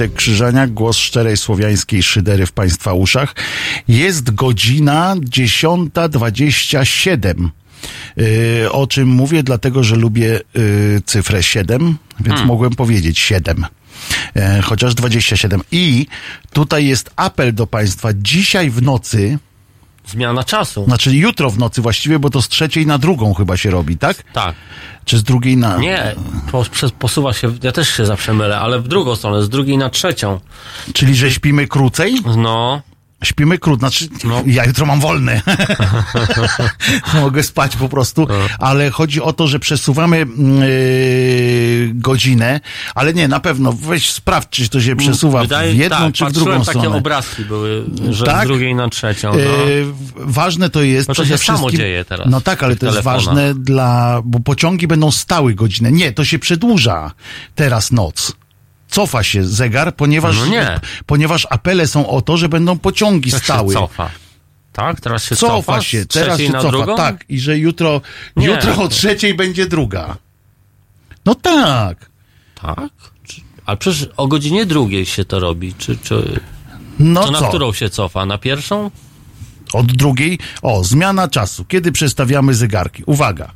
[0.04, 3.36] Wojtek Krzyżaniak, głos szczerej słowiańskiej szydery w Państwa uszach.
[3.88, 7.50] Jest godzina 10.27.
[8.18, 13.66] Yy, o czym mówię, dlatego że lubię yy, cyfrę 7, więc mogłem powiedzieć 7.
[14.36, 15.62] E, chociaż 27.
[15.72, 16.08] I
[16.54, 18.10] tutaj jest apel do Państwa.
[18.14, 19.38] Dzisiaj w nocy,
[20.08, 20.86] Zmiana czasu.
[20.86, 24.24] znaczy jutro w nocy właściwie, bo to z trzeciej na drugą chyba się robi, tak?
[24.34, 24.56] Tak.
[25.06, 25.78] Czy z drugiej na.
[25.78, 26.16] Nie,
[27.00, 30.40] posuwa się, ja też się zawsze mylę, ale w drugą stronę, z drugiej na trzecią.
[30.94, 32.16] Czyli, że śpimy krócej?
[32.38, 32.82] No,
[33.24, 34.08] Śpimy krótko, znaczy
[34.46, 35.42] ja jutro mam wolny.
[37.22, 38.28] Mogę spać po prostu,
[38.60, 40.26] ale chodzi o to, że przesuwamy yy,
[41.94, 42.60] godzinę,
[42.96, 46.26] ale nie, na pewno weź sprawdź, czy to się przesuwa Wydaje, w jedną tak, czy
[46.26, 46.98] w drugą takie stronę.
[46.98, 48.44] obrazki były, że Tak?
[48.46, 49.32] z drugiej na trzecią.
[49.34, 49.40] No.
[49.40, 52.86] Yy, ważne to jest No to przede się samo dzieje teraz No tak, ale to
[52.86, 53.26] jest telefonach.
[53.26, 55.92] ważne dla, bo pociągi będą stały godzinę.
[55.92, 57.12] Nie, to się przedłuża
[57.56, 58.34] teraz noc.
[58.90, 60.80] cofa się zegar, ponieważ, No nie.
[61.06, 63.74] ponieważ apele są o to, że będą pociągi Jak stały.
[63.74, 64.10] się cofa.
[64.74, 65.02] Tak?
[65.02, 65.54] Teraz się cofa?
[65.56, 66.96] Cofa się, teraz się cofa, drugą?
[66.96, 67.26] tak.
[67.30, 68.02] I że jutro,
[68.36, 68.48] Nie.
[68.48, 70.18] jutro o trzeciej będzie druga.
[71.26, 72.10] No tak.
[72.62, 72.90] Tak?
[73.24, 75.74] Czy- A przecież o godzinie drugiej się to robi.
[75.78, 76.40] Czy, czy,
[77.00, 77.48] No to na co?
[77.48, 78.26] którą się cofa?
[78.26, 78.92] Na pierwszą?
[79.74, 81.66] Od drugiej, o, zmiana czasu.
[81.66, 83.04] Kiedy przestawiamy zegarki?
[83.06, 83.52] Uwaga.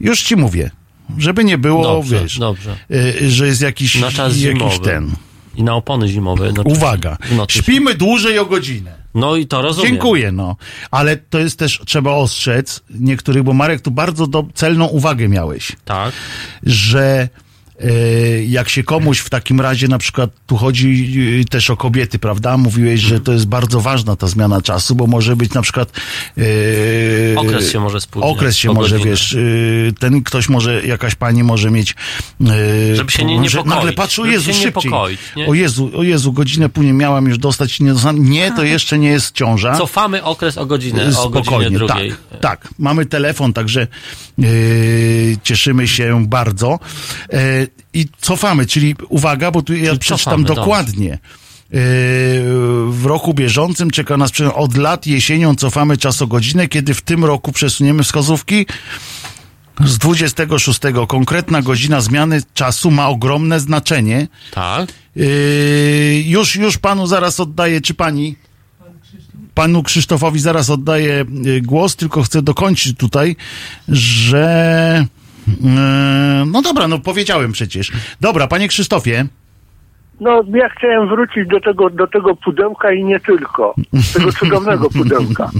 [0.00, 0.70] Już ci mówię.
[1.18, 2.76] Żeby nie było, Dobrze, wiesz, dobrze.
[2.90, 4.78] y, że jest jakiś, Na czas jakiś zimowy.
[4.84, 5.12] ten.
[5.56, 6.46] I na opony zimowe.
[6.46, 6.78] jednocześnie.
[6.78, 7.16] Uwaga.
[7.48, 8.94] Śpimy dłużej o godzinę.
[9.16, 9.90] No i to rozumiem.
[9.90, 10.56] Dziękuję, no.
[10.90, 15.72] Ale to jest też, trzeba ostrzec niektórych, bo Marek, tu bardzo do, celną uwagę miałeś,
[15.84, 16.12] Tak.
[16.62, 17.28] że
[18.46, 22.56] jak się komuś w takim razie, na przykład tu chodzi e, też o kobiety, prawda?
[22.56, 25.92] Mówiłeś, że to jest bardzo ważna ta zmiana czasu, bo może być na przykład
[26.38, 26.42] e,
[27.36, 29.10] Okres się może spóźniać Okres się o może, godzinę.
[29.10, 29.38] wiesz, e,
[29.98, 31.94] ten ktoś może, jakaś pani może mieć
[32.92, 34.84] e, Żeby się nie że niepokoić, nagle patrzy, o żeby Jezu, się szybciej.
[34.84, 35.46] niepokoić, nie?
[35.46, 38.30] O Jezu, o Jezu, godzinę później miałam już dostać, nie dostałam.
[38.30, 39.76] Nie, to jeszcze nie jest ciąża.
[39.78, 42.10] Cofamy okres o godzinę, o godzinie Spokojnie, drugiej.
[42.30, 42.68] tak, tak.
[42.78, 43.86] Mamy telefon, także
[45.42, 46.78] cieszymy się bardzo.
[47.92, 50.60] I cofamy, czyli uwaga, bo tu ja Czyli przeczytam cofamy, dobrze.
[50.60, 51.08] dokładnie.
[51.08, 51.80] Yy,
[52.90, 57.24] w roku bieżącym czeka nas od lat jesienią cofamy czas o godzinę, kiedy w tym
[57.24, 58.66] roku przesuniemy wskazówki
[59.84, 60.80] z 26.
[61.08, 64.28] Konkretna godzina zmiany czasu ma ogromne znaczenie.
[64.50, 64.92] Tak.
[65.16, 68.36] Yy, już, już panu zaraz oddaję, czy pani?
[69.54, 73.36] Panu Krzysztofowi zaraz oddaję y, głos, tylko chcę dokończyć tutaj,
[73.88, 75.06] że.
[75.48, 77.92] Yy, No dobra, no powiedziałem przecież.
[78.20, 79.24] Dobra, panie Krzysztofie.
[80.20, 83.74] No, ja chciałem wrócić do tego, do tego pudełka i nie tylko.
[84.14, 85.50] Tego cudownego pudełka.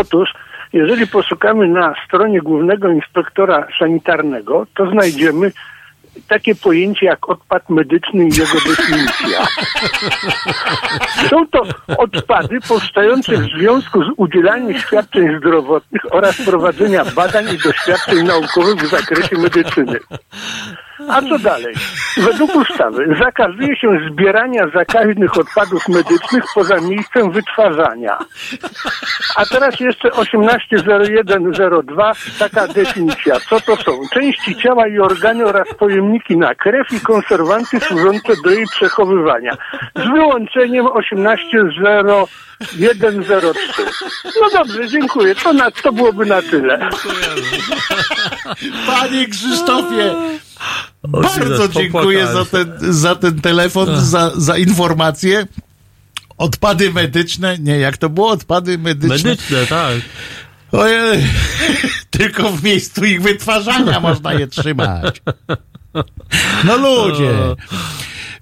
[0.00, 0.28] Otóż,
[0.72, 5.52] jeżeli poszukamy na stronie Głównego Inspektora Sanitarnego, to znajdziemy
[6.28, 9.46] takie pojęcie jak odpad medyczny i jego definicja.
[11.30, 11.62] Są to
[11.98, 18.90] odpady powstające w związku z udzielaniem świadczeń zdrowotnych oraz prowadzenia badań i doświadczeń naukowych w
[18.90, 19.98] zakresie medycyny.
[21.08, 21.74] A co dalej?
[22.16, 28.18] Według ustawy zakazuje się zbierania zakaźnych odpadów medycznych poza miejscem wytwarzania.
[29.36, 33.40] A teraz jeszcze 180102, taka definicja.
[33.40, 33.92] Co to są?
[34.12, 35.68] Części ciała i organy oraz
[36.06, 39.56] pojemniki na krew i konserwanty służące do jej przechowywania.
[39.96, 43.82] Z wyłączeniem 180103.
[44.40, 45.34] No dobrze, dziękuję.
[45.34, 46.90] To, na, to byłoby na tyle.
[48.86, 50.14] Panie Krzysztofie,
[51.08, 55.46] bardzo dziękuję za ten, za ten telefon, za, za informację.
[56.38, 58.28] Odpady medyczne, nie, jak to było?
[58.28, 59.30] Odpady medyczne.
[59.30, 59.94] Medyczne, tak.
[60.72, 61.26] Ojej,
[62.18, 65.22] tylko w miejscu ich wytwarzania można je trzymać.
[66.64, 67.30] No ludzie.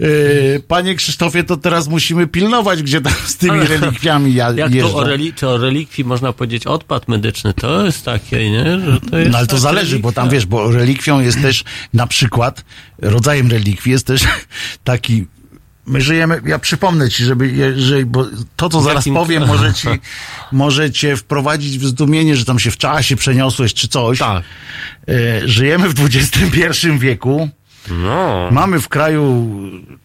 [0.00, 4.68] Yy, Panie Krzysztofie, to teraz musimy pilnować, gdzie tam z tymi Ale- relikwiami ja, Jak
[4.70, 4.94] to jeżdżą.
[4.96, 8.64] o, reli- czy o relikwii można powiedzieć odpad medyczny, to jest takie, nie?
[8.64, 10.36] Że to jest No ale to taka zależy, bo tam relikwia.
[10.36, 12.64] wiesz, bo relikwią jest też na przykład,
[12.98, 14.22] rodzajem relikwii jest też
[14.84, 15.26] taki.
[15.86, 19.88] My żyjemy, ja przypomnę ci, żeby, jeżeli, bo to, co zaraz jakim- powiem, może ci,
[20.52, 24.18] może cię wprowadzić w zdumienie, że tam się w czasie przeniosłeś, czy coś.
[24.18, 24.44] Tak.
[25.08, 27.48] E, żyjemy w XXI wieku.
[27.90, 28.48] No.
[28.52, 29.50] Mamy w kraju,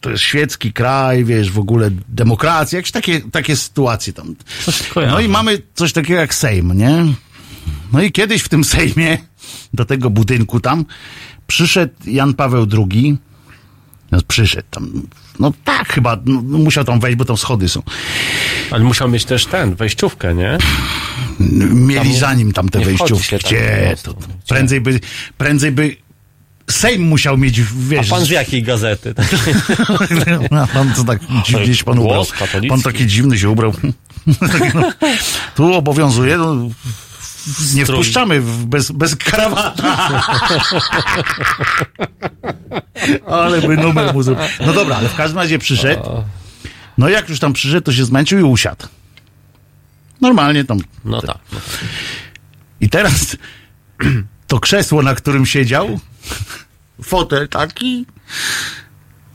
[0.02, 4.36] to jest świecki kraj, wiesz, w ogóle demokracja, jakieś takie, takie sytuacje tam.
[4.96, 7.06] No i mamy coś takiego jak Sejm, nie?
[7.94, 9.18] No i kiedyś w tym Sejmie,
[9.74, 10.86] do tego budynku tam,
[11.48, 13.18] przyszedł Jan Paweł II,
[14.11, 15.02] no przyszedł tam,
[15.40, 17.84] no tak chyba, no, no musiał tam wejść, bo tam schody są.
[18.72, 20.57] Ale musiał mieć też ten, wejściówkę, nie?
[21.69, 23.30] Mieli Tam za nim tam te wejściówki.
[23.30, 23.95] tam Gdzie?
[24.03, 24.15] To,
[24.48, 24.99] prędzej by,
[25.38, 25.95] prędzej by
[26.69, 28.10] Sejm musiał mieć, A wiesz...
[28.10, 29.14] pan z jakiej gazety?
[30.61, 32.26] A pan co tak dziwnie się pan ubrał.
[32.69, 33.73] Pan taki dziwny się ubrał.
[34.52, 34.91] Taki, no,
[35.56, 36.69] tu obowiązuje, no,
[37.76, 40.24] nie wpuszczamy w- bez, bez krawata.
[43.28, 44.44] ale by numer mu zrobił.
[44.66, 46.24] No dobra, ale w każdym razie przyszedł.
[46.98, 48.88] No jak już tam przyszedł, to się zmęczył i usiadł.
[50.22, 50.80] Normalnie tam.
[51.06, 51.38] No tak.
[52.82, 53.38] I teraz
[54.48, 55.99] to krzesło, na którym siedział,
[57.03, 58.06] fotel taki,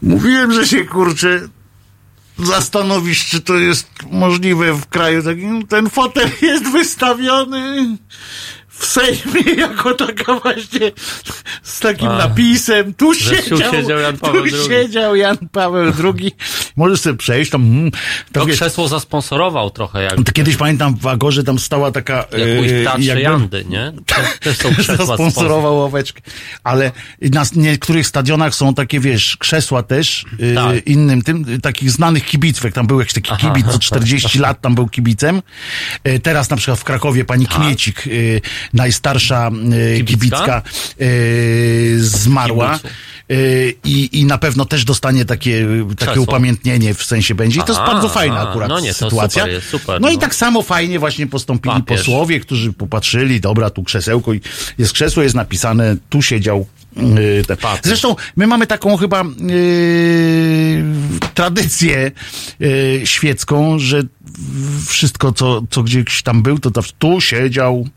[0.02, 1.40] mówiłem, że się kurczę
[2.39, 5.66] zastanowisz, czy to jest możliwe w kraju takim.
[5.66, 7.97] Ten fotel jest wystawiony
[8.78, 10.92] w Sejmie jako taka właśnie
[11.62, 12.18] z takim A.
[12.18, 12.94] napisem.
[12.94, 14.66] Tu siedział, siedział Jan Paweł tu II.
[14.68, 16.32] siedział Jan Paweł II
[16.76, 17.62] możesz sobie przejść tam.
[17.62, 17.90] Mm,
[18.32, 22.14] To krzesło zasponsorował trochę jak, to kiedyś pamiętam w Agorze tam stała taka...
[22.16, 23.92] jak e, jakby- Jandy, nie?
[24.06, 26.22] To, też są krzesła zasponsorował ławeczkę.
[26.64, 26.92] Ale
[27.22, 30.86] na niektórych stadionach są takie, wiesz, krzesła też, y, Tak.
[30.86, 33.48] innym tym, y, takich znanych kibiców, jak tam był jakiś taki Aha.
[33.55, 35.42] kibic, co 40 lat tam był kibicem.
[36.09, 38.40] Y, teraz na przykład w Krakowie pani Kmiecik, y,
[38.73, 39.51] najstarsza
[39.99, 40.05] y.
[40.05, 40.62] Kibicka?
[41.01, 42.78] y, zmarła.
[43.31, 46.23] Y, I, I na pewno też dostanie takie, takie Krzesło.
[46.23, 47.61] upamiętnienie w sensie będzie.
[47.61, 49.43] I to jest Aha, bardzo fajna akurat No nie, to sytuacja.
[49.43, 50.20] super jest, super, no i no.
[50.20, 51.99] tak samo fajnie właśnie postąpili Papież.
[52.01, 54.41] posłowie, którzy popatrzyli, dobra, tu krzesełko i
[54.78, 56.66] jest krzesło, jest napisane, tu siedział
[57.61, 57.81] Papież.
[57.85, 60.85] Zresztą my mamy taką chyba yy,
[61.35, 62.12] tradycję
[62.61, 64.03] yy, świecką, że
[64.87, 67.89] wszystko, co, co gdzieś tam był, to, tu siedział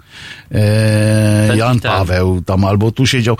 [0.52, 1.80] e, Jan.
[1.80, 3.38] Paweł tam, albo tu siedział.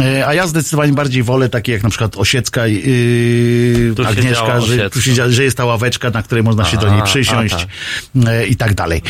[0.00, 4.90] E, a ja zdecydowanie bardziej wolę takie jak na przykład Osiecka i Tu Agnieszka, że,
[4.90, 7.54] tu siedziała, że jest ta ławeczka, na której można się do A, niej a, przysiąść
[7.54, 8.28] tak.
[8.28, 9.02] e, i tak dalej.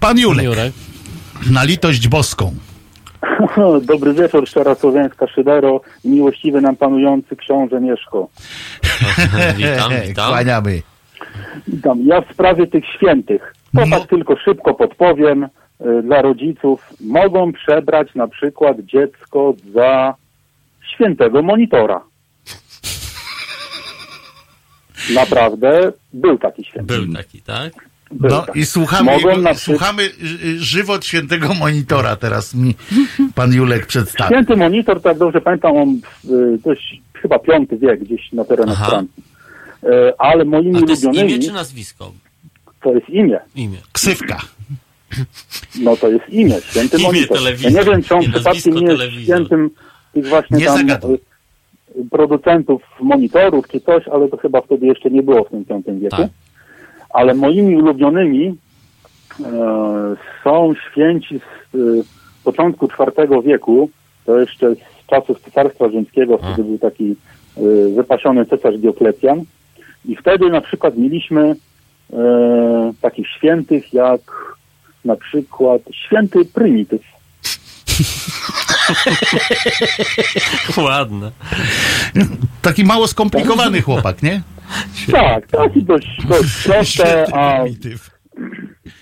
[0.00, 0.72] Pan Julek, Jurek.
[1.46, 2.54] na litość boską.
[3.82, 8.28] Dobry wieczór, szczera słowiańska szydero miłościwy nam panujący książę Mieszko.
[9.56, 10.28] Witam, witam.
[10.30, 10.82] Kłaniamy.
[11.68, 11.98] Witam.
[12.06, 13.98] Ja w sprawie tych świętych, to No.
[13.98, 15.48] tak tylko szybko podpowiem y,
[16.02, 20.14] dla rodziców, mogą przebrać na przykład dziecko za
[20.94, 22.00] świętego monitora.
[25.14, 26.94] Naprawdę był taki święty.
[26.94, 27.89] Był taki, tak?
[28.20, 32.74] No i słuchamy, jego, na słuchamy y, y, żywot świętego monitora teraz mi
[33.34, 34.34] pan Julek przedstawi.
[34.34, 36.00] Święty monitor, tak dobrze pamiętam, on
[36.30, 38.90] y, dość chyba piąty wiek gdzieś na terenach Aha.
[38.90, 39.22] Francji.
[39.84, 39.88] Y,
[40.18, 42.12] Ale moimi A to jest imię czy nazwisko?
[42.82, 43.38] to jest imię.
[43.54, 43.78] Imię.
[43.92, 44.40] Ksywka.
[45.80, 47.36] No to jest imię, święty Imię monitor.
[47.38, 49.70] telewizor, ja nie wiem, czy on nie przypadkiem nie jest świętym
[50.14, 50.88] tych właśnie Nie tam
[52.10, 56.16] producentów monitorów czy coś, ale to chyba wtedy jeszcze nie było w tym V wieku.
[56.16, 56.28] Tak.
[57.12, 58.54] Ale moimi ulubionymi e,
[60.44, 62.04] są święci z y,
[62.44, 63.90] początku IV wieku,
[64.26, 67.16] to jeszcze z czasów Cesarstwa Rzymskiego, wtedy był taki
[67.58, 69.42] y, wypasiony cesarz Dioklecjan.
[70.04, 71.56] I wtedy na przykład mieliśmy
[72.12, 74.20] e, takich świętych jak
[75.04, 77.00] na przykład święty Prymityw.
[80.86, 81.30] Ładne.
[82.62, 84.42] Taki mało skomplikowany chłopak, nie?
[85.12, 87.64] Tak, taki dość, dość proste, a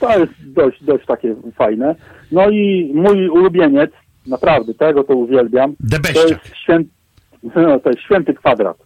[0.00, 1.94] to jest dość, dość takie fajne.
[2.32, 3.90] No i mój ulubieniec,
[4.26, 5.74] naprawdę, tego to uwielbiam,
[6.14, 6.90] to jest, święty,
[7.42, 8.76] no, to jest święty kwadrat.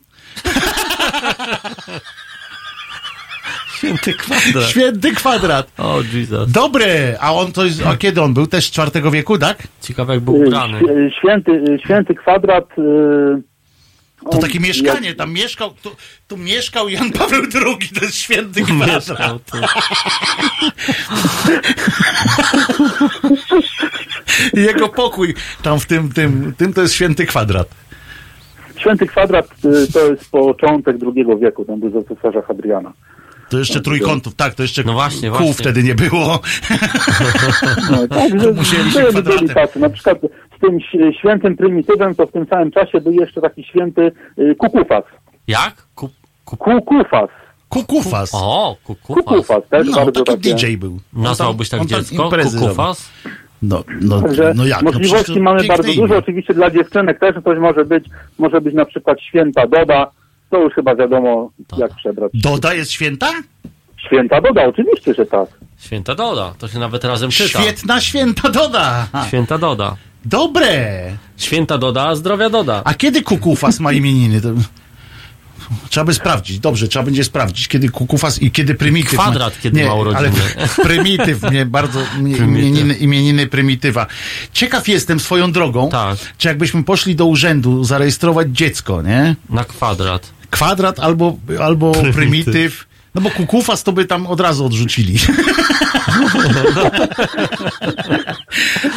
[3.77, 4.65] Święty kwadrat.
[4.71, 5.73] Święty kwadrat.
[5.79, 6.53] O, Jesus.
[6.53, 8.47] Dobre, a on to jest, a kiedy on był?
[8.47, 9.59] Też z IV wieku, tak?
[9.81, 10.81] Ciekawe jak był ubrany.
[10.81, 12.65] Świ- Święty, święty kwadrat.
[12.79, 12.83] y,
[14.31, 15.91] To takie mieszkanie, tam mieszkał, tu,
[16.29, 18.61] tu mieszkał Jan Paweł II, to jest święty.
[24.55, 27.69] I jego pokój tam w tym, tym, tym to jest święty kwadrat.
[28.77, 32.93] Święty kwadrat y, to jest początek II wieku, tam był za cesarza Hadriana.
[33.53, 35.55] To jeszcze trójkątów, tak, to jeszcze No właśnie, kół właśnie.
[35.55, 36.41] wtedy nie było.
[37.91, 39.49] No, także Musieli się byli, kwadratem.
[39.49, 39.79] tacy.
[39.81, 40.19] Na przykład
[40.57, 40.79] z tym
[41.21, 45.05] świętym prymitywem to w tym samym czasie był jeszcze taki święty y, Kukufas.
[45.49, 45.75] Jak?
[45.95, 46.11] Ku,
[46.45, 47.31] ku, Kukufas.
[47.69, 48.31] Kukufas.
[48.35, 49.25] o, kukufas.
[49.25, 50.55] Kukufas, też No, bardzo taki takie...
[50.55, 50.99] DJ był.
[51.13, 52.31] Nazwałbyś tak dziecko?
[52.31, 53.11] Kukufas?
[53.63, 54.83] No, no, Także no jak?
[54.83, 55.97] No możliwości to mamy bardzo imię.
[56.03, 56.17] dużo.
[56.17, 58.05] Oczywiście dla dziewczynek też coś może być.
[58.39, 60.11] Może być na przykład święta Doda.
[60.53, 62.31] To już chyba wiadomo, jak przebrać.
[62.35, 63.33] Doda jest święta?
[64.07, 65.49] Święta Doda, oczywiście, że tak.
[65.81, 66.55] Święta Doda.
[66.59, 67.63] To się nawet razem czyta.
[67.63, 69.09] Świetna święta Doda.
[69.29, 69.97] Święta Doda.
[70.25, 71.03] Dobre.
[71.37, 72.83] Święta Doda, a zdrowia Doda.
[72.85, 74.41] A kiedy Kukufas ma imieniny?
[74.41, 74.49] To...
[75.91, 76.59] Trzeba by sprawdzić.
[76.61, 79.13] Dobrze, trzeba będzie sprawdzić, kiedy Kukufas i kiedy Prymityw.
[79.13, 80.31] ma- Kwadrat, kiedy ma urodziny.
[80.59, 82.65] Ale Prymityw, mnie bardzo, mnie, Prymityw.
[82.69, 84.07] imieniny, imieniny Prymitywa.
[84.53, 86.19] Ciekaw jestem swoją drogą, Tak.
[86.39, 89.37] czy jakbyśmy poszli do urzędu zarejestrować dziecko, nie?
[89.51, 90.31] Na kwadrat.
[90.57, 92.87] Kwadrat albo, albo Prymityw.
[93.15, 95.15] No bo Kukufas to by tam od razu odrzucili.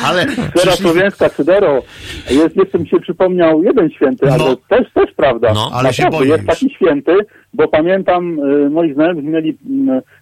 [0.04, 1.84] Ale przyszli- słowiańska Sydero.
[2.32, 4.34] Jest, jeszcze mi się przypomniał jeden święty, No.
[4.34, 5.54] ale też, też prawda.
[5.54, 5.70] No.
[5.74, 6.48] Ale się boję Jest już.
[6.60, 7.12] taki święty,
[7.54, 9.56] bo pamiętam, y, moi znajomych mieli, y,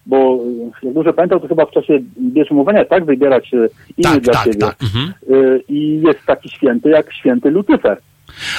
[0.06, 0.38] bo
[0.82, 3.68] y, jak dobrze pamiętam, to chyba w czasie bierzmowania tak wybierać y, imię
[4.14, 4.58] Tak, dla tak, siebie.
[4.58, 4.76] tak.
[4.82, 7.98] Y, I jest taki święty jak święty Lucyfer.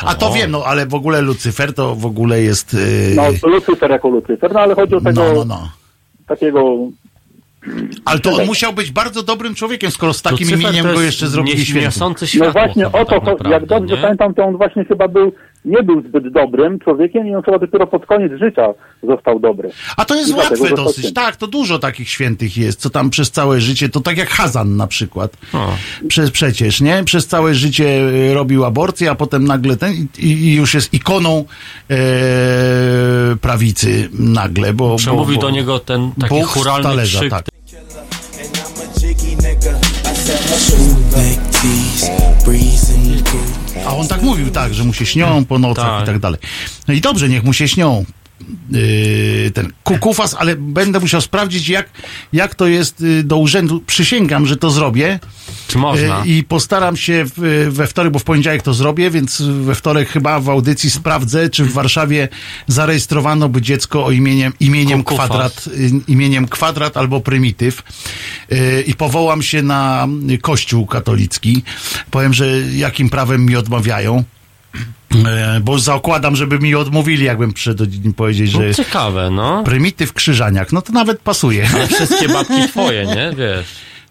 [0.06, 2.74] A to wiem, no ale w ogóle Lucyfer to w ogóle jest.
[2.74, 3.16] Yy...
[3.16, 5.70] No, Lucyfer jako Lucyfer, no ale chodzi o tego no, no, no.
[6.28, 6.78] takiego
[8.06, 11.02] Ale to on musiał być bardzo dobrym człowiekiem, skoro z takim Lucyfer imieniem to go
[11.02, 12.16] jeszcze zrobili nie- świętym.
[12.40, 14.02] No właśnie chyba o to, tak naprawdę, jak dobrze nie?
[14.02, 15.34] pamiętam, to on właśnie chyba był
[15.66, 18.68] nie był zbyt dobrym człowiekiem i on chyba dopiero pod koniec życia
[19.04, 19.72] został dobry.
[19.98, 20.98] A to jest I łatwe dosyć.
[20.98, 21.14] święty.
[21.14, 24.76] Tak, to dużo takich świętych jest, co tam przez całe życie, to tak jak Hazan
[24.76, 25.38] na przykład.
[26.08, 27.04] Prze, przecież, nie?
[27.04, 31.46] Przez całe życie e, robił aborcję, a potem nagle ten i, i już jest ikoną
[31.90, 31.96] e,
[33.42, 34.96] prawicy nagle, bo...
[34.96, 37.32] Przemówił bo, bo do niego ten taki Bóg churalny talerza, krzyk.
[37.32, 37.46] tak.
[43.88, 46.04] A on tak mówił, tak, że mu się śnią po nocach Tak.
[46.04, 46.40] i tak dalej.
[46.88, 48.06] No i dobrze, niech mu się śnią.
[48.72, 51.90] Yy, ten kukufas, ale będę musiał sprawdzić, jak,
[52.34, 53.82] jak to jest yy, do urzędu.
[53.88, 55.20] Przysięgam, że to zrobię.
[55.68, 56.22] Czy można?
[56.26, 57.26] Yy, I postaram się
[57.70, 61.66] we wtorek, bo w poniedziałek to zrobię, więc we wtorek chyba w audycji sprawdzę, czy
[61.66, 62.28] w Warszawie
[62.68, 65.30] zarejestrowano by dziecko o imieniem, imieniem Kukufas.
[65.30, 67.84] kwadrat, y, imieniem kwadrat albo prymityw.
[68.50, 70.08] Yy, I powołam się na
[70.42, 71.64] Kościół katolicki.
[72.12, 74.24] Powiem, że jakim prawem mi odmawiają.
[75.26, 79.64] E, Bo zakładam, żeby mi odmówili, jakbym przyszedł im powiedzieć, że No, ciekawe, no.
[79.64, 81.70] prymityw krzyżaniak, no to nawet pasuje.
[81.76, 83.32] Ale wszystkie babki twoje, nie?
[83.38, 83.66] Wiesz.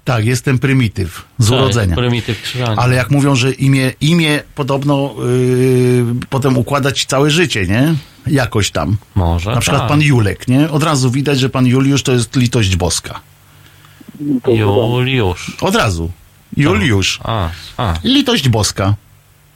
[0.05, 1.97] Tak, jestem prymityw z Cześć, urodzenia.
[1.97, 2.77] Prymityw krzyżania.
[2.77, 7.95] Ale jak mówią, że imię, imię podobno yy, potem układać całe życie, nie?
[8.27, 8.97] Jakoś tam.
[9.15, 9.51] Może.
[9.51, 9.89] Na przykład tak.
[9.89, 10.71] pan Julek, nie?
[10.71, 13.21] Od razu widać, że pan Juliusz to jest litość boska.
[14.47, 15.57] Juliusz.
[15.61, 16.11] Od razu.
[16.57, 17.21] Juliusz.
[17.25, 17.95] A, a.
[18.05, 18.95] Litość boska.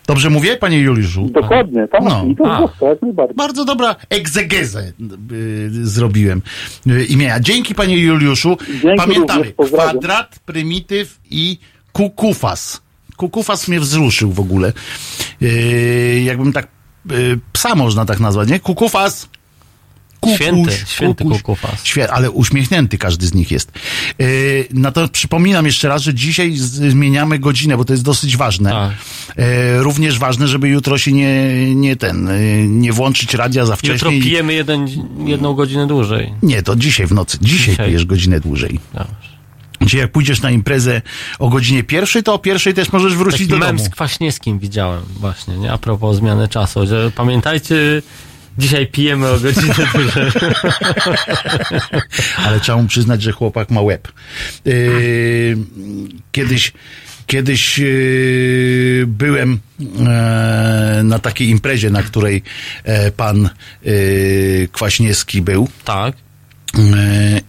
[0.08, 1.28] Dobrze mówię, panie Juliuszu?
[1.32, 2.02] Dokładnie, tak.
[2.02, 2.24] No.
[2.28, 2.86] I to A.
[2.86, 3.36] jak najbardziej.
[3.36, 4.92] Bardzo dobra egzegezę
[5.32, 6.42] y, zrobiłem
[6.86, 7.40] y, imienia.
[7.40, 8.56] Dzięki panie Juliuszu.
[8.82, 11.58] Dzięki Pamiętamy, kwadrat, prymityw i
[11.92, 12.82] kukufas.
[13.16, 14.72] Kukufas mnie wzruszył w ogóle.
[15.42, 16.68] Y, jakbym tak,
[17.12, 18.60] y, psa można tak nazwać, nie?
[18.60, 19.28] Kukufas.
[20.20, 21.58] Kukuś, Święty, święty kukuś.
[21.84, 23.72] Świe- ale uśmiechnięty każdy z nich jest.
[24.18, 24.26] Yy,
[24.70, 28.96] natomiast przypominam jeszcze raz, że dzisiaj zmieniamy godzinę, bo to jest dosyć ważne.
[29.36, 29.44] Yy,
[29.82, 33.94] również ważne, żeby jutro się nie, nie ten, yy, nie włączyć radia za wcześnie.
[33.94, 34.88] Jutro pijemy jeden,
[35.26, 36.32] jedną godzinę dłużej.
[36.42, 37.38] Nie, to dzisiaj w nocy.
[37.42, 37.86] Dzisiaj, Dzisiaj.
[37.86, 38.80] pijesz godzinę dłużej.
[38.94, 39.38] Dobrze.
[39.82, 41.02] Dzisiaj jak pójdziesz na imprezę
[41.38, 43.88] o godzinie pierwszej, to o pierwszej też możesz wrócić Taki do mem domu.
[43.88, 45.72] z Kwaśniewskim widziałem właśnie, nie?
[45.72, 47.76] A propos zmiany czasu, że pamiętajcie,
[48.58, 50.30] dzisiaj pijemy o godzinę dłużej.
[52.36, 54.08] ale trzeba mu przyznać, że chłopak ma łeb.
[54.64, 55.56] Yy,
[56.32, 56.72] kiedyś
[57.28, 59.58] kiedyś yy, byłem
[60.06, 62.42] e, na takiej imprezie, na której
[62.84, 63.50] e, pan
[63.82, 65.68] yy, Kwaśniewski był.
[65.84, 66.16] Tak.
[66.74, 66.82] Yy,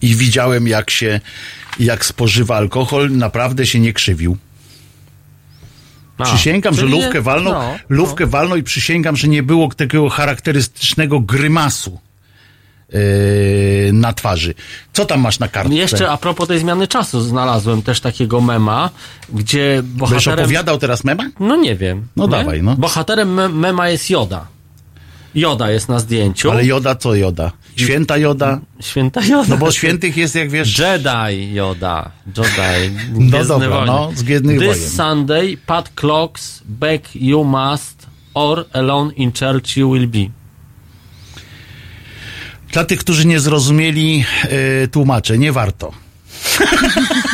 [0.02, 1.20] I widziałem, jak się,
[1.78, 4.36] jak spożywa alkohol, naprawdę się nie krzywił.
[6.22, 11.20] A, Przysięgam, że lówkę walną, no, lówkę walną i przysięgam, że nie było takiego charakterystycznego
[11.20, 11.98] grymasu
[12.92, 12.98] yy,
[13.92, 14.54] na twarzy.
[14.92, 15.74] Co tam masz na kartce?
[15.74, 18.90] Jeszcze a propos tej zmiany czasu znalazłem też takiego mema,
[19.32, 20.38] gdzie bohaterem...
[20.44, 21.24] opowiadał teraz mema?
[21.40, 22.06] No nie wiem.
[22.16, 22.30] No nie?
[22.30, 22.76] dawaj, no.
[22.76, 24.46] Bohaterem me- mema jest Joda.
[25.34, 26.50] Joda jest na zdjęciu.
[26.50, 27.52] Ale Joda co Joda?
[27.84, 28.60] Święta Joda?
[28.80, 29.48] Święta Joda.
[29.48, 30.78] No bo świętych jest, jak wiesz...
[30.78, 32.10] Jedi Yoda.
[32.26, 32.96] Jedi.
[33.30, 33.86] No dobra, Wojny.
[33.86, 34.90] no, z Gwiezdnych This Wojen.
[34.90, 40.30] Sunday, Pat Clocks, back you must, or alone in church you will be.
[42.72, 45.92] Dla tych, którzy nie zrozumieli, yy, tłumaczę, nie warto.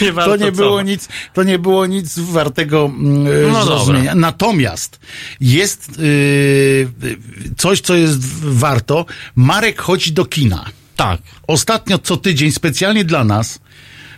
[0.00, 0.52] Nie To nie co?
[0.52, 4.14] było nic, to nie było nic wartego mm, No zrozumienia.
[4.14, 5.00] Natomiast
[5.40, 7.16] jest yy,
[7.56, 9.06] coś, co jest warto.
[9.36, 10.64] Marek chodzi do kina.
[10.96, 11.20] Tak.
[11.46, 13.60] Ostatnio co tydzień specjalnie dla nas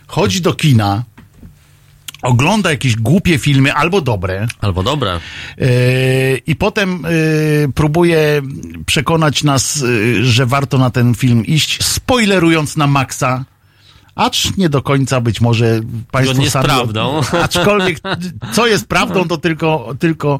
[0.07, 1.03] chodzi do kina,
[2.21, 4.47] ogląda jakieś głupie filmy albo dobre.
[4.61, 5.19] Albo dobre.
[5.57, 5.67] Yy,
[6.47, 7.03] I potem
[7.65, 8.41] yy, próbuje
[8.85, 13.45] przekonać nas, yy, że warto na ten film iść, spoilerując na maksa.
[14.15, 15.81] Acz nie do końca być może
[16.11, 16.65] Państwo z sami.
[16.65, 17.21] prawdą.
[17.43, 17.97] Aczkolwiek,
[18.53, 20.39] co jest prawdą, to tylko, tylko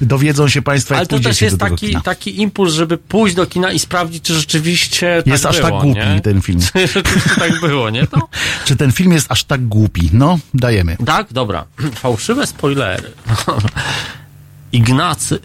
[0.00, 3.46] dowiedzą się Państwo, jak Ale to też jest do taki, taki impuls, żeby pójść do
[3.46, 6.20] kina i sprawdzić, czy rzeczywiście tak Jest aż było, tak głupi nie?
[6.20, 6.60] ten film.
[6.72, 8.06] Czy rzeczywiście tak było, nie?
[8.06, 8.28] To...
[8.64, 10.10] Czy ten film jest aż tak głupi?
[10.12, 10.96] No, dajemy.
[11.06, 11.64] Tak, dobra.
[12.02, 13.10] Fałszywe spoilery.
[14.72, 15.38] Ignacy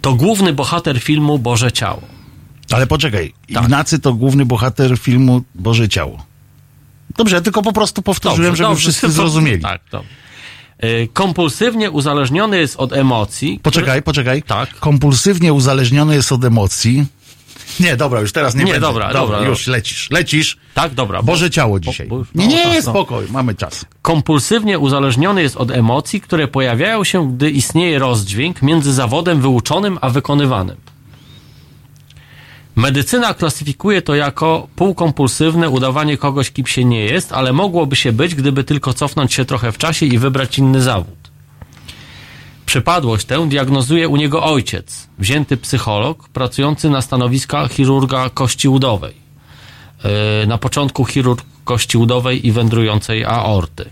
[0.00, 2.02] to główny bohater filmu Boże Ciało.
[2.70, 3.64] Ale poczekaj, Tak.
[3.64, 6.31] Ignacy to główny bohater filmu Boże Ciało.
[7.16, 9.62] Dobrze, ja tylko po prostu powtórzyłem, żeby wszyscy zrozumieli.
[9.62, 10.02] Tak, to.
[10.84, 13.60] Y, Kompulsywnie uzależniony jest od emocji.
[13.62, 14.42] Poczekaj, poczekaj.
[14.42, 14.74] Tak.
[14.74, 17.04] Kompulsywnie uzależniony jest od emocji.
[17.80, 18.80] Nie, dobra, już teraz nie, Nie, będzie.
[18.80, 19.72] dobra, dobra, Już dobra.
[19.76, 20.56] lecisz, lecisz.
[20.74, 21.22] Tak, dobra.
[21.22, 22.06] Boże ciało dzisiaj.
[22.06, 22.90] bo- nie, no, nie, tak, no.
[22.90, 23.84] spokoj, mamy czas.
[24.02, 30.10] Kompulsywnie uzależniony jest od emocji, które pojawiają się, gdy istnieje rozdźwięk między zawodem wyuczonym a
[30.10, 30.76] wykonywanym.
[32.76, 38.34] Medycyna klasyfikuje to jako półkompulsywne udawanie kogoś, kim się nie jest, ale mogłoby się być,
[38.34, 41.22] gdyby tylko cofnąć się trochę w czasie i wybrać inny zawód.
[42.66, 49.14] Przypadłość tę diagnozuje u niego ojciec, wzięty psycholog, pracujący na stanowiska chirurga kości udowej.
[50.40, 53.90] Yy, Na początku chirurg kości udowej i wędrującej aorty.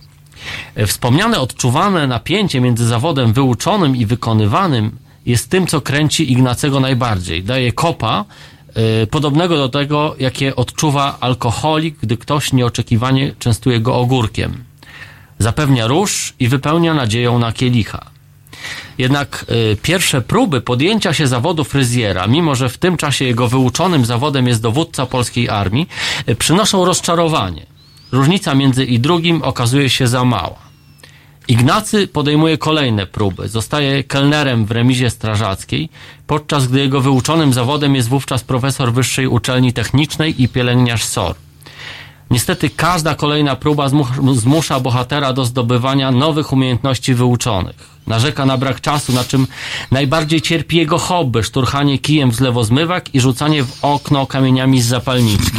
[0.76, 7.44] Yy, Wspomniane odczuwane napięcie między zawodem wyuczonym i wykonywanym jest tym, co kręci Ignacego najbardziej.
[7.44, 8.24] Daje kopa,
[9.10, 14.64] podobnego do tego, jakie odczuwa alkoholik, gdy ktoś nieoczekiwanie częstuje go ogórkiem.
[15.38, 18.10] Zapewnia róż i wypełnia nadzieją na kielicha.
[18.98, 24.04] Jednak y, pierwsze próby podjęcia się zawodu fryzjera, mimo że w tym czasie jego wyuczonym
[24.04, 25.88] zawodem jest dowódca polskiej armii,
[26.28, 27.66] y, przynoszą rozczarowanie.
[28.12, 30.69] Różnica między i drugim okazuje się za mała.
[31.50, 33.48] Ignacy podejmuje kolejne próby.
[33.48, 35.88] Zostaje kelnerem w remizie strażackiej,
[36.26, 41.34] podczas gdy jego wyuczonym zawodem jest wówczas profesor Wyższej Uczelni Technicznej i pielęgniarz SOR.
[42.30, 47.76] Niestety każda kolejna próba zmu- zmusza bohatera do zdobywania nowych umiejętności wyuczonych.
[48.06, 49.46] Narzeka na brak czasu, na czym
[49.90, 55.58] najbardziej cierpi jego hobby, szturchanie kijem w zlewozmywak i rzucanie w okno kamieniami z zapalniczki.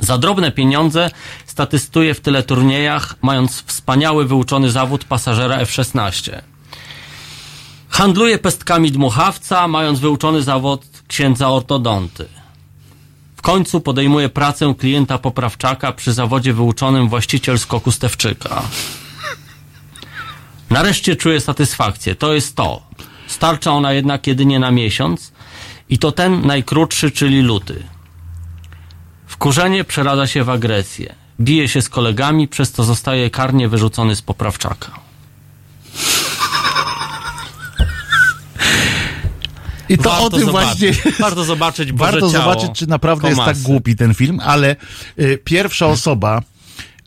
[0.00, 1.10] Za drobne pieniądze
[1.54, 6.40] statystuje w tyle turniejach, mając wspaniały wyuczony zawód pasażera F-16.
[7.88, 12.28] Handluje pestkami dmuchawca, mając wyuczony zawód księdza ortodonty.
[13.36, 18.62] W końcu podejmuje pracę klienta poprawczaka przy zawodzie wyuczonym właściciel skoku Stewczyka.
[20.70, 22.14] Nareszcie czuje satysfakcję.
[22.14, 22.82] To jest to.
[23.26, 25.32] Starcza ona jednak jedynie na miesiąc
[25.88, 27.82] i to ten najkrótszy, czyli luty.
[29.26, 31.23] Wkurzenie przeradza się w agresję.
[31.40, 34.90] Bije się z kolegami, przez co zostaje karnie wyrzucony z poprawczaka.
[39.88, 40.78] I to Warto o tym zobaczyć.
[40.96, 41.12] właśnie.
[41.20, 43.54] Warto zobaczyć Boże Warto ciało zobaczyć, czy naprawdę jest Komasy.
[43.54, 44.76] tak głupi ten film, ale
[45.18, 46.42] y, pierwsza osoba,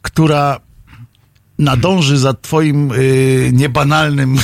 [0.02, 0.60] która
[1.60, 4.38] nadąży za twoim y, niebanalnym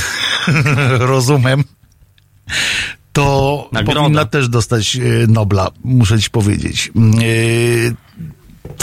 [0.98, 1.64] rozumem,
[3.12, 4.00] to Nagroda.
[4.00, 6.92] powinna też dostać y, Nobla, muszę ci powiedzieć.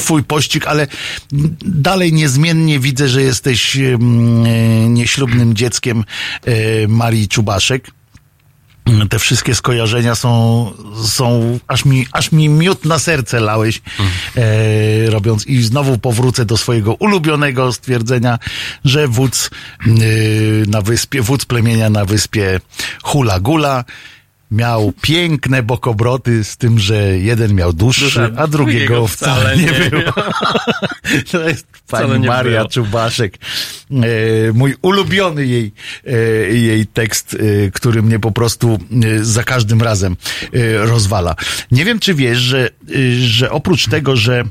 [0.02, 0.88] Twój pościg, ale
[1.62, 3.98] dalej niezmiennie widzę, że jesteś y,
[4.88, 6.04] nieślubnym dzieckiem
[6.48, 7.92] y, Marii Czubaszek.
[9.10, 10.72] Te wszystkie skojarzenia są,
[11.06, 13.82] są aż mi, aż mi miód na serce lałeś,
[14.38, 18.40] e, robiąc i znowu powrócę do swojego ulubionego stwierdzenia,
[18.86, 19.90] że wódz e,
[20.68, 22.60] na wyspie, wódz plemienia na wyspie
[23.04, 23.86] Hula Gula
[24.52, 30.14] miał piękne bokobroty z tym, że jeden miał dłuższy, a drugiego wcale nie nie było.
[31.32, 32.70] To jest pani Maria było.
[32.70, 33.38] Czubaszek.
[33.92, 35.74] E, mój ulubiony jej,
[36.08, 36.14] e,
[36.58, 38.80] jej tekst, e, który mnie po prostu
[39.22, 40.16] za każdym razem
[40.78, 41.36] rozwala.
[41.72, 42.70] Nie wiem, czy wiesz, że,
[43.22, 44.44] że oprócz tego, że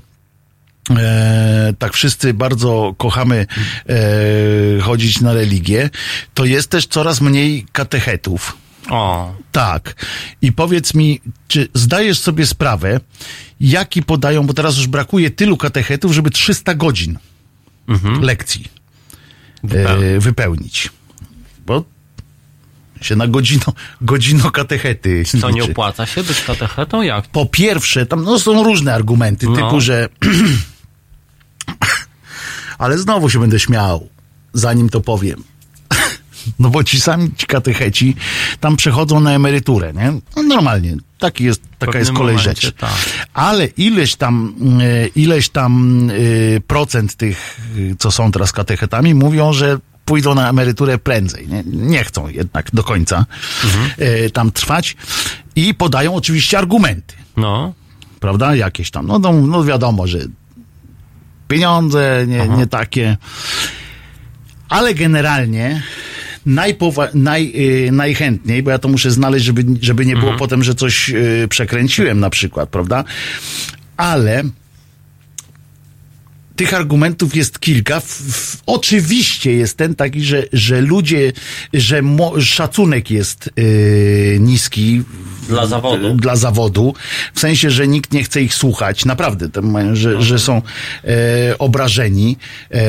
[0.99, 3.47] E, tak wszyscy bardzo kochamy
[3.89, 5.91] e, chodzić na religię,
[6.35, 8.57] to jest też coraz mniej katechetów.
[8.91, 10.07] O, Tak.
[10.43, 13.01] I powiedz mi, czy zdajesz sobie sprawę,
[13.61, 17.19] jaki podają, bo teraz już brakuje tylu katechetów, żeby 300 godzin
[18.21, 18.65] lekcji
[19.71, 20.91] e, wypełnić.
[21.67, 21.85] Bo
[23.01, 23.65] się na godzino,
[24.01, 27.03] godzino katechety co nie opłaca się być katechetą?
[27.03, 27.29] Jak?
[27.29, 29.57] Po pierwsze, tam no, są różne argumenty, No.
[29.57, 30.09] typu, że
[32.79, 34.09] ale znowu się będę śmiał,
[34.53, 35.45] zanim to powiem.
[36.59, 38.17] No bo ci sami ci katecheci
[38.61, 40.13] tam przechodzą na emeryturę, nie?
[40.37, 42.73] No normalnie, taki jest, taka jest kolej momencie, rzeczy.
[42.73, 42.91] tak.
[43.35, 46.01] Ale ileś tam, e, ileś tam
[46.57, 47.61] e, procent tych,
[47.93, 51.49] e, co są teraz katechetami, mówią, że pójdą na emeryturę prędzej.
[51.49, 53.27] Nie, nie chcą jednak do końca
[53.99, 54.97] e, tam trwać.
[55.57, 57.75] I podają oczywiście argumenty No,
[58.21, 58.55] prawda?
[58.55, 60.19] Jakieś tam, no, no, no wiadomo, że
[61.49, 63.17] pieniądze nie, nie takie.
[64.69, 65.83] Ale generalnie
[66.47, 67.53] najpowa- naj,
[67.89, 71.47] y, najchętniej, bo ja to muszę znaleźć, żeby, żeby nie było potem, że coś y,
[71.51, 73.05] przekręciłem na przykład, prawda?
[73.97, 74.45] Ale
[76.57, 78.01] tych argumentów jest kilka.
[78.01, 81.33] W, w, oczywiście jest ten taki, że, że ludzie,
[81.73, 85.03] że mo, szacunek jest yy, niski
[85.49, 86.15] Dla zawodu.
[86.15, 86.95] Dla zawodu.
[87.35, 89.05] W sensie, że nikt nie chce ich słuchać.
[89.05, 90.63] Naprawdę, tam mają, że, że są
[91.05, 92.37] e, obrażeni
[92.71, 92.81] e,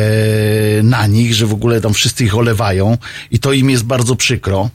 [0.84, 2.98] na nich, że w ogóle tam wszyscy ich olewają
[3.32, 4.70] i to im jest bardzo przykro.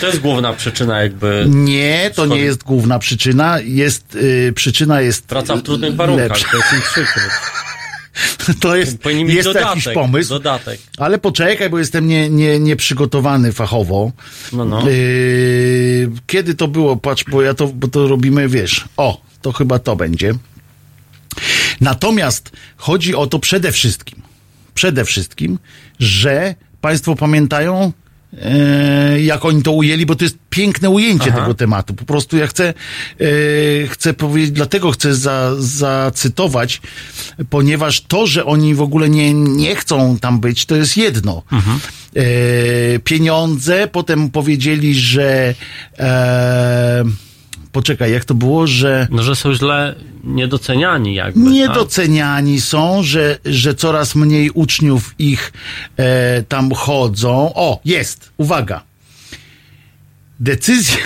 [0.00, 3.60] to jest główna przyczyna jakby Nie, to nie jest główna przyczyna.
[3.60, 6.28] Jest, y, przyczyna jest praca w trudnych warunkach.
[6.28, 6.48] lepsza.
[6.50, 7.22] To jest im przykro.
[8.60, 10.28] To jest, jest dodatek, jakiś pomysł.
[10.30, 10.80] dodatek.
[10.98, 14.12] Ale poczekaj, bo jestem nie, nie, nieprzygotowany fachowo.
[14.52, 14.88] No, no.
[14.90, 16.96] Yy, kiedy to było?
[16.96, 18.84] Patrz, bo ja to, bo to robimy, wiesz.
[18.96, 20.34] O, to chyba to będzie.
[21.80, 24.22] Natomiast chodzi o to przede wszystkim,
[24.74, 25.58] przede wszystkim,
[25.98, 27.92] że Państwo pamiętają,
[29.22, 31.40] jak oni to ujęli, bo to jest piękne ujęcie Aha.
[31.40, 31.94] tego tematu.
[31.94, 32.74] Po prostu ja chcę,
[33.20, 33.24] e,
[33.88, 36.80] chcę powiedzieć, dlatego chcę za, zacytować,
[37.50, 41.42] ponieważ to, że oni w ogóle nie, nie chcą tam być, to jest jedno.
[42.16, 45.54] E, pieniądze, potem powiedzieli, że
[45.98, 47.04] e,
[47.72, 49.94] poczekaj, jak to było, że No, że są źle
[50.24, 51.40] niedoceniani jakby.
[51.44, 51.52] tak?
[51.52, 55.52] niedoceniani są, że, że coraz mniej uczniów ich
[55.96, 57.52] e, tam chodzą.
[57.54, 58.82] O, jest, uwaga.
[60.40, 60.96] Decyzje,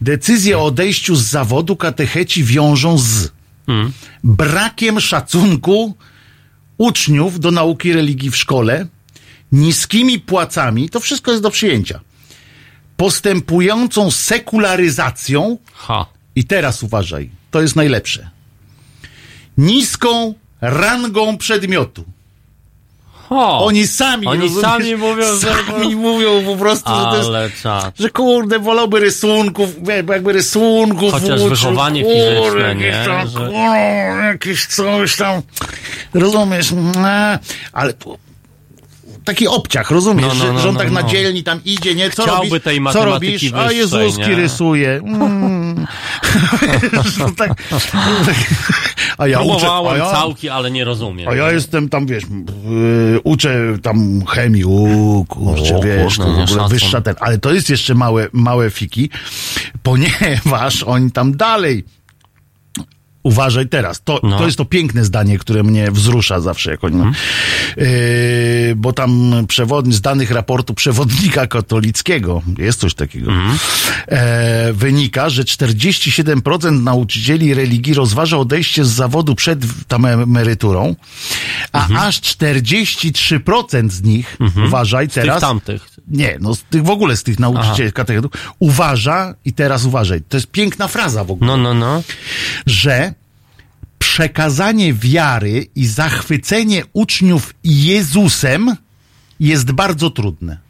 [0.00, 3.28] decyzje o odejściu z zawodu katecheci wiążą z
[3.68, 3.92] Mm.
[4.24, 5.96] brakiem szacunku
[6.78, 8.86] uczniów do nauki religii w szkole,
[9.52, 12.00] niskimi płacami, to wszystko jest do przyjęcia,
[13.02, 16.06] postępującą sekularyzacją, Ha.
[16.36, 18.30] i teraz uważaj, to jest najlepsze.
[19.58, 22.04] Niską rangą przedmiotu.
[23.30, 24.64] Oni sami, Oni rozumiesz?
[24.64, 25.38] sami mówią, że...
[25.54, 29.68] sami mówią po prostu, że to jest, Ale że kurde, wolałby rysunków,
[30.08, 33.04] jakby rysunków Chociaż uczył, wychowanie kurde, fizyczne, jakieś nie?
[33.06, 35.42] Tam, Że- kurde, jakieś coś tam,
[36.14, 36.68] rozumiesz,
[37.72, 37.94] ale
[39.24, 41.02] taki obciach, rozumiesz, No, no, no, że on no, tak no.
[41.02, 44.36] na dzielni tam idzie, nie, co Chciałby robisz, tej co robisz, a wyższej, Jezuski nie?
[44.36, 45.86] rysuje, mm.
[47.36, 47.62] Tak,
[49.18, 51.28] a ja uczę, a ja, całki, ale nie rozumiem.
[51.28, 52.24] a ja jestem tam, wiesz,
[52.70, 57.14] yy, uczę tam chemii, u, kurczę, O, wiesz, kurde, to w nie, ogóle wyższa ten,
[57.20, 59.10] ale to jest jeszcze małe, małe fiki,
[59.82, 61.84] ponieważ oni tam dalej
[63.22, 64.38] Uważaj teraz, to, No.
[64.38, 66.96] to jest to piękne zdanie, które mnie wzrusza zawsze, jak oni.
[66.96, 67.14] Mhm.
[67.76, 67.86] Yy,
[68.76, 73.58] bo tam przewodni, z danych raportu przewodnika katolickiego, jest coś takiego, Mhm.
[74.06, 80.96] e, wynika, że 47% nauczycieli religii rozważa odejście z zawodu przed tam emeryturą,
[81.72, 82.08] a Mhm.
[82.08, 84.36] aż 43% z nich,
[84.66, 85.91] uważaj Z tych teraz, tamtych.
[86.08, 90.36] Nie, no z tych w ogóle z tych nauczycieli katechetów, uważa, i teraz uważaj, to
[90.36, 92.02] jest piękna fraza w ogóle No, no, no.
[92.66, 93.14] że
[93.98, 98.76] przekazanie wiary i zachwycenie uczniów Jezusem
[99.40, 100.58] jest bardzo trudne.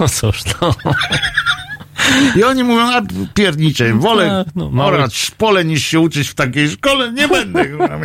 [0.00, 0.74] No cóż, no.
[2.36, 3.02] I oni mówią, a
[3.34, 7.64] piernicze, wolę tak, no, orać pole niż się uczyć w takiej szkole, nie będę.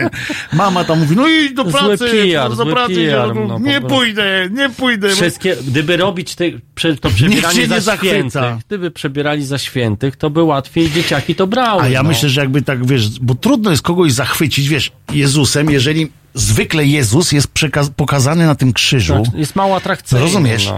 [0.53, 3.81] Mama tam mówi, no idź do Zły pracy, PR, do pracy, PR, no, no, nie
[3.81, 5.09] pójdę, nie pójdę.
[5.09, 6.45] Wszystkie, gdyby robić te,
[7.01, 8.09] to przebieranie nie za zachwyca.
[8.11, 11.81] świętych, gdyby przebierali za świętych, to by łatwiej dzieciaki to brały.
[11.81, 12.09] A ja no.
[12.09, 17.31] myślę, że jakby tak, wiesz, bo trudno jest kogoś zachwycić, wiesz, Jezusem, jeżeli zwykle Jezus
[17.31, 17.47] jest
[17.95, 19.23] pokazany na tym krzyżu.
[19.35, 20.23] Jest mało atrakcyjny.
[20.23, 20.65] Rozumiesz?
[20.65, 20.77] No.